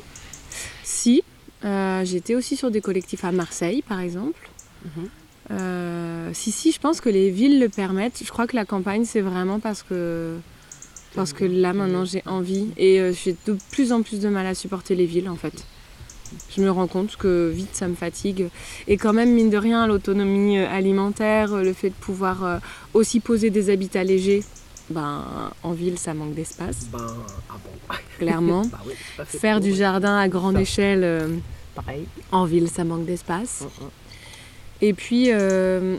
Si, 0.83 1.23
euh, 1.65 2.05
j'étais 2.05 2.35
aussi 2.35 2.55
sur 2.55 2.71
des 2.71 2.79
collectifs 2.81 3.25
à 3.25 3.31
Marseille, 3.31 3.81
par 3.81 3.99
exemple. 3.99 4.49
Mhm. 4.85 5.09
Euh, 5.51 6.29
si, 6.33 6.51
si, 6.51 6.71
je 6.71 6.79
pense 6.79 7.01
que 7.01 7.09
les 7.09 7.29
villes 7.29 7.59
le 7.59 7.67
permettent. 7.67 8.21
Je 8.23 8.29
crois 8.31 8.47
que 8.47 8.55
la 8.55 8.65
campagne, 8.65 9.03
c'est 9.03 9.19
vraiment 9.21 9.59
parce 9.59 9.83
que, 9.83 10.37
parce 11.13 11.33
que 11.33 11.43
là, 11.43 11.73
maintenant, 11.73 12.05
j'ai 12.05 12.23
envie. 12.25 12.67
Et 12.77 13.01
euh, 13.01 13.11
j'ai 13.11 13.35
de 13.45 13.57
plus 13.71 13.91
en 13.91 14.01
plus 14.01 14.19
de 14.21 14.29
mal 14.29 14.45
à 14.45 14.53
supporter 14.55 14.95
les 14.95 15.05
villes, 15.05 15.27
en 15.27 15.35
fait. 15.35 15.65
Je 16.55 16.61
me 16.61 16.69
rends 16.71 16.87
compte 16.87 17.15
que 17.17 17.49
vite, 17.53 17.69
ça 17.75 17.87
me 17.87 17.95
fatigue. 17.95 18.47
Et 18.87 18.97
quand 18.97 19.13
même, 19.13 19.31
mine 19.33 19.49
de 19.49 19.57
rien, 19.57 19.87
l'autonomie 19.87 20.57
euh, 20.57 20.67
alimentaire, 20.69 21.53
euh, 21.53 21.63
le 21.63 21.73
fait 21.73 21.89
de 21.89 21.95
pouvoir 21.95 22.43
euh, 22.43 22.57
aussi 22.93 23.19
poser 23.19 23.49
des 23.49 23.69
habitats 23.69 24.03
légers, 24.03 24.43
ben, 24.89 25.23
en 25.63 25.71
ville, 25.71 25.97
ça 25.97 26.13
manque 26.13 26.33
d'espace, 26.33 26.87
Ben, 26.91 26.99
ah 27.49 27.53
bon 27.63 27.95
clairement. 28.19 28.63
Bah 28.65 28.79
oui, 28.85 28.93
Faire 29.25 29.55
pour, 29.57 29.63
du 29.65 29.71
ouais. 29.71 29.77
jardin 29.77 30.17
à 30.17 30.27
grande 30.27 30.55
Ça. 30.55 30.61
échelle, 30.61 31.03
euh, 31.03 31.27
Pareil. 31.75 32.05
en 32.31 32.45
ville, 32.45 32.69
ça 32.69 32.83
manque 32.83 33.05
d'espace. 33.05 33.61
Mhm. 33.79 33.87
Et 34.81 34.93
puis, 34.93 35.27
euh, 35.31 35.97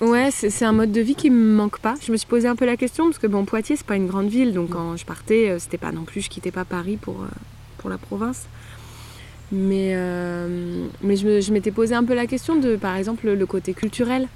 ouais, 0.00 0.30
c'est 0.32 0.64
un 0.64 0.72
mode 0.72 0.90
de 0.92 1.00
vie 1.00 1.14
qui 1.14 1.30
me 1.30 1.54
manque 1.54 1.78
pas. 1.78 1.94
Je 2.04 2.10
me 2.12 2.16
suis 2.16 2.26
posé 2.26 2.48
un 2.48 2.56
peu 2.56 2.64
la 2.64 2.76
question 2.76 3.04
parce 3.06 3.18
que 3.18 3.26
bon, 3.26 3.44
Poitiers, 3.44 3.76
c'est 3.76 3.86
pas 3.86 3.96
une 3.96 4.06
grande 4.06 4.28
ville, 4.28 4.52
donc 4.52 4.70
quand 4.70 4.96
je 4.96 5.04
partais, 5.04 5.56
c'était 5.58 5.78
pas 5.78 5.92
non 5.92 6.04
plus, 6.04 6.22
je 6.22 6.30
quittais 6.30 6.50
pas 6.50 6.64
Paris 6.64 6.96
pour, 6.96 7.16
pour 7.78 7.90
la 7.90 7.98
province. 7.98 8.46
Mais, 9.52 9.92
euh, 9.94 10.86
mais 11.02 11.16
je 11.16 11.26
me- 11.26 11.40
je 11.40 11.52
m'étais 11.52 11.70
posé 11.70 11.94
un 11.94 12.04
peu 12.04 12.14
la 12.14 12.26
question 12.26 12.56
de, 12.56 12.76
par 12.76 12.96
exemple, 12.96 13.30
le 13.30 13.46
côté 13.46 13.74
culturel. 13.74 14.28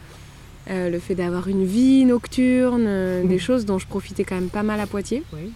Euh, 0.71 0.91
le 0.91 0.99
fait 0.99 1.15
d'avoir 1.15 1.49
une 1.49 1.65
vie 1.65 2.05
nocturne, 2.05 2.85
euh, 2.87 3.23
des 3.23 3.35
Mhm. 3.37 3.41
choses 3.41 3.65
dont 3.65 3.79
je 3.79 3.87
profitais 3.87 4.25
quand 4.25 4.35
même 4.35 4.51
pas 4.51 4.63
mal 4.63 4.79
à 4.81 4.87
Poitiers. 4.87 5.23
Oui, 5.33 5.51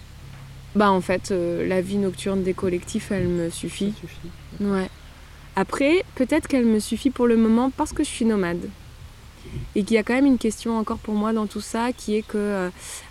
Bah 0.75 0.89
en 0.91 1.01
fait, 1.01 1.29
la 1.31 1.81
vie 1.81 1.97
nocturne 1.97 2.41
des 2.41 2.55
collectifs, 2.55 3.11
elle 3.11 3.27
me 3.27 3.51
suffit. 3.51 3.91
ça 3.93 3.99
suffit. 4.07 4.63
Ouais. 4.65 4.89
Après, 5.55 6.03
peut-être 6.15 6.47
qu'elle 6.47 6.65
me 6.65 6.79
suffit 6.79 7.11
pour 7.11 7.27
le 7.27 7.37
moment 7.37 7.69
parce 7.69 7.93
que 7.93 8.03
je 8.03 8.09
suis 8.09 8.25
nomade. 8.25 8.67
Et 9.75 9.83
qu'il 9.83 9.93
y 9.93 9.99
a 9.99 10.03
quand 10.03 10.15
même 10.15 10.25
une 10.25 10.39
question 10.39 10.79
encore 10.79 10.97
pour 10.97 11.13
moi 11.13 11.31
dans 11.31 11.45
tout 11.45 11.61
ça, 11.61 11.91
qui 11.95 12.15
est 12.15 12.23
que 12.25 12.37
euh, 12.39 12.69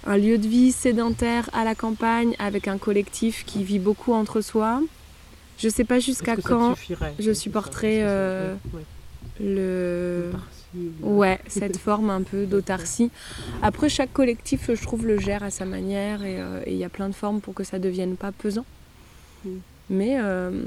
un 0.08 0.16
lieu 0.16 0.38
de 0.38 0.48
vie 0.48 0.72
sédentaire 0.72 1.48
à 1.52 1.62
la 1.62 1.76
campagne 1.76 2.34
avec 2.40 2.66
un 2.66 2.78
collectif 2.78 3.44
qui 3.46 3.62
vit 3.62 3.78
beaucoup 3.78 4.12
entre 4.12 4.40
soi, 4.40 4.80
je 5.62 5.68
sais 5.68 5.84
pas 5.84 6.00
jusqu'à 6.00 6.36
quand 6.36 6.74
je 7.20 7.32
supporterai, 7.32 8.02
euh, 8.02 8.54
le 9.40 10.32
ouais 11.02 11.38
cette 11.46 11.76
forme 11.86 12.10
un 12.10 12.22
peu 12.22 12.46
d'autarcie. 12.46 13.10
Après, 13.62 13.88
chaque 13.88 14.12
collectif, 14.12 14.70
je 14.74 14.82
trouve, 14.82 15.06
le 15.06 15.18
gère 15.18 15.44
à 15.44 15.50
sa 15.50 15.64
manière 15.64 16.24
et 16.24 16.40
euh, 16.40 16.62
et 16.66 16.72
il 16.72 16.78
y 16.78 16.84
a 16.84 16.88
plein 16.88 17.08
de 17.08 17.14
formes 17.14 17.40
pour 17.40 17.54
que 17.54 17.62
ça 17.62 17.78
devienne 17.78 18.16
pas 18.16 18.32
pesant. 18.32 18.66
Mm. 19.44 19.50
Mais 19.90 20.16
euh, 20.18 20.64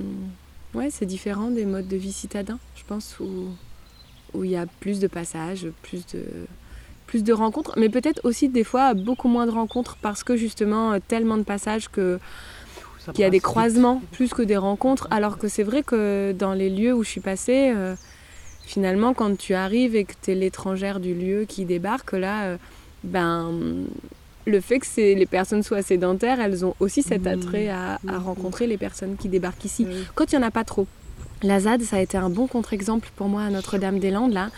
ouais, 0.74 0.90
c'est 0.92 1.06
différent 1.06 1.50
des 1.50 1.66
modes 1.66 1.88
de 1.88 1.98
vie 1.98 2.14
citadins, 2.14 2.60
je 2.76 2.84
pense, 2.88 3.18
où 3.20 3.50
où 4.34 4.44
il 4.44 4.52
y 4.52 4.58
a 4.58 4.66
plus 4.80 5.00
de 5.00 5.08
passages, 5.08 5.68
plus 5.82 6.06
de 6.14 6.24
plus 7.06 7.24
de 7.24 7.34
rencontres, 7.34 7.74
mais 7.78 7.90
peut-être 7.90 8.22
aussi 8.24 8.50
des 8.50 8.64
fois 8.64 8.94
beaucoup 8.94 9.28
moins 9.28 9.46
de 9.46 9.52
rencontres 9.52 9.98
parce 10.02 10.24
que 10.24 10.36
justement 10.38 11.00
tellement 11.00 11.38
de 11.38 11.44
passages 11.44 11.88
que 11.90 12.20
qu'il 13.14 13.22
y 13.22 13.26
a 13.26 13.30
des 13.30 13.40
croisements 13.40 14.02
plus 14.12 14.34
que 14.34 14.42
des 14.42 14.58
rencontres, 14.58 15.08
alors 15.12 15.38
que 15.38 15.48
c'est 15.48 15.64
vrai 15.64 15.84
que 15.84 16.34
dans 16.38 16.54
les 16.54 16.70
lieux 16.70 16.94
où 16.94 17.04
je 17.04 17.10
suis 17.10 17.22
passée, 17.22 17.72
euh, 17.76 17.96
finalement, 18.66 19.14
quand 19.14 19.38
tu 19.38 19.54
arrives 19.54 19.96
et 19.96 20.06
que 20.06 20.14
tu 20.22 20.32
es 20.32 20.36
l'étrangère 20.36 21.00
du 21.00 21.14
lieu 21.14 21.46
qui 21.48 21.66
débarque, 21.66 22.14
là, 22.14 22.44
euh, 22.46 22.58
ben, 23.04 23.52
le 24.48 24.62
fait 24.62 24.80
que 24.80 24.88
les 24.98 25.26
personnes 25.26 25.64
soient 25.64 25.82
sédentaires, 25.82 26.40
elles 26.40 26.66
ont 26.66 26.76
aussi 26.80 27.02
cet 27.04 27.22
Mhm. 27.26 27.28
attrait 27.34 27.70
à, 27.70 27.94
à 28.08 28.20
Mhm. 28.20 28.24
rencontrer 28.24 28.68
les 28.68 28.78
personnes 28.78 29.16
qui 29.18 29.28
débarquent 29.30 29.66
ici. 29.66 29.86
Oui. 29.88 30.06
Quand 30.16 30.32
il 30.32 30.38
n'y 30.38 30.44
en 30.44 30.48
a 30.48 30.52
pas 30.52 30.64
trop. 30.64 30.88
La 31.44 31.60
ZAD, 31.60 31.82
ça 31.84 31.98
a 31.98 32.00
été 32.00 32.18
un 32.18 32.30
bon 32.30 32.48
contre-exemple 32.48 33.10
pour 33.16 33.28
moi 33.28 33.44
à 33.44 33.50
Notre-Dame-des-Landes, 33.50 34.34
là. 34.34 34.50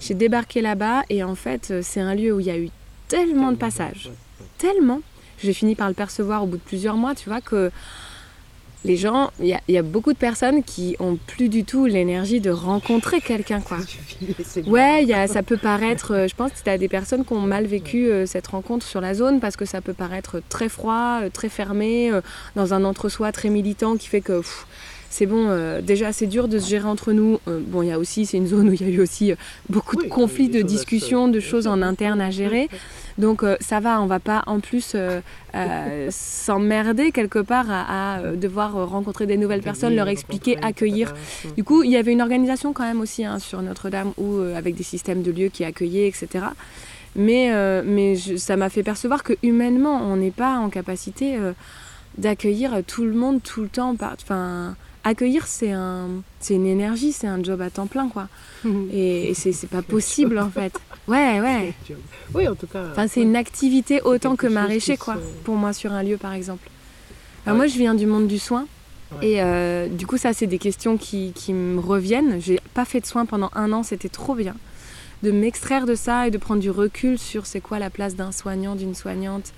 J'ai 0.00 0.14
débarqué 0.14 0.60
là-bas 0.62 1.02
et 1.10 1.22
en 1.24 1.34
fait, 1.34 1.70
euh, 1.70 1.80
c'est 1.82 2.00
un 2.00 2.14
lieu 2.14 2.32
où 2.32 2.40
il 2.40 2.46
y 2.46 2.50
a 2.50 2.58
eu 2.58 2.70
tellement 3.08 3.50
de 3.52 3.56
passages 3.56 4.10
tellement. 4.58 5.00
J'ai 5.42 5.52
fini 5.52 5.74
par 5.74 5.88
le 5.88 5.94
percevoir 5.94 6.42
au 6.42 6.46
bout 6.46 6.56
de 6.58 6.62
plusieurs 6.62 6.96
mois, 6.96 7.14
tu 7.14 7.28
vois, 7.28 7.40
que 7.40 7.70
les 8.86 8.96
gens, 8.96 9.30
il 9.40 9.46
y, 9.46 9.52
a- 9.52 9.60
il 9.68 9.74
y 9.74 9.78
a 9.78 9.82
beaucoup 9.82 10.12
de 10.14 10.18
personnes 10.18 10.62
qui 10.62 10.96
ont 11.00 11.18
plus 11.26 11.50
du 11.50 11.64
tout 11.64 11.84
l'énergie 11.84 12.40
de 12.40 12.50
rencontrer 12.50 13.20
quelqu'un, 13.20 13.60
quoi. 13.60 13.76
Ouais, 14.70 15.02
il 15.02 15.08
y 15.08 15.12
a, 15.12 15.26
ça 15.28 15.42
peut 15.42 15.58
paraître, 15.58 16.14
euh, 16.14 16.28
je 16.28 16.34
pense 16.34 16.52
que 16.52 16.62
tu 16.64 16.70
as 16.70 16.78
des 16.78 16.88
personnes 16.88 17.24
qui 17.26 17.32
ont 17.34 17.40
mal 17.40 17.66
vécu 17.66 18.06
euh, 18.10 18.24
cette 18.24 18.46
rencontre 18.46 18.86
sur 18.86 19.02
la 19.02 19.12
zone 19.12 19.38
parce 19.38 19.56
que 19.56 19.66
ça 19.66 19.82
peut 19.82 19.92
paraître 19.92 20.40
très 20.48 20.70
froid, 20.70 21.20
euh, 21.22 21.28
très 21.30 21.50
fermé, 21.50 22.10
dans 22.56 22.72
un 22.72 22.84
entre-soi 22.84 23.32
très 23.32 23.50
militant 23.50 23.96
qui 23.98 24.08
fait 24.08 24.22
que 24.22 24.38
pff, 24.38 24.66
c'est 25.12 25.26
bon, 25.26 25.48
euh, 25.48 25.80
déjà 25.82 26.12
c'est 26.12 26.26
dur 26.28 26.46
de 26.48 26.58
se 26.58 26.68
gérer 26.70 26.86
entre 26.88 27.12
nous. 27.12 27.38
Euh, 27.48 27.60
bon, 27.66 27.82
il 27.82 27.88
y 27.88 27.92
a 27.92 27.98
aussi, 27.98 28.24
c'est 28.26 28.36
une 28.36 28.46
zone 28.46 28.68
où 28.68 28.72
il 28.72 28.80
y 28.80 28.84
a 28.84 28.88
eu 28.88 29.00
aussi 29.00 29.32
euh, 29.32 29.36
beaucoup 29.68 29.96
de 29.96 30.04
conflits, 30.08 30.48
de 30.48 30.62
discussions, 30.62 31.28
de 31.28 31.40
choses 31.40 31.66
en 31.66 31.82
interne 31.82 32.20
à 32.20 32.30
gérer. 32.30 32.68
Donc 33.18 33.42
ça 33.60 33.80
va, 33.80 34.00
on 34.00 34.06
va 34.06 34.18
pas 34.20 34.42
en 34.46 34.60
plus 34.60 34.96
s'emmerder 36.10 37.12
quelque 37.12 37.38
part 37.40 37.66
à, 37.70 38.14
à, 38.14 38.22
devoir 38.36 38.88
rencontrer 38.88 39.26
des 39.26 39.36
nouvelles 39.36 39.60
personnes, 39.62 39.94
leur 39.94 40.08
expliquer, 40.08 40.56
accueillir. 40.62 41.12
Du 41.56 41.64
coup, 41.64 41.82
il 41.82 41.90
y 41.90 41.96
avait 41.96 42.12
une 42.12 42.22
organisation 42.22 42.72
quand 42.72 42.84
même 42.84 43.00
aussi 43.00 43.24
hein, 43.24 43.38
sur 43.38 43.60
Notre-Dame 43.62 44.12
où, 44.16 44.38
avec 44.56 44.74
des 44.74 44.82
systèmes 44.84 45.22
de 45.22 45.30
lieux 45.30 45.48
qui 45.48 45.64
accueillaient, 45.64 46.06
etc. 46.08 46.46
Mais, 47.16 47.52
euh, 47.52 47.82
mais 47.84 48.14
je- 48.16 48.36
ça 48.36 48.56
m'a 48.56 48.70
fait 48.70 48.82
percevoir 48.84 49.22
que 49.22 49.32
humainement, 49.42 50.00
on 50.02 50.16
n'est 50.16 50.30
pas 50.30 50.56
en 50.58 50.68
capacité 50.70 51.36
euh, 51.36 51.52
d'accueillir 52.18 52.82
tout 52.86 53.04
le 53.04 53.12
monde 53.14 53.42
tout 53.42 53.62
le 53.62 53.68
temps. 53.68 53.94
Enfin, 54.00 54.76
accueillir, 55.04 55.46
c'est 55.46 55.72
un, 55.72 56.08
c'est 56.40 56.54
une 56.54 56.66
énergie, 56.66 57.12
c'est 57.12 57.26
un 57.26 57.42
job 57.42 57.60
à 57.60 57.70
temps 57.70 57.86
plein, 57.86 58.08
quoi. 58.08 58.28
Et, 58.92 59.30
et 59.30 59.34
c'est 59.34 59.66
pas 59.68 59.82
possible 59.82 60.38
en 60.38 60.50
fait. 60.50 60.72
Ouais, 61.08 61.40
ouais. 61.40 61.72
Oui, 62.34 62.46
en 62.46 62.54
tout 62.54 62.66
cas. 62.66 62.84
Enfin, 62.92 63.08
c'est 63.08 63.22
une 63.22 63.36
activité 63.36 64.00
autant 64.02 64.36
que 64.36 64.46
maraîcher, 64.46 64.96
quoi, 64.96 65.14
se- 65.16 65.20
pour 65.44 65.56
moi, 65.56 65.72
sur 65.72 65.92
un 65.92 66.02
lieu, 66.02 66.16
par 66.18 66.32
exemple. 66.34 66.68
Alors, 67.46 67.54
Ouais. 67.58 67.66
moi, 67.66 67.66
je 67.66 67.78
viens 67.78 67.94
du 67.94 68.06
monde 68.06 68.26
du 68.28 68.38
soin. 68.38 68.66
Ouais. 69.18 69.28
Et 69.30 69.42
euh, 69.42 69.88
du 69.88 70.06
coup, 70.06 70.18
ça, 70.18 70.32
c'est 70.32 70.46
des 70.46 70.58
questions 70.58 70.96
qui, 70.96 71.32
qui 71.34 71.52
me 71.52 71.80
reviennent. 71.80 72.40
J'ai 72.40 72.60
pas 72.74 72.84
fait 72.84 73.00
de 73.00 73.06
soins 73.06 73.26
pendant 73.26 73.50
un 73.54 73.72
an, 73.72 73.82
c'était 73.82 74.08
trop 74.10 74.34
bien. 74.36 74.54
De 75.24 75.32
m'extraire 75.32 75.84
de 75.86 75.94
ça 75.96 76.28
et 76.28 76.30
de 76.30 76.38
prendre 76.38 76.60
du 76.60 76.70
recul 76.70 77.18
sur 77.18 77.44
c'est 77.46 77.60
quoi 77.60 77.78
la 77.78 77.90
place 77.90 78.14
d'un 78.14 78.30
soignant, 78.30 78.76
d'une 78.76 78.94
soignante, 78.94 79.52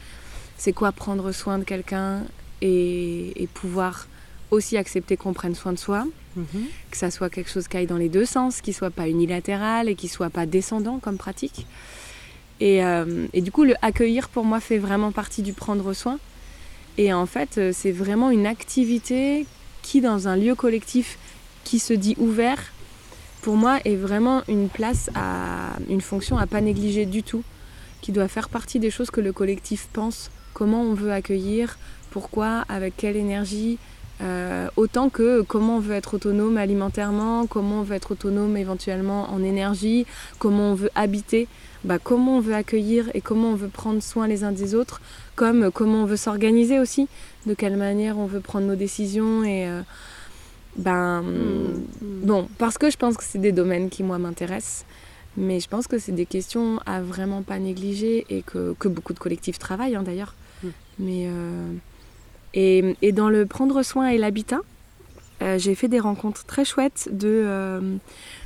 c'est 0.57 0.72
quoi 0.72 0.90
prendre 0.92 1.33
soin 1.33 1.59
de 1.59 1.64
quelqu'un 1.64 2.22
et, 2.62 3.42
et 3.42 3.46
pouvoir 3.46 4.07
aussi 4.53 4.77
accepter 4.77 5.17
qu'on 5.17 5.33
prenne 5.33 5.57
soin 5.57 5.73
de 5.73 5.79
soi 5.79 6.07
Mhm. 6.35 6.65
que 6.91 6.97
ça 6.97 7.11
soit 7.11 7.29
quelque 7.29 7.51
chose 7.51 7.69
qui 7.69 7.77
aille 7.77 7.87
dans 7.87 7.99
les 7.99 8.09
deux 8.09 8.25
sens, 8.25 8.62
qui 8.62 8.73
soit 8.73 8.91
pas 8.91 9.07
unilatéral 9.07 9.88
et 9.91 9.95
qui 9.95 10.09
soit 10.09 10.31
pas 10.31 10.47
descendant 10.47 10.99
comme 10.99 11.19
pratique. 11.19 11.67
Et, 12.59 12.83
euh, 12.83 13.27
et 13.35 13.43
du 13.43 13.51
coup, 13.53 13.65
le 13.65 13.75
accueillir 13.83 14.31
pour 14.31 14.45
moi 14.45 14.59
fait 14.61 14.79
vraiment 14.79 15.12
partie 15.12 15.43
du 15.43 15.53
prendre 15.53 15.93
soin. 15.93 16.19
Et 16.97 17.12
en 17.12 17.27
fait, 17.27 17.59
euh, 17.59 17.73
c'est 17.75 17.93
vraiment 17.93 18.31
une 18.31 18.47
activité 18.47 19.47
qui, 19.83 20.01
dans 20.01 20.27
un 20.27 20.37
lieu 20.37 20.55
collectif 20.55 21.19
qui 21.65 21.79
se 21.79 21.93
dit 21.93 22.15
ouvert, 22.19 22.73
pour 23.43 23.57
moi, 23.57 23.81
est 23.85 23.97
vraiment 23.97 24.43
une 24.49 24.71
place 24.71 25.11
à 25.15 25.77
une 25.91 26.01
fonction 26.01 26.38
à 26.38 26.47
pas 26.47 26.62
négliger 26.62 27.05
du 27.05 27.23
tout, 27.23 27.43
qui 28.01 28.11
doit 28.12 28.29
faire 28.29 28.49
partie 28.49 28.79
des 28.79 28.91
choses 28.91 29.11
que 29.11 29.21
le 29.21 29.33
collectif 29.35 29.88
pense, 29.93 30.31
comment 30.55 30.81
on 30.83 30.95
veut 30.95 31.12
accueillir, 31.12 31.77
pourquoi, 32.11 32.65
avec 32.71 32.97
quelle 32.97 33.17
énergie, 33.17 33.79
euh, 34.22 34.68
autant 34.76 35.08
que 35.08 35.42
comment 35.42 35.76
on 35.76 35.80
veut 35.80 35.94
être 35.94 36.14
autonome 36.14 36.56
alimentairement, 36.56 37.46
comment 37.46 37.80
on 37.80 37.82
veut 37.82 37.96
être 37.96 38.12
autonome 38.12 38.56
éventuellement 38.56 39.30
en 39.32 39.42
énergie, 39.42 40.06
comment 40.38 40.72
on 40.72 40.74
veut 40.74 40.90
habiter, 40.94 41.48
bah, 41.85 41.98
comment 41.98 42.37
on 42.37 42.40
veut 42.40 42.54
accueillir 42.54 43.11
et 43.14 43.20
comment 43.20 43.48
on 43.48 43.54
veut 43.54 43.68
prendre 43.68 44.02
soin 44.02 44.28
les 44.28 44.44
uns 44.44 44.52
des 44.52 44.74
autres, 44.74 45.00
comme 45.35 45.70
comment 45.72 46.02
on 46.02 46.06
veut 46.06 46.16
s'organiser 46.16 46.78
aussi, 46.78 47.08
de 47.46 47.54
quelle 47.54 47.76
manière 47.76 48.18
on 48.18 48.26
veut 48.26 48.40
prendre 48.40 48.66
nos 48.66 48.76
décisions 48.76 49.44
et 49.44 49.66
euh, 49.66 49.82
ben 50.76 51.22
bon 52.00 52.48
parce 52.56 52.78
que 52.78 52.88
je 52.88 52.96
pense 52.96 53.18
que 53.18 53.25
c'est 53.25 53.40
des 53.40 53.52
domaines 53.52 53.90
qui 53.90 54.02
moi 54.02 54.18
m'intéressent. 54.18 54.87
Mais 55.37 55.60
je 55.60 55.68
pense 55.68 55.87
que 55.87 55.98
c'est 55.98 56.12
des 56.12 56.27
questions 56.27 56.79
à 56.85 57.00
vraiment 57.00 57.42
pas 57.42 57.58
négliger 57.58 58.27
et 58.29 58.42
que, 58.42 58.75
que 58.79 58.88
beaucoup 58.88 59.14
de 59.14 59.18
collectifs 59.18 59.58
travaillent 59.58 59.96
hein, 59.96 60.02
d'ailleurs. 60.02 60.35
Mm. 60.62 60.68
Mais 60.98 61.27
euh, 61.27 61.73
et, 62.55 62.96
et 63.03 63.13
dans 63.13 63.29
le 63.29 63.46
prendre 63.46 63.83
soin 63.83 64.09
et 64.09 64.19
l'habitat, 64.19 64.61
euh, 65.42 65.59
j'ai 65.59 65.75
fait 65.75 65.88
des 65.88 66.00
rencontres 66.00 66.44
très 66.44 66.65
chouettes 66.65 67.09
de 67.11 67.29
euh, 67.29 67.81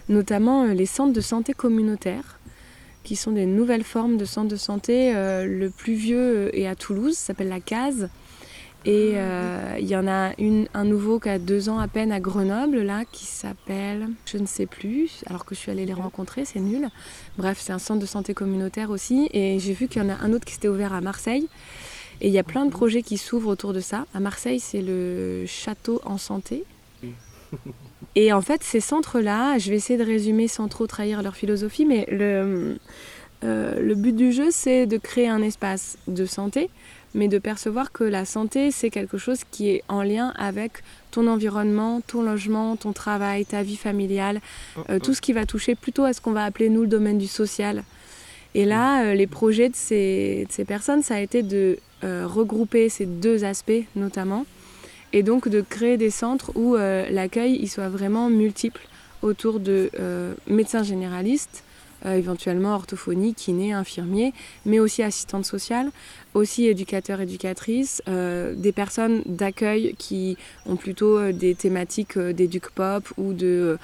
notamment 0.09 0.65
euh, 0.65 0.75
les 0.75 0.87
centres 0.87 1.13
de 1.13 1.21
santé 1.21 1.53
communautaires, 1.53 2.39
qui 3.05 3.17
sont 3.17 3.33
des 3.33 3.47
nouvelles 3.47 3.85
formes 3.85 4.17
de 4.17 4.25
centres 4.25 4.49
de 4.49 4.57
santé. 4.57 5.15
Euh, 5.15 5.47
le 5.47 5.71
plus 5.71 5.95
vieux 5.95 6.57
est 6.57 6.67
à 6.67 6.75
Toulouse, 6.75 7.17
s'appelle 7.17 7.49
la 7.49 7.61
Case. 7.61 8.09
Et 8.85 9.15
euh, 9.17 9.77
il 9.81 9.87
y 9.89 9.97
en 9.97 10.07
a 10.07 10.31
une, 10.39 10.69
un 10.73 10.85
nouveau 10.85 11.19
qui 11.19 11.29
a 11.29 11.41
deux 11.41 11.69
ans 11.69 11.81
à 11.81 11.89
peine 11.89 12.13
à 12.13 12.21
Grenoble, 12.21 12.83
là, 12.83 13.03
qui 13.11 13.27
s'appelle, 13.27 14.09
je 14.27 14.39
ne 14.39 14.47
sais 14.47 14.67
plus, 14.67 15.25
alors 15.27 15.45
que 15.45 15.57
je 15.57 15.61
suis 15.61 15.73
allée 15.73 15.87
les 15.87 15.93
rencontrer, 15.93 16.45
c'est 16.45 16.61
nul. 16.61 16.89
Bref, 17.37 17.59
c'est 17.61 17.73
un 17.73 17.81
centre 17.81 18.01
de 18.01 18.07
santé 18.07 18.33
communautaire 18.33 18.91
aussi. 18.91 19.29
Et 19.33 19.59
j'ai 19.59 19.73
vu 19.73 19.89
qu'il 19.89 20.03
y 20.03 20.05
en 20.05 20.09
a 20.09 20.15
un 20.15 20.33
autre 20.33 20.45
qui 20.45 20.55
s'était 20.55 20.69
ouvert 20.69 20.93
à 20.93 21.01
Marseille. 21.01 21.49
Et 22.21 22.29
il 22.29 22.33
y 22.33 22.39
a 22.39 22.45
plein 22.45 22.65
de 22.65 22.71
projets 22.71 23.03
qui 23.03 23.19
s'ouvrent 23.19 23.49
autour 23.49 23.73
de 23.73 23.81
ça. 23.81 24.07
À 24.15 24.21
Marseille, 24.21 24.61
c'est 24.61 24.83
le 24.83 25.45
Château 25.47 26.01
en 26.05 26.19
Santé. 26.19 26.65
Et 28.15 28.33
en 28.33 28.41
fait, 28.41 28.63
ces 28.63 28.81
centres-là, 28.81 29.59
je 29.59 29.71
vais 29.71 29.77
essayer 29.77 29.99
de 29.99 30.05
résumer 30.05 30.49
sans 30.49 30.69
trop 30.69 30.87
trahir 30.87 31.23
leur 31.23 31.37
philosophie, 31.37 31.85
mais 31.85 32.07
le, 32.11 32.79
euh, 33.45 33.81
le 33.81 33.95
but 33.95 34.15
du 34.15 34.33
jeu, 34.33 34.49
c'est 34.51 34.87
de 34.87 34.97
créer 34.97 35.29
un 35.29 35.43
espace 35.43 35.99
de 36.07 36.25
santé, 36.25 36.71
mais 37.15 37.29
de 37.29 37.39
percevoir 37.39 37.93
que 37.93 38.05
la 38.05 38.25
santé, 38.25 38.71
c'est 38.71 38.91
quelque 38.91 39.19
chose 39.19 39.41
qui 39.51 39.69
est 39.69 39.83
en 39.89 40.03
lien 40.03 40.33
avec 40.37 40.83
ton 41.11 41.27
environnement, 41.27 42.01
ton 42.07 42.23
logement, 42.23 42.77
ton 42.77 42.93
travail, 42.93 43.45
ta 43.45 43.63
vie 43.63 43.77
familiale, 43.77 44.41
euh, 44.91 44.99
tout 44.99 45.15
ce 45.15 45.21
qui 45.21 45.33
va 45.33 45.45
toucher 45.47 45.75
plutôt 45.75 46.05
à 46.05 46.13
ce 46.13 46.21
qu'on 46.21 46.33
va 46.33 46.45
appeler, 46.45 46.69
nous, 46.69 46.83
le 46.83 46.89
domaine 46.89 47.19
du 47.19 47.27
social. 47.27 47.85
Et 48.57 48.65
là, 48.65 49.03
euh, 49.03 49.15
les 49.15 49.27
projets 49.27 49.69
de 49.69 49.77
ces, 49.77 50.49
personnes, 50.67 51.03
ça 51.03 51.17
a 51.17 51.21
été 51.21 51.43
de 51.43 51.79
euh, 52.05 52.27
regrouper 52.27 52.89
ces 52.89 53.05
deux 53.05 53.45
aspects 53.45 53.85
notamment, 53.97 54.47
et 55.13 55.23
donc 55.23 55.51
de 55.51 55.61
créer 55.61 55.99
des 55.99 56.09
centres 56.09 56.53
où 56.55 56.75
euh, 56.75 57.07
l'accueil 57.11 57.59
il 57.61 57.69
soit 57.69 57.91
vraiment 57.91 58.31
multiple 58.31 58.81
autour 59.21 59.61
de 59.61 59.91
médecins 60.47 60.83
généralistes, 60.83 61.65
éventuellement 62.05 62.75
orthophonie, 62.75 63.35
kiné, 63.35 63.73
infirmiers, 63.73 64.33
mais 64.65 64.79
aussi 64.79 65.03
assistantes 65.03 65.47
sociales, 65.47 65.91
aussi 66.37 66.67
éducateurs, 66.67 67.23
éducatrices, 67.23 68.03
euh, 68.09 68.55
des 68.55 68.73
personnes 68.73 69.23
d'accueil 69.25 69.95
qui 69.99 70.37
ont 70.67 70.77
plutôt 70.77 71.17
euh, 71.17 71.33
des 71.33 71.55
thématiques 71.55 72.19
euh, 72.19 72.35
d'éduc 72.35 72.69
pop 72.71 73.05
ou 73.17 73.33
de 73.33 73.79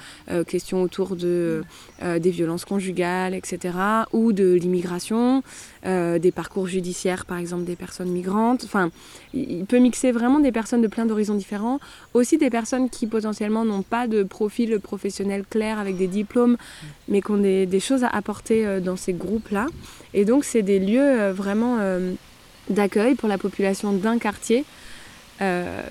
questions 0.47 0.83
autour 0.83 1.15
de, 1.15 1.63
des 2.01 2.29
violences 2.29 2.65
conjugales, 2.65 3.33
etc., 3.33 3.75
ou 4.13 4.33
de 4.33 4.53
l'immigration, 4.53 5.43
des 5.83 6.31
parcours 6.33 6.67
judiciaires, 6.67 7.25
par 7.25 7.37
exemple, 7.37 7.63
des 7.63 7.75
personnes 7.75 8.09
migrantes. 8.09 8.63
Enfin, 8.63 8.89
il 9.33 9.65
peut 9.65 9.79
mixer 9.79 10.11
vraiment 10.11 10.39
des 10.39 10.51
personnes 10.51 10.81
de 10.81 10.87
plein 10.87 11.05
d'horizons 11.05 11.35
différents, 11.35 11.79
aussi 12.13 12.37
des 12.37 12.49
personnes 12.49 12.89
qui 12.89 13.07
potentiellement 13.07 13.65
n'ont 13.65 13.83
pas 13.83 14.07
de 14.07 14.23
profil 14.23 14.79
professionnel 14.79 15.43
clair 15.49 15.79
avec 15.79 15.97
des 15.97 16.07
diplômes, 16.07 16.57
mais 17.07 17.21
qui 17.21 17.31
ont 17.31 17.37
des, 17.37 17.79
choses 17.79 18.03
à 18.03 18.09
apporter 18.09 18.79
dans 18.79 18.97
ces 18.97 19.13
groupes-là. 19.13 19.67
Et 20.13 20.25
donc, 20.25 20.43
c'est 20.43 20.63
des 20.63 20.79
lieux 20.79 21.31
vraiment 21.31 21.79
d'accueil 22.69 23.15
pour 23.15 23.29
la 23.29 23.37
population 23.37 23.93
d'un 23.93 24.17
quartier 24.17 24.65
euh, 25.41 25.81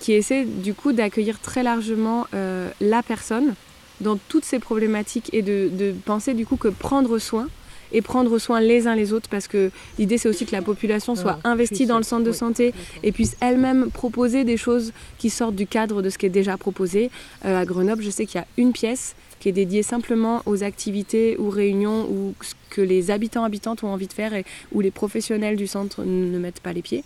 qui 0.00 0.12
essaie 0.12 0.44
du 0.44 0.74
coup 0.74 0.92
d'accueillir 0.92 1.40
très 1.40 1.62
largement 1.62 2.26
euh, 2.34 2.70
la 2.80 3.02
personne 3.02 3.54
dans 4.00 4.16
toutes 4.28 4.44
ses 4.44 4.58
problématiques 4.58 5.30
et 5.32 5.42
de, 5.42 5.68
de 5.72 5.92
penser 6.04 6.34
du 6.34 6.46
coup 6.46 6.56
que 6.56 6.68
prendre 6.68 7.18
soin 7.18 7.48
et 7.92 8.02
prendre 8.02 8.38
soin 8.38 8.60
les 8.60 8.86
uns 8.86 8.94
les 8.94 9.12
autres 9.12 9.28
parce 9.28 9.48
que 9.48 9.70
l'idée 9.98 10.18
c'est 10.18 10.28
aussi 10.28 10.46
que 10.46 10.52
la 10.52 10.62
population 10.62 11.14
soit 11.14 11.38
investie 11.44 11.86
dans 11.86 11.96
le 11.96 12.02
centre 12.02 12.24
de 12.24 12.32
santé 12.32 12.74
et 13.02 13.12
puisse 13.12 13.36
elle-même 13.40 13.90
proposer 13.90 14.44
des 14.44 14.56
choses 14.56 14.92
qui 15.18 15.30
sortent 15.30 15.54
du 15.54 15.66
cadre 15.66 16.02
de 16.02 16.10
ce 16.10 16.18
qui 16.18 16.26
est 16.26 16.30
déjà 16.30 16.56
proposé. 16.56 17.10
Euh, 17.44 17.60
à 17.60 17.64
Grenoble, 17.64 18.02
je 18.02 18.10
sais 18.10 18.26
qu'il 18.26 18.40
y 18.40 18.42
a 18.42 18.46
une 18.56 18.72
pièce 18.72 19.14
qui 19.40 19.48
est 19.48 19.52
dédiée 19.52 19.82
simplement 19.82 20.42
aux 20.46 20.62
activités 20.62 21.36
ou 21.38 21.50
réunions 21.50 22.06
ou 22.10 22.34
ce 22.40 22.54
que 22.70 22.80
les 22.80 23.10
habitants 23.10 23.44
habitantes 23.44 23.82
ont 23.84 23.92
envie 23.92 24.06
de 24.06 24.12
faire 24.12 24.34
et 24.34 24.44
où 24.72 24.80
les 24.80 24.90
professionnels 24.90 25.56
du 25.56 25.66
centre 25.66 26.04
ne 26.04 26.38
mettent 26.38 26.60
pas 26.60 26.72
les 26.72 26.82
pieds. 26.82 27.04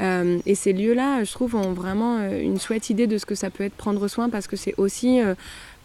Euh, 0.00 0.38
et 0.44 0.54
ces 0.54 0.72
lieux-là, 0.72 1.22
je 1.24 1.32
trouve, 1.32 1.54
ont 1.54 1.72
vraiment 1.72 2.18
euh, 2.18 2.40
une 2.40 2.58
chouette 2.58 2.90
idée 2.90 3.06
de 3.06 3.16
ce 3.18 3.26
que 3.26 3.34
ça 3.34 3.50
peut 3.50 3.64
être 3.64 3.74
prendre 3.74 4.08
soin 4.08 4.28
parce 4.28 4.48
que 4.48 4.56
c'est 4.56 4.74
aussi 4.76 5.20
euh, 5.20 5.34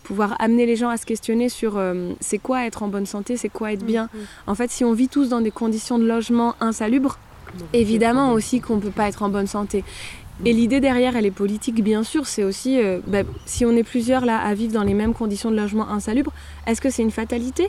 pouvoir 0.03 0.35
amener 0.39 0.65
les 0.65 0.75
gens 0.75 0.89
à 0.89 0.97
se 0.97 1.05
questionner 1.05 1.49
sur 1.49 1.77
euh, 1.77 2.13
c'est 2.19 2.39
quoi 2.39 2.65
être 2.65 2.83
en 2.83 2.87
bonne 2.87 3.05
santé, 3.05 3.37
c'est 3.37 3.49
quoi 3.49 3.73
être 3.73 3.85
bien. 3.85 4.09
En 4.47 4.55
fait, 4.55 4.71
si 4.71 4.83
on 4.83 4.93
vit 4.93 5.07
tous 5.07 5.29
dans 5.29 5.41
des 5.41 5.51
conditions 5.51 5.99
de 5.99 6.05
logement 6.05 6.55
insalubres, 6.59 7.19
évidemment 7.73 8.33
aussi 8.33 8.59
qu'on 8.61 8.77
ne 8.77 8.81
peut 8.81 8.91
pas 8.91 9.07
être 9.07 9.23
en 9.23 9.29
bonne 9.29 9.47
santé. 9.47 9.83
Et 10.45 10.53
l'idée 10.53 10.79
derrière, 10.79 11.17
elle 11.17 11.25
est 11.25 11.31
politique, 11.31 11.83
bien 11.83 12.03
sûr, 12.03 12.25
c'est 12.25 12.45
aussi, 12.45 12.81
euh, 12.81 13.01
bah, 13.05 13.23
si 13.45 13.65
on 13.65 13.71
est 13.71 13.83
plusieurs 13.83 14.25
là 14.25 14.39
à 14.39 14.53
vivre 14.53 14.71
dans 14.71 14.83
les 14.83 14.93
mêmes 14.93 15.13
conditions 15.13 15.51
de 15.51 15.57
logement 15.57 15.89
insalubres, 15.89 16.31
est-ce 16.65 16.79
que 16.79 16.89
c'est 16.89 17.01
une 17.01 17.11
fatalité? 17.11 17.67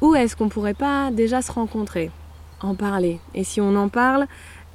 Ou 0.00 0.14
est-ce 0.14 0.36
qu'on 0.36 0.48
pourrait 0.48 0.74
pas 0.74 1.10
déjà 1.10 1.42
se 1.42 1.52
rencontrer, 1.52 2.10
en 2.60 2.74
parler? 2.74 3.20
Et 3.34 3.44
si 3.44 3.60
on 3.60 3.76
en 3.76 3.90
parle, 3.90 4.26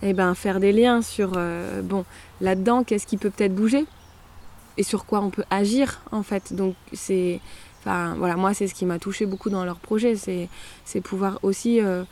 eh 0.03 0.13
ben, 0.13 0.36
faire 0.36 0.59
des 0.59 0.72
liens 0.72 1.01
sur, 1.01 1.34
euh, 1.38 1.82
bon, 1.82 2.05
là-dedans, 2.39 2.84
qu'est-ce 2.84 3.07
qui 3.07 3.17
peut 3.17 3.32
peut-être 3.32 3.55
bouger? 3.55 3.86
Et 4.78 4.84
sur 4.84 5.05
quoi 5.05 5.22
on 5.22 5.32
peut 5.32 5.45
agir, 5.49 6.01
en 6.11 6.22
fait? 6.22 6.53
Donc, 6.53 6.76
c'est... 6.93 7.39
Enfin, 7.80 8.13
voilà, 8.17 8.36
moi, 8.36 8.53
c'est 8.53 8.67
ce 8.67 8.76
qui 8.76 8.86
m'a 8.86 8.99
touché 8.99 9.26
beaucoup 9.26 9.49
dans 9.49 9.65
leur 9.65 9.80
projet, 9.80 10.15
c'est, 10.15 11.01
pouvoir 11.01 11.39
aussi 11.41 11.80
euh, 11.82 12.03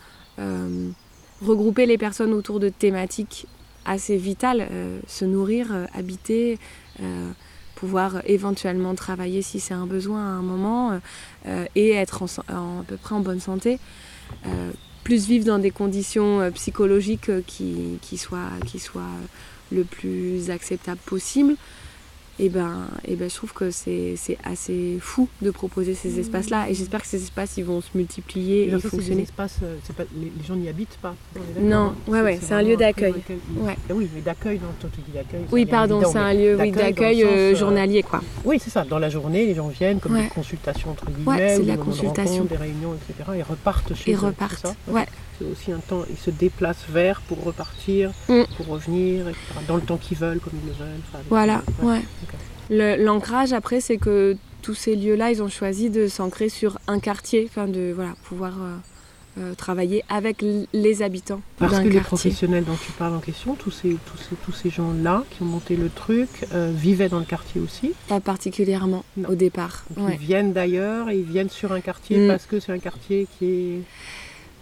regrouper 1.41 1.85
les 1.85 1.97
personnes 1.97 2.33
autour 2.33 2.59
de 2.59 2.69
thématiques 2.69 3.45
assez 3.87 4.17
vitales, 4.17 4.67
euh, 4.71 4.99
se 5.07 5.25
nourrir, 5.25 5.69
euh, 5.71 5.85
habiter, 5.93 6.59
euh, 7.01 7.31
pouvoir 7.75 8.21
éventuellement 8.25 8.93
travailler 8.93 9.41
si 9.41 9.59
c'est 9.59 9.73
un 9.73 9.87
besoin 9.87 10.19
à 10.19 10.29
un 10.29 10.41
moment, 10.41 10.99
et 11.75 11.91
être 11.91 12.23
en, 12.23 12.79
à 12.79 12.83
peu 12.87 12.97
près 12.97 13.13
en 13.13 13.19
bonne 13.19 13.39
santé. 13.39 13.77
Plus 15.03 15.27
vivre 15.27 15.45
dans 15.45 15.59
des 15.59 15.69
conditions 15.69 16.51
psychologiques 16.55 17.29
qui, 17.45 18.17
soient, 18.17 18.49
qui 18.65 18.79
soient 18.79 19.03
le 19.71 19.83
plus 19.83 20.49
acceptable 20.49 20.99
possible. 21.05 21.55
Et 22.39 22.49
ben, 22.49 22.87
et 23.07 23.15
ben, 23.15 23.27
je 23.29 23.35
trouve 23.35 23.51
que 23.51 23.71
c'est 23.71 24.13
c'est 24.15 24.37
assez 24.43 24.97
fou 25.01 25.27
de 25.41 25.49
proposer 25.49 25.95
ces 25.95 26.19
espaces-là. 26.19 26.69
Et 26.69 26.75
j'espère 26.75 27.01
que 27.01 27.07
ces 27.07 27.23
espaces 27.23 27.57
ils 27.57 27.65
vont 27.65 27.81
se 27.81 27.89
multiplier 27.95 28.67
Et 28.71 28.79
fonctionner. 28.79 29.23
espaces, 29.23 29.57
euh, 29.63 29.75
pas, 29.97 30.03
les, 30.15 30.31
les 30.37 30.43
gens 30.47 30.55
n'y 30.55 30.69
habitent 30.69 30.97
pas. 31.01 31.15
Non, 31.59 31.77
hein 31.77 31.95
ouais, 32.07 32.21
ouais, 32.21 32.39
c'est 32.39 32.53
un 32.53 32.61
lieu 32.61 32.75
d'accueil. 32.77 33.15
Ouais. 33.57 33.75
Ah 33.89 33.93
Oui, 33.95 34.07
mais 34.13 34.21
d'accueil, 34.21 34.59
non, 34.59 34.67
toi 34.79 34.89
tu 34.93 35.01
dis 35.01 35.11
d'accueil. 35.11 35.41
c'est 35.47 35.53
Oui, 35.53 35.65
pardon, 35.65 35.99
c'est 36.05 36.17
un 36.19 36.33
lieu 36.33 36.55
d'accueil 36.71 37.23
euh, 37.23 37.27
euh, 37.53 37.55
journalier, 37.55 38.03
quoi. 38.03 38.21
Oui, 38.45 38.59
c'est 38.63 38.69
ça. 38.69 38.83
Dans 38.83 38.99
la 38.99 39.09
journée, 39.09 39.47
les 39.47 39.55
gens 39.55 39.69
viennent 39.69 39.99
comme 39.99 40.13
Ouais. 40.13 40.23
des 40.23 40.29
consultations 40.29 40.91
entre 40.91 41.09
guillemets, 41.09 41.57
ou 41.57 41.63
de 41.63 41.67
la 41.67 41.77
consultation. 41.77 42.45
des 42.45 42.55
réunions, 42.55 42.93
etc. 42.95 43.31
Et 43.39 43.41
repartent 43.41 43.95
chez 43.95 44.11
Et 44.11 44.13
eux. 44.13 44.19
repartent. 44.19 44.59
ça? 44.67 44.75
Ouais. 44.87 45.05
C'est 45.39 45.45
aussi 45.45 45.71
un 45.71 45.79
temps, 45.79 46.03
ils 46.09 46.17
se 46.17 46.29
déplacent 46.31 46.85
vers 46.89 47.21
pour 47.21 47.43
repartir, 47.43 48.11
Mm. 48.27 48.43
pour 48.57 48.67
revenir, 48.67 49.27
etc. 49.27 49.41
Dans 49.67 49.75
le 49.75 49.81
temps 49.83 49.97
qu'ils 49.97 50.17
veulent, 50.17 50.39
comme 50.39 50.53
ils 50.63 50.67
le 50.67 50.73
veulent. 50.73 50.99
Enfin, 51.11 51.19
Voilà, 51.29 51.61
ouais. 51.83 52.01
ouais. 52.69 52.97
L'ancrage, 52.97 53.53
après, 53.53 53.79
c'est 53.79 53.97
que 53.97 54.35
tous 54.61 54.73
ces 54.73 54.95
lieux-là, 54.95 55.31
ils 55.31 55.41
ont 55.43 55.47
choisi 55.49 55.89
de 55.89 56.07
s'ancrer 56.07 56.49
sur 56.49 56.79
un 56.87 56.99
quartier, 56.99 57.47
enfin 57.49 57.67
de 57.67 57.93
voilà, 57.95 58.13
pouvoir 58.23 58.53
euh, 58.59 58.75
euh, 59.39 59.53
travailler 59.53 60.03
avec 60.09 60.43
les 60.73 61.01
habitants 61.03 61.41
Parce 61.59 61.79
que 61.79 61.87
les 61.87 62.01
professionnels 62.01 62.65
dont 62.65 62.75
tu 62.83 62.91
parles 62.93 63.13
en 63.15 63.19
question, 63.19 63.53
tous 63.55 63.71
ces, 63.71 63.89
tous 63.91 64.17
ces, 64.17 64.35
tous 64.43 64.51
ces 64.51 64.69
gens-là 64.69 65.23
qui 65.29 65.43
ont 65.43 65.45
monté 65.45 65.75
le 65.77 65.89
truc, 65.89 66.27
euh, 66.53 66.71
vivaient 66.75 67.07
dans 67.09 67.19
le 67.19 67.25
quartier 67.25 67.61
aussi? 67.61 67.93
Pas 68.09 68.19
particulièrement 68.19 69.05
Non. 69.15 69.29
au 69.29 69.35
départ. 69.35 69.85
Donc 69.95 70.07
ouais. 70.07 70.17
ils 70.19 70.25
viennent 70.25 70.51
d'ailleurs 70.53 71.11
ils 71.11 71.23
viennent 71.23 71.51
sur 71.51 71.71
un 71.71 71.79
quartier 71.81 72.17
Mm. 72.17 72.27
parce 72.27 72.45
que 72.47 72.59
c'est 72.59 72.71
un 72.73 72.79
quartier 72.79 73.27
qui 73.37 73.45
est 73.45 73.81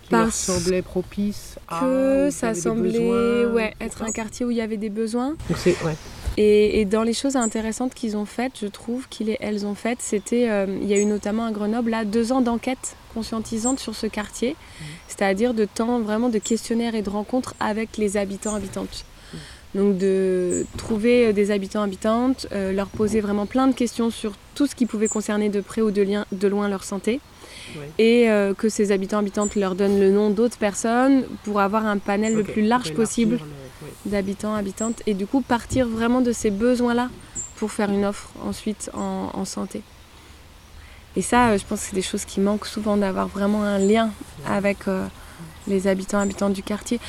Parce 0.10 0.36
semblait 0.36 0.82
propice 0.82 1.58
à 1.68 1.80
Que 1.80 2.30
ça 2.32 2.54
semblait 2.54 3.46
ouais, 3.46 3.74
être 3.82 4.04
un 4.04 4.12
quartier 4.12 4.46
où 4.46 4.52
il 4.52 4.58
y 4.58 4.62
avait 4.62 4.78
des 4.78 4.90
besoins. 4.90 5.36
Ouais. 5.50 5.96
Et, 6.38 6.82
et 6.82 6.86
dans 6.86 7.04
les 7.04 7.14
choses 7.14 7.36
intéressantes 7.36 7.94
qu'ils 7.94 8.18
ont 8.18 8.26
faites, 8.26 8.54
je 8.62 8.68
trouve 8.68 9.08
qu'elles 9.08 9.66
ont 9.66 9.76
faites, 9.76 10.02
c'était, 10.02 10.50
euh, 10.50 10.66
il 10.82 10.88
y 10.88 10.94
a 10.94 10.98
eu 10.98 11.06
notamment 11.06 11.46
à 11.46 11.52
Grenoble, 11.52 11.92
là, 11.92 12.04
deux 12.04 12.32
ans 12.32 12.42
d'enquête 12.42 12.96
conscientisante 13.14 13.80
sur 13.80 13.96
ce 13.96 14.08
quartier, 14.08 14.58
c'est-à-dire 15.08 15.54
de 15.54 15.64
temps 15.64 16.00
vraiment 16.00 16.28
de 16.28 16.38
questionnaires 16.38 16.96
et 16.96 17.02
de 17.02 17.10
rencontres 17.10 17.56
avec 17.62 17.98
les 17.98 18.18
habitants, 18.18 18.54
habitantes. 18.54 19.06
Donc 19.74 19.98
de 19.98 20.66
trouver 20.78 21.28
euh, 21.28 21.34
des 21.34 21.52
habitants, 21.52 21.82
habitantes, 21.82 22.48
euh, 22.54 22.72
leur 22.72 22.88
poser 22.88 23.20
vraiment 23.20 23.46
plein 23.46 23.68
de 23.68 23.74
questions 23.74 24.10
sur 24.10 24.34
tout 24.56 24.68
ce 24.68 24.76
qui 24.76 24.86
pouvait 24.86 25.10
concerner 25.10 25.50
de 25.50 25.60
près 25.60 25.82
ou 25.82 25.92
de, 25.92 26.02
lien, 26.02 26.26
de 26.32 26.48
loin 26.48 26.70
leur 26.70 26.86
santé, 26.86 27.20
Ouais. 27.78 27.90
et 27.98 28.30
euh, 28.30 28.54
que 28.54 28.70
ces 28.70 28.92
habitants, 28.92 29.20
habitantes 29.20 29.56
leur 29.56 29.76
donnent 29.76 30.00
le 30.00 30.12
nom 30.12 30.30
d'autres 30.30 30.58
personnes 30.58 31.24
pour 31.44 31.60
avoir 31.60 31.86
un 31.86 31.98
panel 31.98 32.34
le 32.36 32.44
plus 32.44 32.62
large 32.62 32.94
possible 32.94 33.36
le- 33.36 33.42
oui. 33.84 33.90
d'habitants, 34.06 34.54
habitantes, 34.56 35.02
et 35.06 35.14
du 35.14 35.26
coup 35.28 35.42
partir 35.42 35.88
vraiment 35.88 36.22
de 36.22 36.32
ces 36.32 36.52
besoins-là 36.52 37.10
pour 37.58 37.72
faire 37.72 37.90
une 37.92 38.06
offre 38.06 38.30
ensuite 38.46 38.90
en, 38.94 39.30
en 39.34 39.46
santé. 39.46 39.82
Et 41.16 41.22
ça, 41.22 41.50
euh, 41.50 41.58
je 41.58 41.66
pense 41.66 41.80
que 41.82 41.86
c'est 41.90 41.96
des 41.96 42.02
choses 42.02 42.26
qui 42.26 42.40
manquent 42.42 42.66
souvent 42.66 42.98
d'avoir 42.98 43.28
vraiment 43.28 43.64
un 43.64 43.80
lien 43.80 44.10
avec 44.46 44.88
euh, 44.88 45.06
les 45.68 45.88
habitants, 45.88 46.20
habitantes 46.20 46.54
du 46.54 46.62
quartier. 46.64 47.00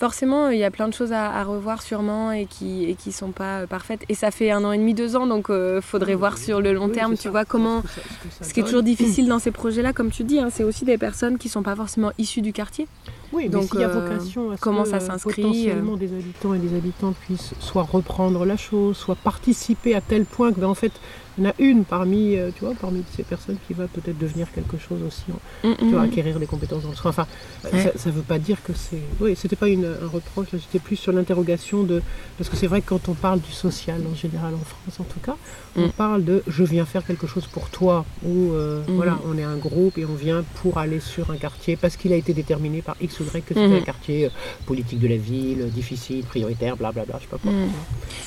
Forcément, 0.00 0.48
il 0.48 0.58
y 0.58 0.64
a 0.64 0.70
plein 0.70 0.88
de 0.88 0.94
choses 0.94 1.12
à, 1.12 1.30
à 1.30 1.44
revoir 1.44 1.82
sûrement 1.82 2.32
et 2.32 2.46
qui 2.46 2.84
et 2.84 2.94
qui 2.94 3.12
sont 3.12 3.32
pas 3.32 3.60
euh, 3.60 3.66
parfaites. 3.66 4.00
Et 4.08 4.14
ça 4.14 4.30
fait 4.30 4.50
un 4.50 4.64
an 4.64 4.72
et 4.72 4.78
demi, 4.78 4.94
deux 4.94 5.14
ans, 5.14 5.26
donc 5.26 5.48
il 5.50 5.80
faudrait 5.82 6.14
voir 6.14 6.38
sur 6.38 6.62
le 6.62 6.72
long 6.72 6.86
Oui, 6.86 6.92
terme, 6.92 7.16
tu 7.16 7.24
ça. 7.24 7.30
vois, 7.30 7.44
comment... 7.44 7.82
Ce 7.82 7.88
ça- 7.88 8.44
ça 8.44 8.52
qui 8.52 8.60
est 8.60 8.62
toujours 8.64 8.82
difficile 8.94 9.28
dans 9.28 9.38
ces 9.38 9.50
projets-là, 9.50 9.92
comme 9.92 10.10
tu 10.10 10.24
dis, 10.24 10.38
hein, 10.40 10.48
c'est 10.50 10.64
aussi 10.64 10.86
des 10.86 10.96
personnes 10.96 11.36
qui 11.36 11.50
sont 11.50 11.62
pas 11.62 11.76
forcément 11.76 12.12
issues 12.16 12.40
du 12.40 12.52
quartier. 12.54 12.88
Oui, 13.32 13.44
mais 13.44 13.48
Donc, 13.50 13.64
s'il 13.70 13.80
y 13.80 13.84
a 13.84 13.88
euh, 13.90 14.00
vocation 14.00 14.50
à 14.50 14.56
ce 14.56 14.60
comment 14.62 14.82
que, 14.84 14.88
ça 14.88 14.96
euh, 14.96 15.00
s'inscrit, 15.00 15.42
potentiellement 15.42 15.96
des 15.96 16.12
habitants 16.14 16.54
et 16.54 16.58
des 16.58 16.74
habitantes 16.74 17.14
puissent 17.16 17.52
soit 17.60 17.82
reprendre 17.82 18.44
la 18.46 18.56
chose, 18.56 18.96
soit 18.96 19.14
participer 19.14 19.94
à 19.94 20.00
tel 20.00 20.24
point 20.24 20.50
que 20.52 20.58
ben, 20.60 20.66
en 20.68 20.74
fait 20.74 20.92
il 21.38 21.44
y 21.44 21.46
en 21.46 21.50
a 21.50 21.54
une 21.58 21.84
parmi, 21.84 22.36
euh, 22.36 22.50
tu 22.54 22.64
vois, 22.64 22.74
parmi 22.80 23.02
ces 23.16 23.22
personnes 23.22 23.56
qui 23.66 23.72
va 23.74 23.86
peut-être 23.86 24.18
devenir 24.18 24.50
quelque 24.52 24.76
chose 24.78 25.00
aussi, 25.06 25.24
en- 25.32 25.68
Mm, 25.68 25.74
tu 25.78 25.84
vois, 25.90 26.00
mm. 26.00 26.04
acquérir 26.04 26.38
des 26.40 26.46
compétences 26.46 26.82
dans 26.82 26.90
le 26.90 26.96
soin. 26.96 27.10
Enfin, 27.10 27.26
euh, 27.66 27.70
Ouais. 27.72 27.92
ça 27.96 28.10
ne 28.10 28.14
veut 28.14 28.22
pas 28.22 28.38
dire 28.38 28.62
que 28.62 28.72
c'est. 28.74 29.00
Oui, 29.20 29.34
c'était 29.36 29.56
pas 29.56 29.68
une, 29.68 29.84
un 29.86 30.08
reproche, 30.08 30.48
j'étais 30.52 30.78
plus 30.78 30.96
sur 30.96 31.12
l'interrogation 31.12 31.82
de. 31.84 32.02
Parce 32.38 32.50
que 32.50 32.56
c'est 32.56 32.66
vrai 32.66 32.80
que 32.82 32.88
quand 32.88 33.08
on 33.08 33.14
parle 33.14 33.40
du 33.40 33.52
social 33.52 34.00
en 34.10 34.14
général 34.14 34.54
en 34.54 34.58
France 34.64 34.98
en 35.00 35.04
tout 35.04 35.20
cas, 35.20 35.36
on 35.76 35.86
Mm. 35.86 35.90
parle 35.92 36.24
de 36.24 36.42
je 36.46 36.64
viens 36.64 36.84
faire 36.84 37.04
quelque 37.06 37.26
chose 37.26 37.46
pour 37.46 37.68
toi, 37.70 38.04
ou 38.24 38.52
euh, 38.52 38.82
Mhm. 38.88 38.96
voilà, 38.96 39.18
on 39.26 39.38
est 39.38 39.42
un 39.44 39.56
groupe 39.56 39.98
et 39.98 40.04
on 40.04 40.14
vient 40.14 40.44
pour 40.62 40.78
aller 40.78 41.00
sur 41.00 41.30
un 41.30 41.36
quartier 41.36 41.76
parce 41.76 41.96
qu'il 41.96 42.12
a 42.12 42.16
été 42.16 42.32
déterminé 42.34 42.82
par 42.82 42.96
X 43.00 43.20
ou 43.20 43.24
Y 43.24 43.42
que 43.44 43.54
c'était 43.54 43.68
Mhm. 43.68 43.72
un 43.76 43.80
quartier 43.80 44.26
euh, 44.26 44.30
politique 44.66 44.98
de 44.98 45.08
la 45.08 45.16
ville, 45.16 45.70
difficile, 45.70 46.24
prioritaire, 46.24 46.76
blablabla, 46.76 47.16
je 47.18 47.22
sais 47.24 47.28
pas 47.30 47.38
quoi. 47.38 47.52
Mm. 47.52 47.68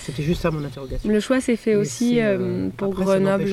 C'était 0.03 0.23
juste 0.23 0.41
ça 0.41 0.51
mon 0.51 0.63
interrogation. 0.63 1.09
Le 1.09 1.19
choix 1.19 1.41
s'est 1.41 1.55
fait 1.55 1.71
Mais 1.75 1.81
aussi 1.81 2.21
euh, 2.21 2.69
pour 2.77 2.91
après, 2.93 3.03
Grenoble, 3.05 3.43
les- 3.45 3.49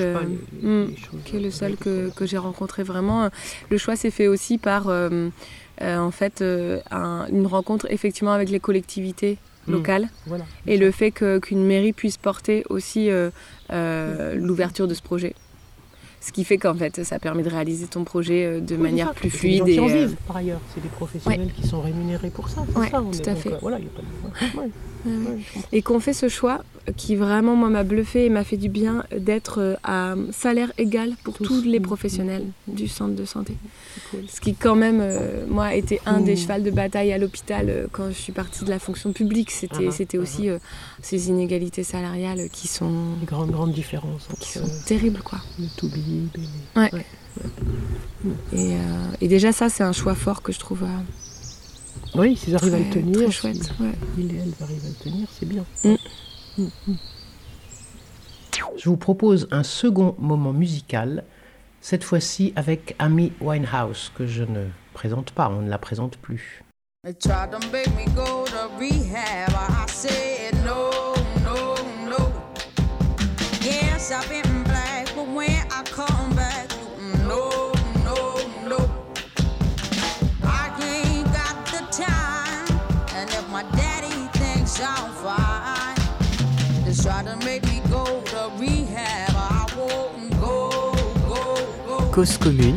les- 0.62 0.68
mm, 0.68 0.86
les 0.88 1.22
qui 1.24 1.36
est 1.36 1.40
le 1.40 1.50
seul 1.50 1.76
que, 1.76 2.10
que 2.10 2.26
j'ai 2.26 2.38
rencontré 2.38 2.82
vraiment. 2.82 3.28
Le 3.70 3.78
choix 3.78 3.96
s'est 3.96 4.10
fait 4.10 4.28
aussi 4.28 4.58
par 4.58 4.88
en 5.82 6.10
fait 6.10 6.44
un- 6.90 7.26
une 7.32 7.46
rencontre 7.46 7.86
effectivement 7.90 8.32
avec 8.32 8.50
les 8.50 8.60
collectivités 8.60 9.38
Mm. 9.66 9.72
locales 9.72 10.08
Voilà. 10.26 10.44
et 10.66 10.76
le 10.78 10.90
fait 10.90 11.10
qu'une 11.10 11.64
mairie 11.64 11.92
puisse 11.92 12.16
porter 12.16 12.64
aussi 12.70 13.10
euh, 13.10 13.30
euh, 13.72 14.34
l'ouverture 14.34 14.88
de 14.88 14.94
ce 14.94 15.02
projet. 15.02 15.34
Ce 16.22 16.32
qui 16.32 16.44
fait 16.44 16.58
qu'en 16.58 16.74
fait 16.74 17.02
ça 17.04 17.18
permet 17.18 17.42
de 17.42 17.48
réaliser 17.48 17.86
ton 17.86 18.04
projet 18.04 18.44
euh, 18.44 18.60
de 18.60 18.74
Oui, 18.76 18.82
manière 18.82 19.08
ça. 19.08 19.14
plus 19.14 19.30
gens 19.30 19.38
fluide. 19.38 19.64
qui 19.64 19.80
en 19.80 19.88
Et, 19.88 20.04
vivent, 20.06 20.16
par 20.26 20.36
ailleurs, 20.36 20.60
c'est 20.74 20.82
des 20.82 20.88
professionnels 20.90 21.50
qui 21.54 21.66
sont 21.66 21.80
rémunérés 21.80 22.28
pour 22.30 22.48
ça. 22.50 22.62
c'est 22.70 22.78
Ouais, 22.78 22.90
ça, 22.90 23.00
on 23.02 23.10
tout 23.10 23.18
est- 23.18 23.28
à 23.28 23.32
donc, 23.34 23.42
fait. 23.42 23.56
voilà, 23.60 23.78
il 23.78 23.84
y 23.84 23.88
a 23.88 23.90
pas 23.90 24.02
de- 24.02 24.58
ouais, 24.60 24.70
et 25.72 25.82
qu'on 25.82 26.00
fait 26.00 26.12
ce 26.12 26.28
choix 26.28 26.62
qui 26.96 27.14
vraiment 27.14 27.54
moi 27.56 27.68
m'a 27.68 27.84
bluffé 27.84 28.24
et 28.26 28.30
m'a 28.30 28.42
fait 28.42 28.56
du 28.56 28.68
bien 28.68 29.04
d'être 29.16 29.58
euh, 29.60 29.74
à 29.84 30.14
salaire 30.32 30.72
égal 30.78 31.12
pour 31.22 31.34
Tous. 31.34 31.44
tous 31.44 31.62
les 31.62 31.78
professionnels 31.78 32.44
du 32.66 32.88
centre 32.88 33.14
de 33.14 33.24
santé. 33.24 33.54
Cool. 34.10 34.24
Ce 34.28 34.40
qui 34.40 34.54
quand 34.54 34.74
même, 34.74 34.98
euh, 35.00 35.44
moi, 35.46 35.74
été 35.74 36.00
un 36.06 36.20
des 36.20 36.32
Mm. 36.34 36.36
chevals 36.38 36.62
de 36.62 36.70
bataille 36.70 37.12
à 37.12 37.18
l'hôpital 37.18 37.66
euh, 37.68 37.86
quand 37.92 38.08
je 38.08 38.14
suis 38.18 38.32
partie 38.32 38.64
de 38.64 38.70
la 38.70 38.78
fonction 38.78 39.12
publique. 39.12 39.50
C'était 39.50 39.86
Ah, 39.88 39.92
c'était 39.92 40.18
ah, 40.18 40.22
aussi 40.22 40.48
euh, 40.48 40.58
ces 41.02 41.28
inégalités 41.28 41.84
salariales 41.84 42.48
qui 42.50 42.66
sont, 42.66 42.90
Les 43.20 43.26
grandes, 43.26 43.50
grandes 43.52 43.72
différences 43.72 44.26
qui 44.40 44.52
sont 44.52 44.68
terribles. 44.86 45.20
quoi. 45.22 45.38
le 45.58 45.66
to 45.76 45.86
be 45.86 45.94
et 45.96 46.38
les- 46.38 46.80
Ouais. 46.80 47.04
Et, 48.52 48.74
et 49.20 49.28
déjà 49.28 49.52
ça, 49.52 49.68
c'est 49.68 49.84
un 49.84 49.92
choix 49.92 50.14
fort 50.14 50.42
que 50.42 50.50
je 50.52 50.58
trouve 50.58 50.82
Oui, 52.14 52.36
s'ils 52.36 52.54
arrivent 52.56 52.74
à 52.74 52.78
le 52.78 52.90
tenir, 52.90 53.16
très 53.16 53.26
si 53.26 53.32
chouette. 53.32 53.72
ouais. 53.80 53.92
il 54.18 54.34
et 54.34 54.38
elle 54.38 54.52
arrivent 54.64 54.84
à 54.84 54.88
le 54.88 54.94
tenir, 55.10 55.28
c'est 55.32 55.46
bien. 55.46 55.64
Mm. 55.84 55.94
Mm, 56.58 56.68
mm. 56.88 56.94
Je 58.76 58.88
vous 58.88 58.96
propose 58.96 59.46
un 59.50 59.62
second 59.62 60.14
moment 60.18 60.52
musical, 60.52 61.24
cette 61.80 62.04
fois-ci 62.04 62.52
avec 62.56 62.94
Amy 62.98 63.32
Winehouse, 63.40 64.10
que 64.16 64.26
je 64.26 64.42
ne 64.42 64.66
présente 64.94 65.30
pas, 65.32 65.48
on 65.48 65.62
ne 65.62 65.70
la 65.70 65.78
présente 65.78 66.16
plus. 66.18 66.62
Yes, 73.62 74.10
I've 74.10 74.28
been 74.28 74.62
black, 74.64 75.14
but 75.14 75.26
when 75.28 75.66
I 75.70 75.82
Cause 92.12 92.36
commune, 92.36 92.76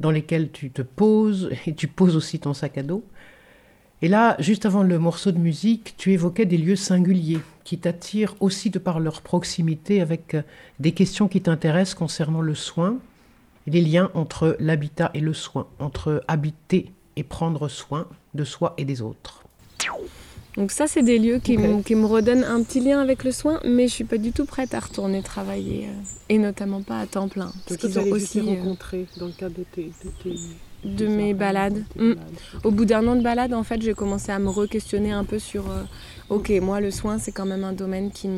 dans 0.00 0.10
lesquels 0.10 0.50
tu 0.50 0.70
te 0.70 0.82
poses 0.82 1.50
et 1.66 1.74
tu 1.74 1.88
poses 1.88 2.16
aussi 2.16 2.38
ton 2.38 2.54
sac 2.54 2.78
à 2.78 2.82
dos. 2.82 3.04
Et 4.02 4.08
là, 4.08 4.36
juste 4.38 4.66
avant 4.66 4.82
le 4.82 4.98
morceau 4.98 5.32
de 5.32 5.38
musique, 5.38 5.94
tu 5.96 6.12
évoquais 6.12 6.44
des 6.44 6.58
lieux 6.58 6.76
singuliers 6.76 7.40
qui 7.64 7.78
t'attirent 7.78 8.34
aussi 8.40 8.68
de 8.70 8.78
par 8.78 9.00
leur 9.00 9.22
proximité 9.22 10.00
avec 10.00 10.34
euh, 10.34 10.42
des 10.80 10.92
questions 10.92 11.28
qui 11.28 11.40
t'intéressent 11.40 11.94
concernant 11.94 12.42
le 12.42 12.54
soin 12.54 12.98
et 13.66 13.70
les 13.70 13.80
liens 13.80 14.10
entre 14.14 14.56
l'habitat 14.60 15.10
et 15.14 15.20
le 15.20 15.32
soin, 15.32 15.66
entre 15.78 16.22
habiter 16.28 16.92
et 17.16 17.22
prendre 17.22 17.68
soin 17.68 18.06
de 18.34 18.44
soi 18.44 18.74
et 18.76 18.84
des 18.84 19.00
autres. 19.00 19.42
Donc 20.56 20.70
ça, 20.70 20.86
c'est 20.86 21.02
des 21.02 21.18
lieux 21.18 21.38
qui, 21.38 21.58
qui 21.84 21.94
me 21.94 22.06
redonnent 22.06 22.44
un 22.44 22.62
petit 22.62 22.80
lien 22.80 23.00
avec 23.00 23.24
le 23.24 23.30
soin, 23.32 23.60
mais 23.64 23.88
je 23.88 23.92
suis 23.92 24.04
pas 24.04 24.16
du 24.18 24.32
tout 24.32 24.46
prête 24.46 24.72
à 24.74 24.80
retourner 24.80 25.22
travailler, 25.22 25.86
euh, 25.88 26.02
et 26.30 26.38
notamment 26.38 26.80
pas 26.82 26.98
à 27.00 27.06
temps 27.06 27.28
plein. 27.28 27.52
Parce 27.68 27.76
qu'ils 27.78 27.98
ont 27.98 28.10
aussi 28.10 28.40
euh, 28.40 28.44
rencontrés 28.44 29.06
dans 29.18 29.26
le 29.26 29.32
cadre 29.32 29.56
de 29.58 29.64
tes, 29.70 29.84
de 30.04 30.10
tes- 30.22 30.38
de 30.84 30.96
tes 30.96 31.08
mes 31.08 31.34
balades. 31.34 31.84
Mm. 31.96 32.12
Au 32.64 32.70
bout 32.70 32.84
d'un 32.86 33.06
an 33.06 33.16
de 33.16 33.22
balade, 33.22 33.52
en 33.52 33.64
fait, 33.64 33.82
j'ai 33.82 33.92
commencé 33.94 34.30
à 34.32 34.38
me 34.38 34.48
re-questionner 34.48 35.12
un 35.12 35.24
peu 35.24 35.38
sur 35.38 35.70
euh, 35.70 35.82
ok, 36.30 36.50
moi, 36.62 36.80
le 36.80 36.90
soin, 36.90 37.18
c'est 37.18 37.32
quand 37.32 37.46
même 37.46 37.64
un 37.64 37.72
domaine 37.72 38.10
qui 38.10 38.28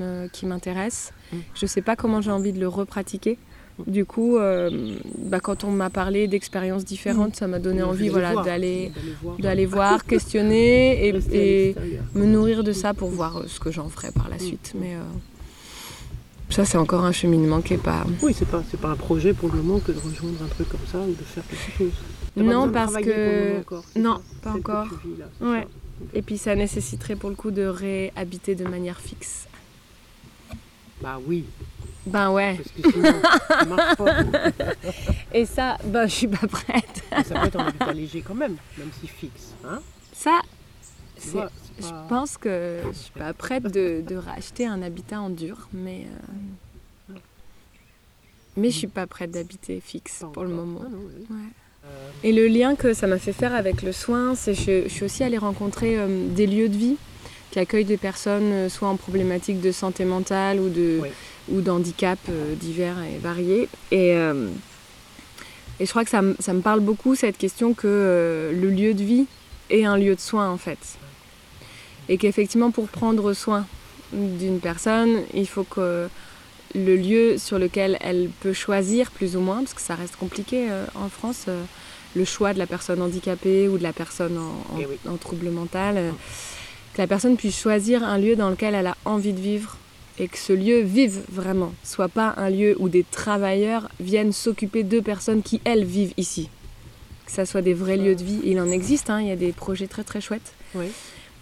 m'intéresse. 0.47 1.13
Mm. 1.33 1.37
Je 1.55 1.67
sais 1.67 1.83
pas 1.83 1.95
comment 1.95 2.21
j'ai 2.21 2.31
envie 2.33 2.53
de 2.53 2.59
le 2.61 2.69
repratiquer. 2.69 3.39
Du 3.87 4.05
coup, 4.05 4.37
euh, 4.37 4.97
bah, 5.19 5.41
quand 5.41 5.65
on 5.65 5.71
m'a 5.71 5.91
parlé 5.91 6.27
d'expériences 6.27 6.85
différentes, 6.85 7.37
ça 7.37 7.47
m'a 7.47 7.59
donné 7.59 7.83
envie 7.83 8.09
d'aller 8.09 8.11
voilà, 8.11 8.33
voir, 8.33 8.45
d'aller 8.45 8.93
d'aller 9.39 9.67
voir. 9.67 10.05
questionner 10.05 11.09
et, 11.09 11.75
me 12.15 12.27
nourrir 12.27 12.65
de 12.65 12.73
ça 12.73 12.95
pour 12.95 13.11
voir 13.11 13.39
euh, 13.39 13.45
ce 13.47 13.61
que 13.61 13.71
j'en 13.71 13.89
ferai 13.89 14.11
par 14.11 14.29
la 14.29 14.39
suite. 14.39 14.73
Mais 14.79 14.97
euh, 14.97 15.03
ça, 16.51 16.65
c'est 16.65 16.79
encore 16.79 17.05
un 17.05 17.13
cheminement 17.13 17.61
qui 17.61 17.75
est 17.75 17.83
pas. 17.83 18.05
Oui, 18.23 18.35
c'est 18.37 18.49
pas, 18.49 18.63
pas 18.81 18.89
un 18.89 18.97
projet 18.97 19.33
pour 19.33 19.51
le 19.53 19.63
moment 19.63 19.79
que 19.79 19.93
de 19.93 19.99
rejoindre 19.99 20.43
un 20.43 20.49
truc 20.49 20.69
comme 20.69 20.87
ça 20.91 20.99
ou 20.99 21.13
de 21.13 21.23
faire 21.23 21.45
quelque 21.47 21.79
chose. 21.79 21.93
Non, 22.37 22.71
parce 22.71 22.95
que- 22.97 23.61
encore, 23.61 23.85
non, 23.97 24.21
pas 24.43 24.53
encore. 24.53 24.87
vis, 25.05 25.19
là, 25.19 25.49
Ouais. 25.49 25.67
Et 26.15 26.23
puis 26.23 26.39
ça 26.39 26.55
nécessiterait 26.55 27.17
pour 27.17 27.29
le 27.29 27.37
coup 27.37 27.51
de 27.51 27.65
réhabiter 27.65 28.55
de 28.55 28.65
manière 28.65 29.01
fixe. 29.01 29.49
Bah 31.03 31.19
oui, 31.27 31.45
Ben 32.09 32.31
ouais. 32.33 32.57
parce 32.57 32.71
que 32.71 32.93
sinon, 32.93 33.21
ça 33.49 33.65
marche 33.65 33.97
pas. 33.97 34.17
Et 35.33 35.45
ça, 35.47 35.77
ben 35.85 36.07
je 36.07 36.15
suis 36.15 36.29
pas 36.29 36.47
prête. 36.47 37.03
Ça 37.27 37.41
peut 37.41 37.47
être 37.47 37.57
en 37.57 37.67
habitat 37.67 37.93
léger 37.93 38.23
quand 38.27 38.35
même, 38.35 38.57
même 38.77 38.91
si 39.01 39.07
fixe. 39.07 39.55
Hein 39.67 39.81
Ça, 40.13 40.41
Tu 41.17 41.23
c'est- 41.23 41.31
vois, 41.31 41.51
c'est 41.79 41.87
je 41.89 42.09
pense 42.09 42.37
que 42.37 42.81
je 42.91 42.97
suis 42.99 43.13
pas 43.13 43.33
prête 43.33 43.65
de, 43.65 44.03
de 44.07 44.17
racheter 44.17 44.67
un 44.67 44.83
habitat 44.83 45.21
en 45.21 45.31
dur, 45.31 45.69
mais 45.73 46.07
euh, 47.11 47.15
mais 48.57 48.71
je 48.71 48.77
suis 48.79 48.87
pas 48.89 49.07
prête 49.07 49.31
d'habiter 49.31 49.81
fixe 49.85 50.25
pour 50.33 50.43
le 50.43 50.49
moment. 50.51 50.81
Ah 50.85 50.89
non, 50.91 50.99
oui. 51.07 51.27
Ouais. 51.31 51.37
Euh, 51.87 52.11
Et 52.25 52.33
le 52.33 52.49
lien 52.49 52.75
que 52.75 52.93
ça 52.93 53.07
m'a 53.07 53.19
fait 53.19 53.33
faire 53.33 53.55
avec 53.55 53.83
le 53.83 53.93
soin, 53.93 54.35
c'est 54.35 54.55
que 54.55 54.59
je, 54.61 54.83
je 54.85 54.89
suis 54.89 55.05
aussi 55.05 55.23
allée 55.23 55.39
rencontrer 55.39 55.97
euh, 55.97 56.27
des 56.29 56.47
lieux 56.47 56.69
de 56.69 56.77
vie 56.77 56.97
qui 57.53 57.61
accueillent 57.61 57.85
des 57.85 57.97
personnes 57.97 58.51
euh, 58.53 58.69
soit 58.69 58.89
en 58.89 58.97
problématique 58.97 59.61
de 59.61 59.71
santé 59.71 60.05
mentale 60.05 60.59
ou 60.59 60.69
de 60.69 60.99
Oui. 61.03 61.09
Ou 61.53 61.61
d'handicap 61.61 62.19
euh, 62.29 62.55
divers 62.55 62.97
et 63.03 63.19
variés. 63.19 63.69
Et, 63.91 64.15
euh, 64.15 64.49
et 65.81 65.87
je 65.87 65.91
crois 65.91 66.05
que 66.05 66.11
ça, 66.11 66.23
me- 66.23 66.37
ça 66.41 66.53
me 66.53 66.61
parle 66.61 66.81
beaucoup 66.81 67.15
cette 67.15 67.39
question 67.39 67.75
que 67.75 67.87
euh, 67.87 68.53
le 68.53 68.71
lieu 68.71 68.95
de 68.95 69.03
vie 69.05 69.27
est 69.71 69.85
un 69.85 69.97
lieu 69.97 70.15
de 70.15 70.21
soin 70.21 70.51
en 70.51 70.59
fait. 70.59 70.79
Et 72.09 72.17
qu'effectivement 72.19 72.71
pour 72.71 72.89
prendre 72.89 73.33
soin 73.33 73.67
d'une 74.13 74.61
personne, 74.61 75.23
il 75.35 75.47
faut 75.47 75.65
que 75.65 76.09
le 76.75 76.97
lieu 76.97 77.39
sur 77.39 77.59
lequel 77.59 77.99
elle 78.01 78.29
peut 78.41 78.53
choisir 78.53 79.11
plus 79.11 79.37
ou 79.37 79.41
moins, 79.41 79.59
parce 79.59 79.75
que 79.75 79.81
ça 79.81 79.95
reste 79.95 80.17
compliqué 80.17 80.69
euh, 80.71 80.85
en 80.95 81.09
France, 81.09 81.45
euh, 81.49 81.63
le 82.17 82.25
choix 82.25 82.55
de 82.55 82.59
la 82.59 82.67
personne 82.67 83.03
handicapée 83.03 83.69
ou 83.69 83.77
de 83.79 83.83
la 83.83 83.93
personne 83.93 84.39
en, 84.39 84.75
en- 84.75 84.81
Eh 84.81 84.87
oui. 84.87 84.97
en 85.09 85.17
trouble 85.17 85.51
mental, 85.51 85.97
euh, 85.99 86.11
que 86.95 87.01
la 87.03 87.07
personne 87.07 87.37
puisse 87.37 87.59
choisir 87.61 88.03
un 88.03 88.19
lieu 88.19 88.35
dans 88.37 88.49
lequel 88.51 88.75
elle 88.75 88.87
a 88.87 88.97
envie 89.05 89.33
de 89.35 89.41
vivre 89.41 89.77
et 90.19 90.29
que 90.29 90.39
ce 90.39 90.53
lieu 90.53 90.81
vive 90.81 91.21
vraiment, 91.31 91.73
soit 91.85 92.09
pas 92.09 92.35
un 92.37 92.51
lieu 92.51 92.77
où 92.79 92.89
des 92.89 93.05
travailleurs 93.05 93.89
viennent 94.01 94.33
s'occuper 94.33 94.83
de 94.83 95.01
personnes 95.01 95.43
qui, 95.43 95.61
elles, 95.65 95.85
vivent 95.85 96.15
ici. 96.17 96.49
Que 97.27 97.33
ça 97.33 97.47
soit 97.47 97.63
des 97.63 97.75
vrais 97.75 97.97
lieux 97.97 98.17
de 98.17 98.25
vie. 98.25 98.41
Il 98.45 98.61
en 98.61 98.71
existe, 98.71 99.11
hein, 99.11 99.21
il 99.21 99.29
y 99.29 99.31
a 99.31 99.37
des 99.37 99.53
projets 99.53 99.87
très 99.87 100.03
très 100.03 100.21
chouettes. 100.21 100.55
Oui. 100.75 100.87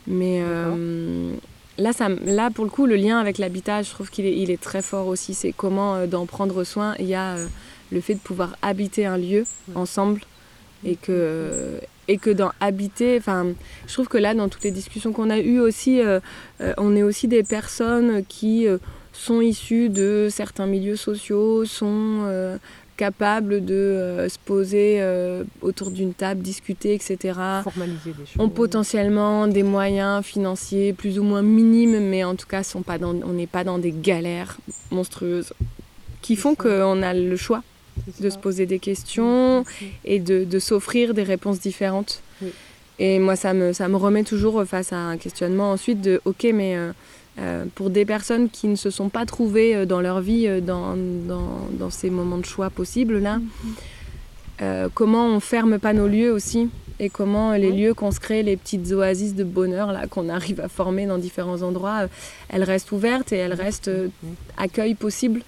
Mais 0.07 0.41
euh, 0.43 1.35
là, 1.79 1.93
ça, 1.93 2.09
là, 2.09 2.51
pour 2.51 2.65
le 2.65 2.71
coup, 2.71 2.87
le 2.87 2.97
lien 2.97 3.19
avec 3.19 3.39
l'habitat, 3.39 3.83
je 3.83 3.91
trouve 3.91 4.11
qu'il 4.11 4.27
est, 4.27 4.37
il 4.37 4.51
est 4.51 4.61
très 4.61 4.83
fort 4.83 5.07
aussi. 5.07 5.35
C'est 5.35 5.53
comment 5.53 5.95
euh, 5.95 6.07
d'en 6.07 6.27
prendre 6.27 6.65
soin. 6.65 6.95
Il 6.99 7.07
y 7.07 7.15
a 7.15 7.37
euh, 7.37 7.47
le 7.91 8.01
fait 8.01 8.15
de 8.15 8.21
pouvoir 8.21 8.57
habiter 8.63 9.07
un 9.07 9.17
lieu 9.17 9.45
ensemble 9.75 10.21
et 10.87 10.97
que, 10.97 11.81
et 12.09 12.17
que 12.17 12.31
dans 12.31 12.53
habiter, 12.61 13.17
enfin, 13.19 13.47
je 13.87 13.93
trouve 13.93 14.09
que 14.09 14.19
là, 14.19 14.35
dans 14.35 14.49
toutes 14.49 14.65
les 14.65 14.71
discussions 14.71 15.13
qu'on 15.13 15.31
a 15.31 15.39
eues 15.39 15.59
aussi, 15.59 16.01
euh, 16.01 16.21
euh, 16.61 16.73
on 16.79 16.95
est 16.97 17.03
aussi 17.03 17.29
des 17.29 17.43
personnes 17.43 18.25
qui 18.25 18.67
euh, 18.69 18.79
sont 19.13 19.41
issues 19.41 19.89
de 19.89 20.29
certains 20.31 20.67
milieux 20.67 20.97
sociaux, 20.97 21.65
sont 21.65 22.59
capables 22.97 23.63
de 23.65 24.27
se 24.29 24.39
poser 24.39 25.03
autour 25.61 25.91
d'une 25.91 26.15
table, 26.15 26.41
discuter, 26.41 26.95
etc 26.95 27.39
Formaliser 27.63 28.13
des 28.13 28.27
choses. 28.27 28.39
ont 28.39 28.49
potentiellement 28.49 29.49
des 29.49 29.63
moyens 29.63 30.25
financiers 30.25 30.93
plus 30.93 31.19
ou 31.19 31.23
moins 31.23 31.43
minimes, 31.43 31.99
mais 31.99 32.25
en 32.25 32.37
tout 32.37 32.47
cas, 32.47 32.63
sont 32.63 32.83
pas 32.83 32.99
dans, 32.99 33.15
on 33.23 33.33
n'est 33.33 33.47
pas 33.47 33.65
dans 33.65 33.79
des 33.79 33.93
galères 33.93 34.59
monstrueuses 34.91 35.53
qui 36.21 36.37
font 36.37 36.55
qu'on 36.55 37.03
a 37.03 37.15
le 37.15 37.37
choix 37.37 37.63
de 38.21 38.31
se 38.31 38.39
poser 38.39 38.67
des 38.67 38.79
questions 38.79 39.65
et 40.05 40.19
de, 40.21 40.45
de 40.45 40.59
s'offrir 40.59 41.15
des 41.15 41.23
réponses 41.23 41.61
différentes. 41.61 42.23
Oui. 42.43 42.51
Et 42.99 43.19
moi, 43.19 43.37
ça 43.37 43.53
me, 43.53 43.73
ça 43.73 43.89
me 43.89 43.97
remet 43.97 44.25
toujours 44.25 44.65
face 44.65 44.93
à 44.93 44.97
un 44.97 45.17
questionnement 45.19 45.71
ensuite 45.73 46.01
de, 46.01 46.21
ok, 46.25 46.47
mais 46.55 46.77
euh, 46.77 46.93
euh, 47.39 47.65
pour 47.75 47.91
des 47.91 48.07
personnes 48.07 48.49
qui 48.49 48.69
ne 48.69 48.77
se 48.77 48.89
sont 48.89 49.11
pas 49.11 49.27
trouvées 49.27 49.77
euh, 49.77 49.85
dans 49.85 50.01
leur 50.01 50.21
vie 50.21 50.49
dans, 50.63 50.97
dans, 50.97 51.69
dans 51.79 51.91
ces 51.91 52.09
moments 52.09 52.39
de 52.39 52.47
choix 52.47 52.71
possibles, 52.71 53.19
là, 53.19 53.39
euh, 54.63 54.89
comment 54.95 55.27
on 55.27 55.41
ferme 55.41 55.79
pas 55.79 55.93
nos 55.93 56.07
lieux 56.09 56.33
aussi 56.33 56.71
et 56.99 57.11
comment 57.11 57.53
les 57.53 57.69
Oui. 57.71 57.83
lieux 57.83 57.93
qu'on 57.95 58.11
se 58.11 58.21
crée, 58.21 58.43
les 58.43 58.57
petites 58.57 58.91
oasis 58.93 59.35
de 59.35 59.45
bonheur 59.45 59.93
là 59.93 60.07
qu'on 60.07 60.31
arrive 60.31 60.61
à 60.61 60.69
former 60.69 61.05
dans 61.05 61.19
différents 61.19 61.61
endroits, 61.61 62.07
elles 62.49 62.65
restent 62.65 62.91
ouvertes 62.93 63.33
et 63.33 63.37
elles 63.37 63.53
restent 63.53 63.89
euh, 63.89 64.09
Mhm. 64.23 64.35
accueil 64.57 64.95
possible. 64.95 65.43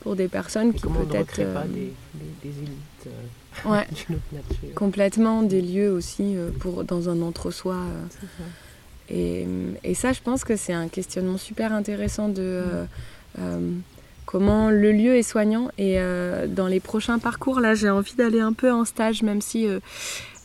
Pour 0.00 0.16
des 0.16 0.28
personnes 0.28 0.70
Et 0.70 0.74
qui 0.74 0.82
peut-être 0.82 1.36
pas 1.52 1.60
euh, 1.60 1.64
des, 1.66 1.92
des, 2.14 2.50
des 2.50 2.58
élites 2.58 3.06
euh, 3.06 3.70
ouais, 3.70 3.86
d'une 4.06 4.16
autre 4.16 4.24
nature. 4.32 4.74
complètement 4.74 5.42
des 5.42 5.62
lieux 5.62 5.90
aussi 5.90 6.36
euh, 6.36 6.50
pour 6.60 6.84
dans 6.84 7.08
un 7.08 7.20
entre-soi. 7.22 7.76
Et, 9.10 9.46
et 9.82 9.94
ça, 9.94 10.12
je 10.12 10.20
pense 10.20 10.44
que 10.44 10.56
c'est 10.56 10.72
un 10.72 10.88
questionnement 10.88 11.36
super 11.36 11.72
intéressant 11.72 12.28
de 12.28 12.40
euh, 12.40 12.84
euh, 13.38 13.70
comment 14.24 14.70
le 14.70 14.92
lieu 14.92 15.16
est 15.16 15.22
soignant. 15.22 15.68
Et 15.76 15.96
euh, 15.98 16.46
dans 16.46 16.66
les 16.66 16.80
prochains 16.80 17.18
parcours, 17.18 17.60
là, 17.60 17.74
j'ai 17.74 17.90
envie 17.90 18.14
d'aller 18.14 18.40
un 18.40 18.52
peu 18.54 18.72
en 18.72 18.84
stage, 18.84 19.22
même 19.22 19.42
si 19.42 19.66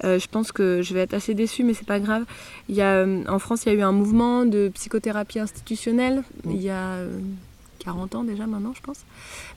je 0.04 0.28
pense 0.28 0.52
que 0.52 0.82
je 0.82 0.94
vais 0.94 1.02
être 1.02 1.14
assez 1.14 1.34
déçue, 1.34 1.64
mais 1.64 1.74
c'est 1.74 1.88
pas 1.88 2.00
grave. 2.00 2.26
Il 2.68 2.76
y 2.76 2.82
a, 2.82 3.06
en 3.28 3.40
France, 3.40 3.64
il 3.66 3.70
y 3.70 3.76
a 3.76 3.80
eu 3.80 3.82
un 3.82 3.92
mouvement 3.92 4.46
de 4.46 4.70
psychothérapie 4.74 5.40
institutionnelle 5.40 6.24
il 6.46 6.62
y 6.62 6.70
a 6.70 6.98
40 7.80 8.16
ans 8.16 8.24
déjà 8.24 8.46
maintenant, 8.48 8.74
je 8.76 8.82
pense. 8.82 9.00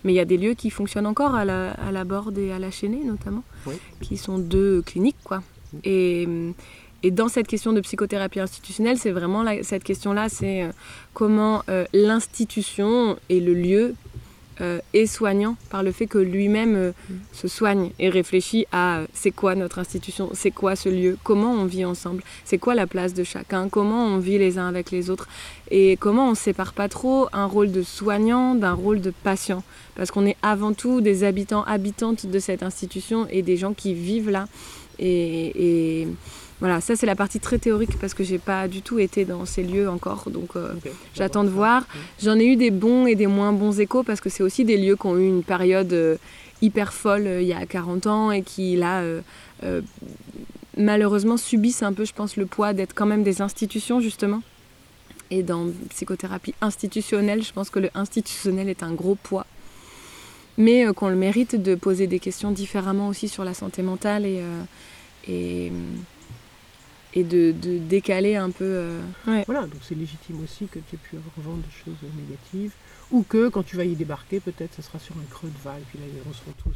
Mais 0.05 0.12
il 0.12 0.16
y 0.16 0.20
a 0.20 0.25
des 0.25 0.37
lieux 0.39 0.55
qui 0.55 0.70
fonctionnent 0.70 1.07
encore 1.07 1.35
à 1.35 1.45
la, 1.45 1.73
à 1.73 1.93
la 1.93 2.05
Borde 2.05 2.39
et 2.39 2.53
à 2.53 2.59
la 2.59 2.70
Chênaie, 2.70 3.05
notamment, 3.05 3.43
Oui. 3.66 3.75
qui 4.01 4.16
sont 4.16 4.39
deux 4.39 4.83
cliniques, 4.83 5.16
quoi. 5.25 5.43
Et, 5.85 6.27
et 7.03 7.11
dans 7.11 7.29
cette 7.29 7.47
question 7.49 7.73
de 7.73 7.81
psychothérapie 7.81 8.41
institutionnelle, 8.41 8.97
c'est 8.99 9.11
vraiment 9.11 9.43
la- 9.43 9.62
cette 9.62 9.85
question-là, 9.85 10.29
c'est 10.29 10.62
euh, 10.64 10.68
comment 11.14 11.62
euh, 11.68 11.85
l'institution 11.93 13.16
et 13.29 13.41
le 13.41 13.55
lieu 13.55 13.95
euh, 14.61 14.80
est 14.92 15.07
soignant 15.07 15.57
par 15.70 15.82
le 15.82 15.92
fait 15.92 16.07
que 16.07 16.18
lui-même 16.18 16.76
euh, 16.76 16.92
se 17.32 17.48
soigne 17.48 17.90
et 17.98 18.11
réfléchit 18.11 18.66
à 18.70 18.98
euh, 18.98 19.07
c'est 19.14 19.30
quoi 19.30 19.55
notre 19.55 19.78
institution, 19.78 20.28
c'est 20.34 20.50
quoi 20.50 20.76
ce 20.76 20.90
lieu, 20.90 21.16
comment 21.24 21.53
on 21.53 21.64
vit 21.64 21.86
ensemble, 21.86 22.22
c'est 22.44 22.59
quoi 22.59 22.74
la 22.74 22.86
place 22.86 23.14
de 23.14 23.24
chacun, 23.24 23.68
comment 23.70 24.05
on 24.05 24.18
vit 24.18 24.36
les 24.36 24.59
uns 24.59 24.68
avec 24.68 24.90
les 24.90 25.09
autres 25.09 25.26
et 25.70 25.96
comment 25.96 26.28
on 26.28 26.34
sépare 26.34 26.74
pas 26.74 26.88
trop 26.88 27.28
un 27.32 27.46
rôle 27.46 27.72
de 27.72 27.82
soignant 27.82 28.55
d'un 28.55 28.74
rôle 28.74 29.00
de 29.00 29.11
patient. 29.22 29.62
Parce 29.94 30.11
qu'on 30.11 30.26
est 30.26 30.36
avant 30.42 30.74
tout 30.74 31.00
des 31.00 31.24
habitants 31.24 31.64
habitantes 31.64 32.26
de 32.26 32.38
cette 32.38 32.62
institution 32.62 33.26
et 33.30 33.40
des 33.40 33.57
gens 33.57 33.72
qui 33.72 33.94
vivent 33.94 34.30
là 34.30 34.48
et, 34.98 36.03
et 36.03 36.09
voilà 36.63 36.81
ça 36.81 36.95
c'est 36.97 37.07
la 37.07 37.17
partie 37.17 37.41
très 37.41 37.59
théorique 37.59 37.99
parce 38.01 38.15
que 38.15 38.25
j'ai 38.25 38.39
pas 38.39 38.69
du 38.69 38.81
tout 38.83 38.99
été 38.99 39.25
dans 39.25 39.45
ces 39.45 39.63
lieux 39.63 39.91
encore 39.91 40.31
donc 40.31 40.57
euh. 40.57 40.73
J'attends 41.15 41.45
de 41.45 41.49
voir. 41.49 41.85
J'en 42.23 42.39
ai 42.39 42.47
eu 42.47 42.57
des 42.57 42.71
bons 42.71 43.07
et 43.07 43.17
des 43.17 43.27
moins 43.27 43.53
bons 43.53 43.81
échos 43.81 44.03
parce 44.03 44.21
que 44.21 44.31
c'est 44.31 44.43
aussi 44.43 44.65
des 44.65 44.77
lieux 44.77 44.97
qui 44.97 45.07
ont 45.07 45.19
eu 45.19 45.27
une 45.27 45.43
période 45.43 45.93
euh, 45.93 46.17
hyper 46.63 46.93
folle 46.93 47.27
euh, 47.27 47.43
il 47.43 47.49
y 47.49 47.53
a 47.53 47.67
40 47.67 48.07
ans 48.07 48.31
et 48.31 48.43
qui 48.43 48.77
là 48.77 49.03
malheureusement 50.77 51.37
subissent 51.37 51.83
un 51.83 51.93
peu, 51.93 52.05
je 52.05 52.13
pense, 52.13 52.37
le 52.37 52.47
poids 52.47 52.73
d'être 52.73 52.95
quand 52.95 53.07
même 53.07 53.23
des 53.23 53.43
institutions 53.43 54.01
justement 54.01 54.43
Et 55.31 55.43
dans 55.43 55.67
psychothérapie 55.91 56.55
institutionnelle, 56.61 57.43
je 57.43 57.53
pense 57.53 57.71
que 57.71 57.79
le 57.79 57.91
institutionnel 57.95 58.69
est 58.69 58.83
un 58.83 58.93
gros 58.93 59.17
poids. 59.17 59.47
Mais 60.59 60.87
euh, 60.87 60.93
qu'on 60.93 61.09
le 61.09 61.17
mérite 61.17 61.61
de 61.61 61.75
poser 61.75 62.07
des 62.07 62.19
questions 62.19 62.51
différemment 62.51 63.09
aussi 63.09 63.29
sur 63.29 63.45
la 63.45 63.55
santé 63.55 63.83
mentale 63.83 64.27
et, 64.27 64.41
euh, 64.41 64.63
et, 65.29 65.73
et 67.15 67.25
de, 67.25 67.53
de 67.53 67.79
décaler 67.79 68.37
un 68.37 68.51
peu. 68.51 68.65
euh, 68.65 69.01
ouais. 69.27 69.45
Voilà, 69.47 69.63
donc 69.63 69.81
c'est 69.83 69.95
légitime 69.95 70.43
aussi 70.43 70.67
que 70.67 70.79
tu 70.79 70.97
aies 70.97 70.99
pu 70.99 71.17
avoir 71.17 71.35
vent 71.39 71.57
de 71.57 71.71
choses 71.85 71.97
négatives. 72.17 72.73
Ou 73.11 73.25
que 73.25 73.49
quand 73.51 73.63
tu 73.63 73.77
vas 73.77 73.85
y 73.85 73.95
débarquer, 73.95 74.41
peut-être 74.41 74.75
ce 74.75 74.81
sera 74.83 74.99
sur 74.99 75.15
un 75.19 75.25
creux 75.31 75.51
de 75.51 75.63
vague, 75.63 75.83
puis 75.91 75.99
là 75.99 76.07
ils 76.07 76.35
seront 76.35 76.53
tous 76.63 76.75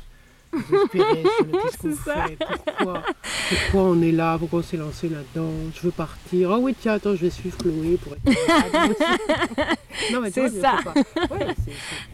sur 0.65 0.79
le 0.95 1.95
fait, 1.97 2.39
pourquoi, 2.65 3.03
pourquoi 3.49 3.83
on 3.83 4.03
est 4.03 4.13
là, 4.13 4.37
pourquoi 4.39 4.61
on 4.61 4.63
s'est 4.63 4.77
lancé 4.77 5.09
là-dedans, 5.09 5.51
je 5.75 5.81
veux 5.83 5.91
partir. 5.91 6.53
Ah 6.53 6.59
oui, 6.59 6.75
tiens, 6.81 6.95
attends, 6.95 7.15
je 7.15 7.23
vais 7.23 7.31
suivre 7.31 7.57
Chloé 7.59 7.99
pour 8.03 8.15
être. 8.15 8.23
Non, 10.13 10.21
mais 10.21 10.31
C'est 10.31 10.51
ça. 10.51 10.77
pas. 10.85 10.93
Ouais, 11.35 11.47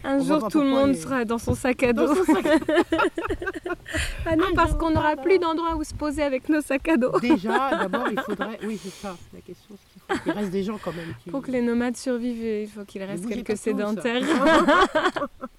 Un 0.05 0.17
On 0.19 0.23
jour, 0.23 0.47
tout 0.47 0.61
le 0.61 0.67
monde 0.69 0.89
les- 0.89 0.95
sera 0.95 1.25
dans 1.25 1.37
son 1.37 1.53
sac 1.53 1.83
à 1.83 1.91
dos. 1.93 2.07
Dans 2.07 2.15
son 2.15 2.23
sac 2.33 2.45
à 2.45 2.55
ah 4.25 4.35
non, 4.37 4.45
Ah, 4.49 4.53
parce 4.55 4.73
qu'on 4.75 4.89
n'aura 4.91 5.15
plus 5.17 5.37
d'endroit 5.37 5.75
où 5.75 5.83
se 5.83 5.93
poser 5.93 6.23
avec 6.23 6.47
nos 6.49 6.61
sacs 6.61 6.87
à 6.87 6.97
dos. 6.97 7.19
Déjà, 7.19 7.71
d'abord, 7.77 8.07
il 8.09 8.19
faudrait. 8.21 8.57
Oui, 8.63 8.79
c'est 8.81 8.89
ça. 8.89 9.15
La 9.33 9.41
question, 9.41 9.75
c'est 9.77 9.91
qu'il 9.93 10.01
faut 10.17 10.23
qu'il 10.23 10.31
reste 10.31 10.51
des 10.51 10.63
gens 10.63 10.79
quand 10.83 10.93
même. 10.93 11.13
Qui... 11.23 11.29
Pour 11.29 11.41
que 11.41 11.51
les 11.51 11.61
nomades 11.61 11.97
survivent, 11.97 12.63
il 12.63 12.69
faut 12.69 12.85
qu'il 12.85 13.03
reste 13.03 13.27
quelques 13.27 13.57
ça. 13.57 13.63
sédentaires. 13.63 14.21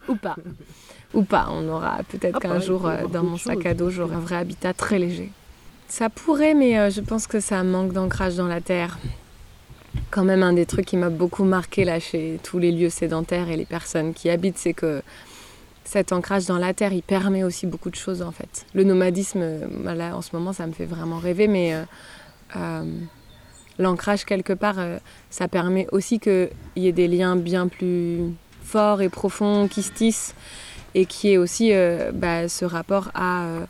Ou 0.08 0.16
pas. 0.16 0.36
Ou 1.14 1.22
pas. 1.22 1.48
On 1.50 1.68
aura 1.68 1.98
peut-être 2.08 2.36
Ah, 2.36 2.40
qu'un 2.40 2.60
jour, 2.60 2.86
euh, 2.86 3.06
dans 3.06 3.22
mon 3.22 3.36
sac 3.36 3.54
choses. 3.56 3.66
à 3.66 3.74
dos, 3.74 3.90
j'aurai 3.90 4.16
un 4.16 4.20
vrai 4.20 4.36
habitat 4.36 4.72
très 4.74 4.98
léger. 4.98 5.30
Ça 5.88 6.08
pourrait, 6.08 6.54
mais 6.54 6.78
euh, 6.78 6.90
je 6.90 7.00
pense 7.00 7.26
que 7.26 7.40
ça 7.40 7.62
manque 7.62 7.92
d'ancrage 7.92 8.34
dans 8.36 8.48
la 8.48 8.60
terre. 8.60 8.98
Quand 10.10 10.24
même, 10.24 10.42
un 10.42 10.52
des 10.52 10.66
trucs 10.66 10.86
qui 10.86 10.96
m'a 10.96 11.10
beaucoup 11.10 11.44
marqué 11.44 11.84
là 11.84 12.00
chez 12.00 12.40
tous 12.42 12.58
les 12.58 12.72
lieux 12.72 12.90
sédentaires 12.90 13.48
et 13.48 13.56
les 13.56 13.64
personnes 13.64 14.12
qui 14.12 14.28
habitent, 14.28 14.58
c'est 14.58 14.72
que 14.74 15.02
cet 15.84 16.12
ancrage 16.12 16.46
dans 16.46 16.58
la 16.58 16.72
terre, 16.74 16.92
il 16.92 17.02
permet 17.02 17.44
aussi 17.44 17.66
beaucoup 17.66 17.90
de 17.90 17.94
choses 17.96 18.22
en 18.22 18.32
fait. 18.32 18.66
Le 18.74 18.84
nomadisme, 18.84 19.40
euh, 19.42 19.94
là 19.94 20.16
en 20.16 20.22
ce 20.22 20.30
moment, 20.34 20.52
ça 20.52 20.66
me 20.66 20.72
fait 20.72 20.86
vraiment 20.86 21.18
rêver, 21.18 21.46
mais 21.46 21.74
euh, 21.74 21.82
euh, 22.56 22.84
l'ancrage 23.78 24.24
quelque 24.24 24.52
part, 24.52 24.78
euh, 24.78 24.98
ça 25.30 25.46
permet 25.46 25.86
aussi 25.92 26.18
qu'il 26.18 26.48
y 26.76 26.88
ait 26.88 26.92
des 26.92 27.06
liens 27.06 27.36
bien 27.36 27.68
plus 27.68 28.20
forts 28.64 29.02
et 29.02 29.08
profonds 29.08 29.68
qui 29.68 29.82
se 29.82 29.92
tissent 29.92 30.34
et 30.94 31.06
qui 31.06 31.32
est 31.32 31.36
aussi 31.36 31.72
euh, 31.72 32.12
bah, 32.12 32.48
ce 32.48 32.64
rapport 32.64 33.10
à 33.14 33.44
euh, 33.44 33.66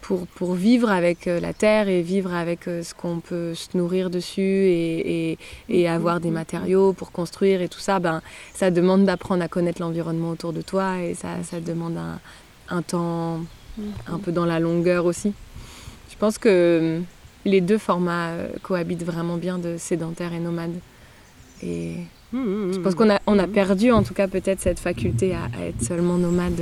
pour, 0.00 0.26
pour 0.26 0.54
vivre 0.54 0.90
avec 0.90 1.26
euh, 1.26 1.40
la 1.40 1.52
terre 1.52 1.88
et 1.88 2.02
vivre 2.02 2.34
avec 2.34 2.64
ce 2.64 2.94
qu'on 2.94 3.20
peut 3.20 3.54
se 3.54 3.76
nourrir 3.76 4.10
dessus 4.10 4.40
et, 4.40 5.30
et, 5.32 5.38
et 5.68 5.88
avoir 5.88 6.20
des 6.20 6.30
matériaux 6.30 6.92
pour 6.92 7.12
construire 7.12 7.62
et 7.62 7.68
tout 7.68 7.78
ça, 7.78 8.00
ben, 8.00 8.22
ça 8.54 8.70
demande 8.70 9.04
d'apprendre 9.04 9.42
à 9.42 9.48
connaître 9.48 9.80
l'environnement 9.80 10.30
autour 10.30 10.52
de 10.52 10.62
toi 10.62 11.00
et 11.00 11.14
ça, 11.14 11.42
ça 11.44 11.60
demande 11.60 11.96
un, 11.96 12.18
un 12.68 12.82
temps 12.82 13.40
un 14.08 14.18
peu 14.18 14.32
dans 14.32 14.46
la 14.46 14.58
longueur 14.58 15.04
aussi. 15.06 15.32
Je 16.10 16.16
pense 16.16 16.38
que 16.38 17.00
les 17.44 17.60
deux 17.60 17.78
formats 17.78 18.32
cohabitent 18.62 19.04
vraiment 19.04 19.36
bien 19.36 19.58
de 19.58 19.76
sédentaire 19.78 20.32
et 20.34 20.40
nomade. 20.40 20.74
Et 21.62 21.94
je 22.32 22.78
pense 22.78 22.94
qu'on 22.94 23.10
a, 23.10 23.18
on 23.26 23.38
a 23.38 23.46
perdu 23.46 23.90
en 23.92 24.02
tout 24.02 24.14
cas 24.14 24.28
peut-être 24.28 24.60
cette 24.60 24.78
faculté 24.80 25.34
à, 25.34 25.44
à 25.58 25.64
être 25.66 25.82
seulement 25.82 26.16
nomade. 26.16 26.60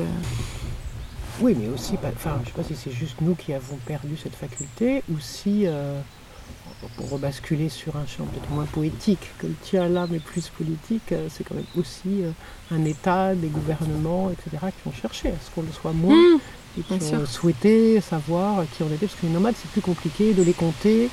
Oui, 1.41 1.55
mais 1.59 1.69
aussi, 1.69 1.97
pas- 1.97 2.09
enfin, 2.15 2.41
je 2.43 2.49
sais 2.49 2.55
pas 2.57 2.65
si 2.65 2.75
c'est 2.75 2.91
juste 2.91 3.21
nous 3.21 3.35
qui 3.35 3.53
avons 3.53 3.77
perdu 3.87 4.17
cette 4.17 4.35
faculté 4.35 5.03
ou 5.13 5.21
si, 5.21 5.67
euh, 5.67 6.01
pour 6.97 7.11
rebasculer 7.11 7.69
sur 7.69 7.97
un 7.97 8.07
champ 8.07 8.25
peut-être 8.25 8.51
moins 8.51 8.65
poétique 8.65 9.31
que 9.39 9.47
le 9.47 9.55
tien 9.63 9.89
là, 9.89 10.07
mais 10.11 10.19
plus 10.19 10.49
politique, 10.49 11.13
euh, 11.13 11.29
c'est 11.31 11.45
quand 11.45 11.55
même 11.55 11.65
aussi 11.79 12.23
euh, 12.23 12.31
un 12.73 12.85
État, 12.85 13.35
des 13.35 13.49
gouvernements, 13.49 14.31
etc., 14.31 14.57
qui 14.83 14.89
ont 14.89 14.93
cherché 14.93 15.29
à 15.29 15.35
ce 15.45 15.51
qu'on 15.55 15.63
le 15.63 15.73
soit 15.73 15.93
moins 15.93 16.17
Mmh, 16.17 16.41
qui 16.83 16.95
bien 16.99 17.07
ont 17.07 17.25
sûr. 17.27 17.27
souhaité 17.29 18.01
savoir 18.01 18.65
qui 18.77 18.83
on 18.83 18.87
était, 18.93 19.07
parce 19.07 19.19
que 19.21 19.27
les 19.27 19.33
nomades 19.33 19.55
c'est 19.61 19.71
plus 19.71 19.81
compliqué 19.81 20.33
de 20.33 20.43
les 20.43 20.53
compter, 20.53 21.09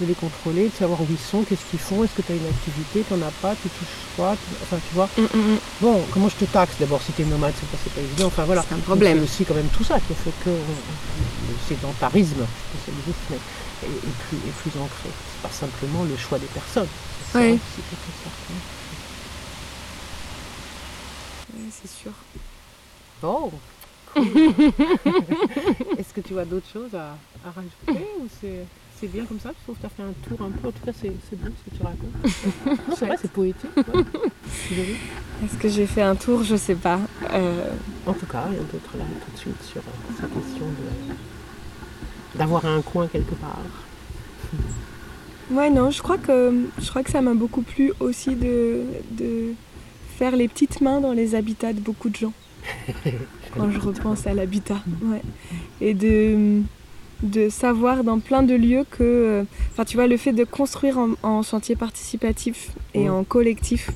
de 0.00 0.06
les 0.06 0.14
contrôler, 0.14 0.68
de 0.68 0.74
savoir 0.74 1.00
où 1.00 1.06
ils 1.10 1.18
sont, 1.18 1.42
qu'est-ce 1.42 1.64
qu'ils 1.70 1.78
font, 1.80 2.04
est-ce 2.04 2.14
que 2.14 2.22
tu 2.22 2.32
as 2.32 2.36
une 2.36 2.46
activité, 2.46 3.04
tu 3.06 3.14
n'en 3.14 3.26
as 3.26 3.30
pas, 3.42 3.54
tu 3.56 3.68
touches 3.68 3.88
quoi, 4.16 4.36
tu- 4.36 4.56
enfin 4.62 4.76
tu 4.88 4.94
vois. 4.94 5.08
mm, 5.16 5.22
mm, 5.22 5.54
mm. 5.54 5.58
Bon, 5.80 6.00
comment 6.12 6.28
je 6.28 6.36
te 6.36 6.44
taxe 6.46 6.74
d'abord 6.80 7.00
si 7.02 7.12
tu 7.12 7.22
es 7.22 7.24
nomade, 7.24 7.54
c'est 7.58 7.68
pas, 7.68 7.90
pas 7.94 8.00
évident, 8.00 8.26
enfin 8.26 8.44
voilà. 8.44 8.64
C'est 8.68 8.74
un 8.74 8.78
problème. 8.78 9.18
C'est 9.18 9.24
aussi 9.24 9.44
quand 9.44 9.54
même 9.54 9.68
tout 9.76 9.84
ça 9.84 9.98
qui 10.00 10.14
fait 10.14 10.32
que 10.44 10.50
euh, 10.50 10.56
le 11.48 11.54
sédentarisme, 11.68 12.46
je 12.86 12.90
existe, 12.92 13.24
mais 13.30 13.36
est, 13.36 13.90
est 13.90 14.16
plus, 14.28 14.36
est 14.38 14.56
plus 14.62 14.80
ancré. 14.80 15.08
C'est 15.08 15.42
pas 15.48 15.54
simplement 15.54 16.04
le 16.04 16.16
choix 16.16 16.38
des 16.38 16.46
personnes. 16.46 16.88
Ouais, 17.34 17.58
c'est 21.70 21.90
sûr. 21.90 22.12
Bon. 23.22 23.50
Est-ce 25.98 26.12
que 26.14 26.20
tu 26.20 26.38
as 26.38 26.44
d'autres 26.44 26.68
choses 26.72 26.94
à, 26.94 27.16
à 27.46 27.50
rajouter 27.54 28.06
ou 28.20 28.26
c'est, 28.40 28.64
c'est 29.00 29.06
bien 29.06 29.24
comme 29.24 29.38
ça? 29.40 29.50
Tu 29.50 29.62
trouves 29.64 29.76
que 29.76 29.80
tu 29.80 29.86
as 29.86 29.90
fait 29.90 30.02
un 30.02 30.12
tour 30.28 30.46
un 30.46 30.50
peu 30.50 30.68
En 30.68 30.72
tout 30.72 30.84
cas, 30.84 30.92
c'est, 31.00 31.12
c'est 31.28 31.36
beau 31.40 31.50
ce 31.64 31.70
que 31.70 31.76
tu 31.76 31.82
racontes. 31.82 32.96
c'est 32.98 33.06
vrai, 33.06 33.16
c'est 33.20 33.30
poétique. 33.30 33.70
ouais. 33.76 34.94
Est-ce 35.44 35.56
que 35.58 35.68
j'ai 35.68 35.86
fait 35.86 36.02
un 36.02 36.14
tour? 36.16 36.42
Je 36.44 36.56
sais 36.56 36.74
pas. 36.74 36.98
Euh, 37.32 37.70
En 38.06 38.12
tout 38.12 38.26
cas, 38.26 38.42
rien 38.42 38.58
d'autre 38.72 38.96
là 38.98 39.04
tout 39.24 39.32
de 39.32 39.38
suite 39.38 39.62
sur 39.62 39.80
euh, 39.80 40.12
cette 40.20 40.32
question 40.34 40.66
de, 40.66 42.38
d'avoir 42.38 42.64
un 42.66 42.82
coin 42.82 43.06
quelque 43.06 43.34
part. 43.34 43.58
Ouais, 45.50 45.70
non, 45.70 45.90
je 45.90 46.00
crois 46.02 46.18
que, 46.18 46.66
je 46.80 46.88
crois 46.90 47.02
que 47.02 47.10
ça 47.10 47.20
m'a 47.22 47.34
beaucoup 47.34 47.62
plu 47.62 47.92
aussi 48.00 48.34
de, 48.36 48.84
de 49.12 49.54
faire 50.16 50.36
les 50.36 50.46
petites 50.46 50.80
mains 50.80 51.00
dans 51.00 51.12
les 51.12 51.34
habitats 51.34 51.72
de 51.72 51.80
beaucoup 51.80 52.08
de 52.08 52.16
gens. 52.16 52.32
Quand 53.56 53.70
je 53.70 53.78
repense 53.80 54.26
à 54.26 54.34
l'habitat. 54.34 54.80
Ouais. 55.02 55.22
Et 55.80 55.94
de, 55.94 56.60
de 57.22 57.48
savoir 57.48 58.04
dans 58.04 58.18
plein 58.20 58.42
de 58.42 58.54
lieux 58.54 58.84
que. 58.90 59.44
Enfin, 59.72 59.84
tu 59.84 59.96
vois, 59.96 60.06
le 60.06 60.16
fait 60.16 60.32
de 60.32 60.44
construire 60.44 60.98
en, 60.98 61.10
en 61.22 61.42
chantier 61.42 61.76
participatif 61.76 62.70
et 62.94 63.08
en 63.08 63.24
collectif, 63.24 63.90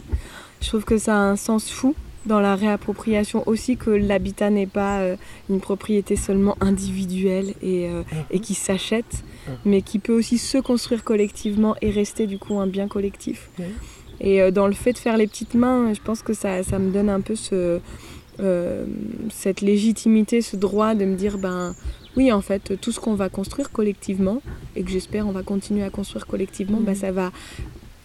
je 0.61 0.69
trouve 0.69 0.85
que 0.85 0.99
ça 0.99 1.15
a 1.15 1.19
un 1.21 1.37
sens 1.37 1.71
fou 1.71 1.95
dans 2.27 2.41
la 2.41 2.57
réappropriation 2.57 3.43
aussi 3.47 3.77
que 3.77 3.91
l'habitat 3.91 4.49
n'est 4.49 4.67
pas 4.67 5.01
euh, 5.01 5.17
une 5.51 5.61
propriété 5.61 6.17
seulement 6.17 6.57
individuelle 6.63 7.53
et, 7.63 7.87
euh, 7.91 8.03
et 8.31 8.41
qui 8.41 8.55
s'achète, 8.55 9.25
Mhm. 9.47 9.55
mais 9.67 9.83
qui 9.83 9.99
peut 9.99 10.15
aussi 10.17 10.39
se 10.39 10.57
construire 10.57 11.05
collectivement 11.05 11.77
et 11.83 11.91
rester 11.91 12.27
du 12.27 12.39
coup 12.39 12.59
un 12.59 12.67
bien 12.67 12.89
collectif. 12.89 13.51
Et 14.23 14.41
euh, 14.41 14.51
dans 14.51 14.67
le 14.67 14.73
fait 14.73 14.95
de 14.95 14.99
faire 14.99 15.19
les 15.19 15.27
petites 15.27 15.53
mains, 15.53 15.93
je 15.93 16.01
pense 16.01 16.23
que 16.23 16.33
ça, 16.33 16.63
ça 16.63 16.79
me 16.79 16.91
donne 16.91 17.11
un 17.11 17.21
peu 17.21 17.35
ce, 17.35 17.79
euh, 18.41 18.85
cette 19.31 19.61
légitimité, 19.61 20.43
ce 20.43 20.57
droit 20.57 20.95
de 20.95 21.05
me 21.05 21.17
dire, 21.17 21.39
ben 21.39 21.75
oui, 22.17 22.33
en 22.33 22.41
fait, 22.41 22.79
tout 22.81 22.93
ce 22.93 23.01
qu'on 23.01 23.15
va 23.15 23.29
construire 23.29 23.71
collectivement, 23.71 24.41
et 24.77 24.83
que 24.83 24.91
j'espère 24.91 25.27
on 25.27 25.33
va 25.33 25.43
continuer 25.43 25.83
à 25.83 25.91
construire 25.91 26.27
collectivement, 26.27 26.81
ben, 26.81 26.95
ça 26.95 27.13
va 27.13 27.33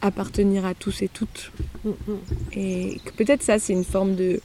appartenir 0.01 0.65
à 0.65 0.73
tous 0.73 1.01
et 1.01 1.07
toutes. 1.09 1.51
Mm, 1.83 1.89
mm. 1.89 2.17
Et 2.53 3.01
que 3.03 3.11
peut-être 3.11 3.43
ça, 3.43 3.59
c'est 3.59 3.73
une 3.73 3.83
forme 3.83 4.15
de 4.15 4.39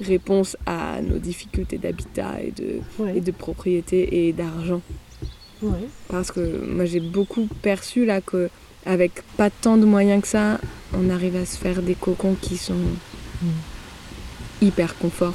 réponse 0.00 0.56
à 0.66 1.00
nos 1.00 1.18
difficultés 1.18 1.78
d'habitat 1.78 2.42
et 2.42 2.50
de, 2.50 2.80
Ouais, 2.98 3.18
et 3.18 3.20
de 3.20 3.30
propriété 3.30 4.26
et 4.28 4.32
d'argent. 4.32 4.82
ouais. 5.62 5.88
Parce 6.08 6.32
que 6.32 6.64
moi 6.66 6.84
j'ai 6.84 7.00
beaucoup 7.00 7.48
perçu 7.62 8.04
là 8.04 8.20
que 8.20 8.50
avec 8.84 9.22
pas 9.36 9.50
tant 9.50 9.76
de 9.76 9.84
moyens 9.84 10.22
que 10.22 10.28
ça, 10.28 10.60
on 10.92 11.10
arrive 11.10 11.36
à 11.36 11.44
se 11.44 11.56
faire 11.56 11.82
des 11.82 11.94
cocons 11.94 12.36
qui 12.40 12.56
sont 12.56 12.74
hyper 14.62 14.96
confort 14.98 15.34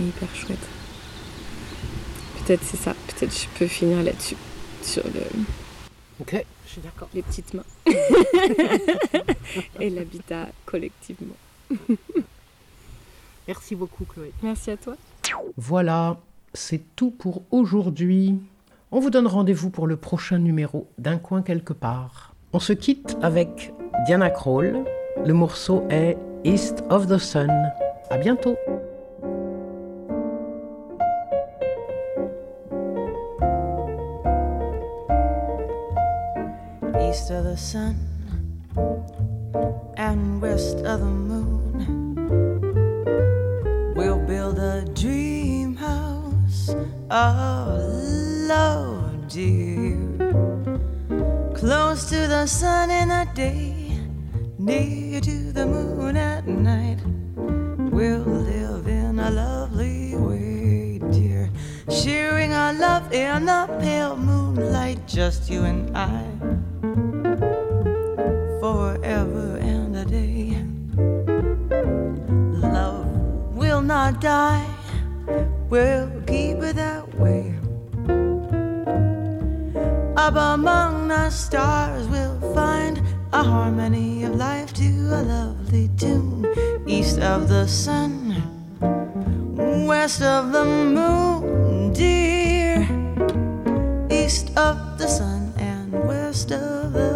et 0.00 0.04
hyper 0.04 0.34
chouettes. 0.34 0.68
Peut-être 2.44 2.62
c'est 2.64 2.76
ça, 2.76 2.94
peut-être 3.08 3.32
je 3.36 3.46
peux 3.58 3.66
finir 3.66 4.02
là-dessus, 4.02 4.36
sur 4.82 5.04
le- 5.04 5.42
Ok, 6.20 6.44
je 6.66 6.70
suis 6.72 6.80
d'accord. 6.80 7.08
les 7.14 7.22
petites 7.22 7.54
mains 7.54 7.64
et 9.80 9.90
l'habitat 9.90 10.48
collectivement. 10.66 11.34
Merci 13.48 13.74
beaucoup, 13.74 14.04
Chloé. 14.04 14.32
Merci 14.42 14.70
à 14.70 14.76
toi. 14.76 14.96
Voilà, 15.56 16.18
c'est 16.54 16.82
tout 16.96 17.10
pour 17.10 17.42
aujourd'hui. 17.50 18.34
On 18.90 19.00
vous 19.00 19.10
donne 19.10 19.26
rendez-vous 19.26 19.70
pour 19.70 19.86
le 19.86 19.96
prochain 19.96 20.38
numéro 20.38 20.88
d'Un 20.98 21.18
coin 21.18 21.42
quelque 21.42 21.72
part. 21.72 22.34
On 22.52 22.60
se 22.60 22.72
quitte 22.72 23.16
avec 23.22 23.72
Diana 24.06 24.30
Krall. 24.30 24.84
Le 25.24 25.32
morceau 25.32 25.84
est 25.90 26.16
East 26.44 26.82
of 26.90 27.08
the 27.08 27.18
Sun. 27.18 27.50
À 28.10 28.18
bientôt. 28.18 28.56
east 37.12 37.30
of 37.30 37.44
the 37.44 37.56
sun 37.56 37.94
and 39.98 40.40
west 40.40 40.78
of 40.78 41.00
the 41.00 41.12
moon. 41.30 41.74
We'll 43.94 44.18
build 44.18 44.58
a 44.58 44.86
dream 44.94 45.76
house, 45.76 46.74
oh 47.10 47.78
Lord 48.48 49.28
dear, 49.28 49.98
close 51.54 52.08
to 52.08 52.26
the 52.26 52.46
sun 52.46 52.90
in 52.90 53.08
the 53.08 53.28
day, 53.34 53.98
near 54.58 55.20
the 55.54 55.66
moon 55.66 56.16
at 56.16 56.46
night. 56.46 56.98
We'll 57.92 58.20
live 58.20 58.86
in 58.86 59.18
a 59.18 59.30
lovely 59.30 60.16
way, 60.16 60.98
dear. 61.10 61.50
Sharing 61.90 62.52
our 62.52 62.72
love 62.72 63.12
in 63.12 63.46
the 63.46 63.68
pale 63.80 64.16
moonlight, 64.16 65.06
just 65.06 65.50
you 65.50 65.64
and 65.64 65.96
I. 65.96 66.24
Forever 68.60 69.58
and 69.60 69.96
a 69.96 70.04
day. 70.04 70.56
Love 72.58 73.06
will 73.54 73.82
not 73.82 74.20
die, 74.20 74.66
we'll 75.68 76.10
keep 76.26 76.58
it 76.58 76.76
that 76.76 77.06
way. 77.18 77.54
Up 80.16 80.36
among 80.36 81.08
the 81.08 81.30
stars, 81.30 82.06
we'll 82.08 82.40
find 82.54 82.81
a 83.32 83.42
harmony 83.42 84.24
of 84.24 84.34
life 84.36 84.72
to 84.74 84.84
a 84.84 85.22
lovely 85.22 85.88
tune. 85.96 86.46
East 86.86 87.18
of 87.18 87.48
the 87.48 87.66
sun, 87.66 88.42
west 89.86 90.20
of 90.22 90.52
the 90.52 90.64
moon, 90.64 91.92
dear. 91.94 92.82
East 94.10 94.50
of 94.56 94.98
the 94.98 95.08
sun 95.08 95.52
and 95.56 95.92
west 96.06 96.52
of 96.52 96.92
the 96.92 97.11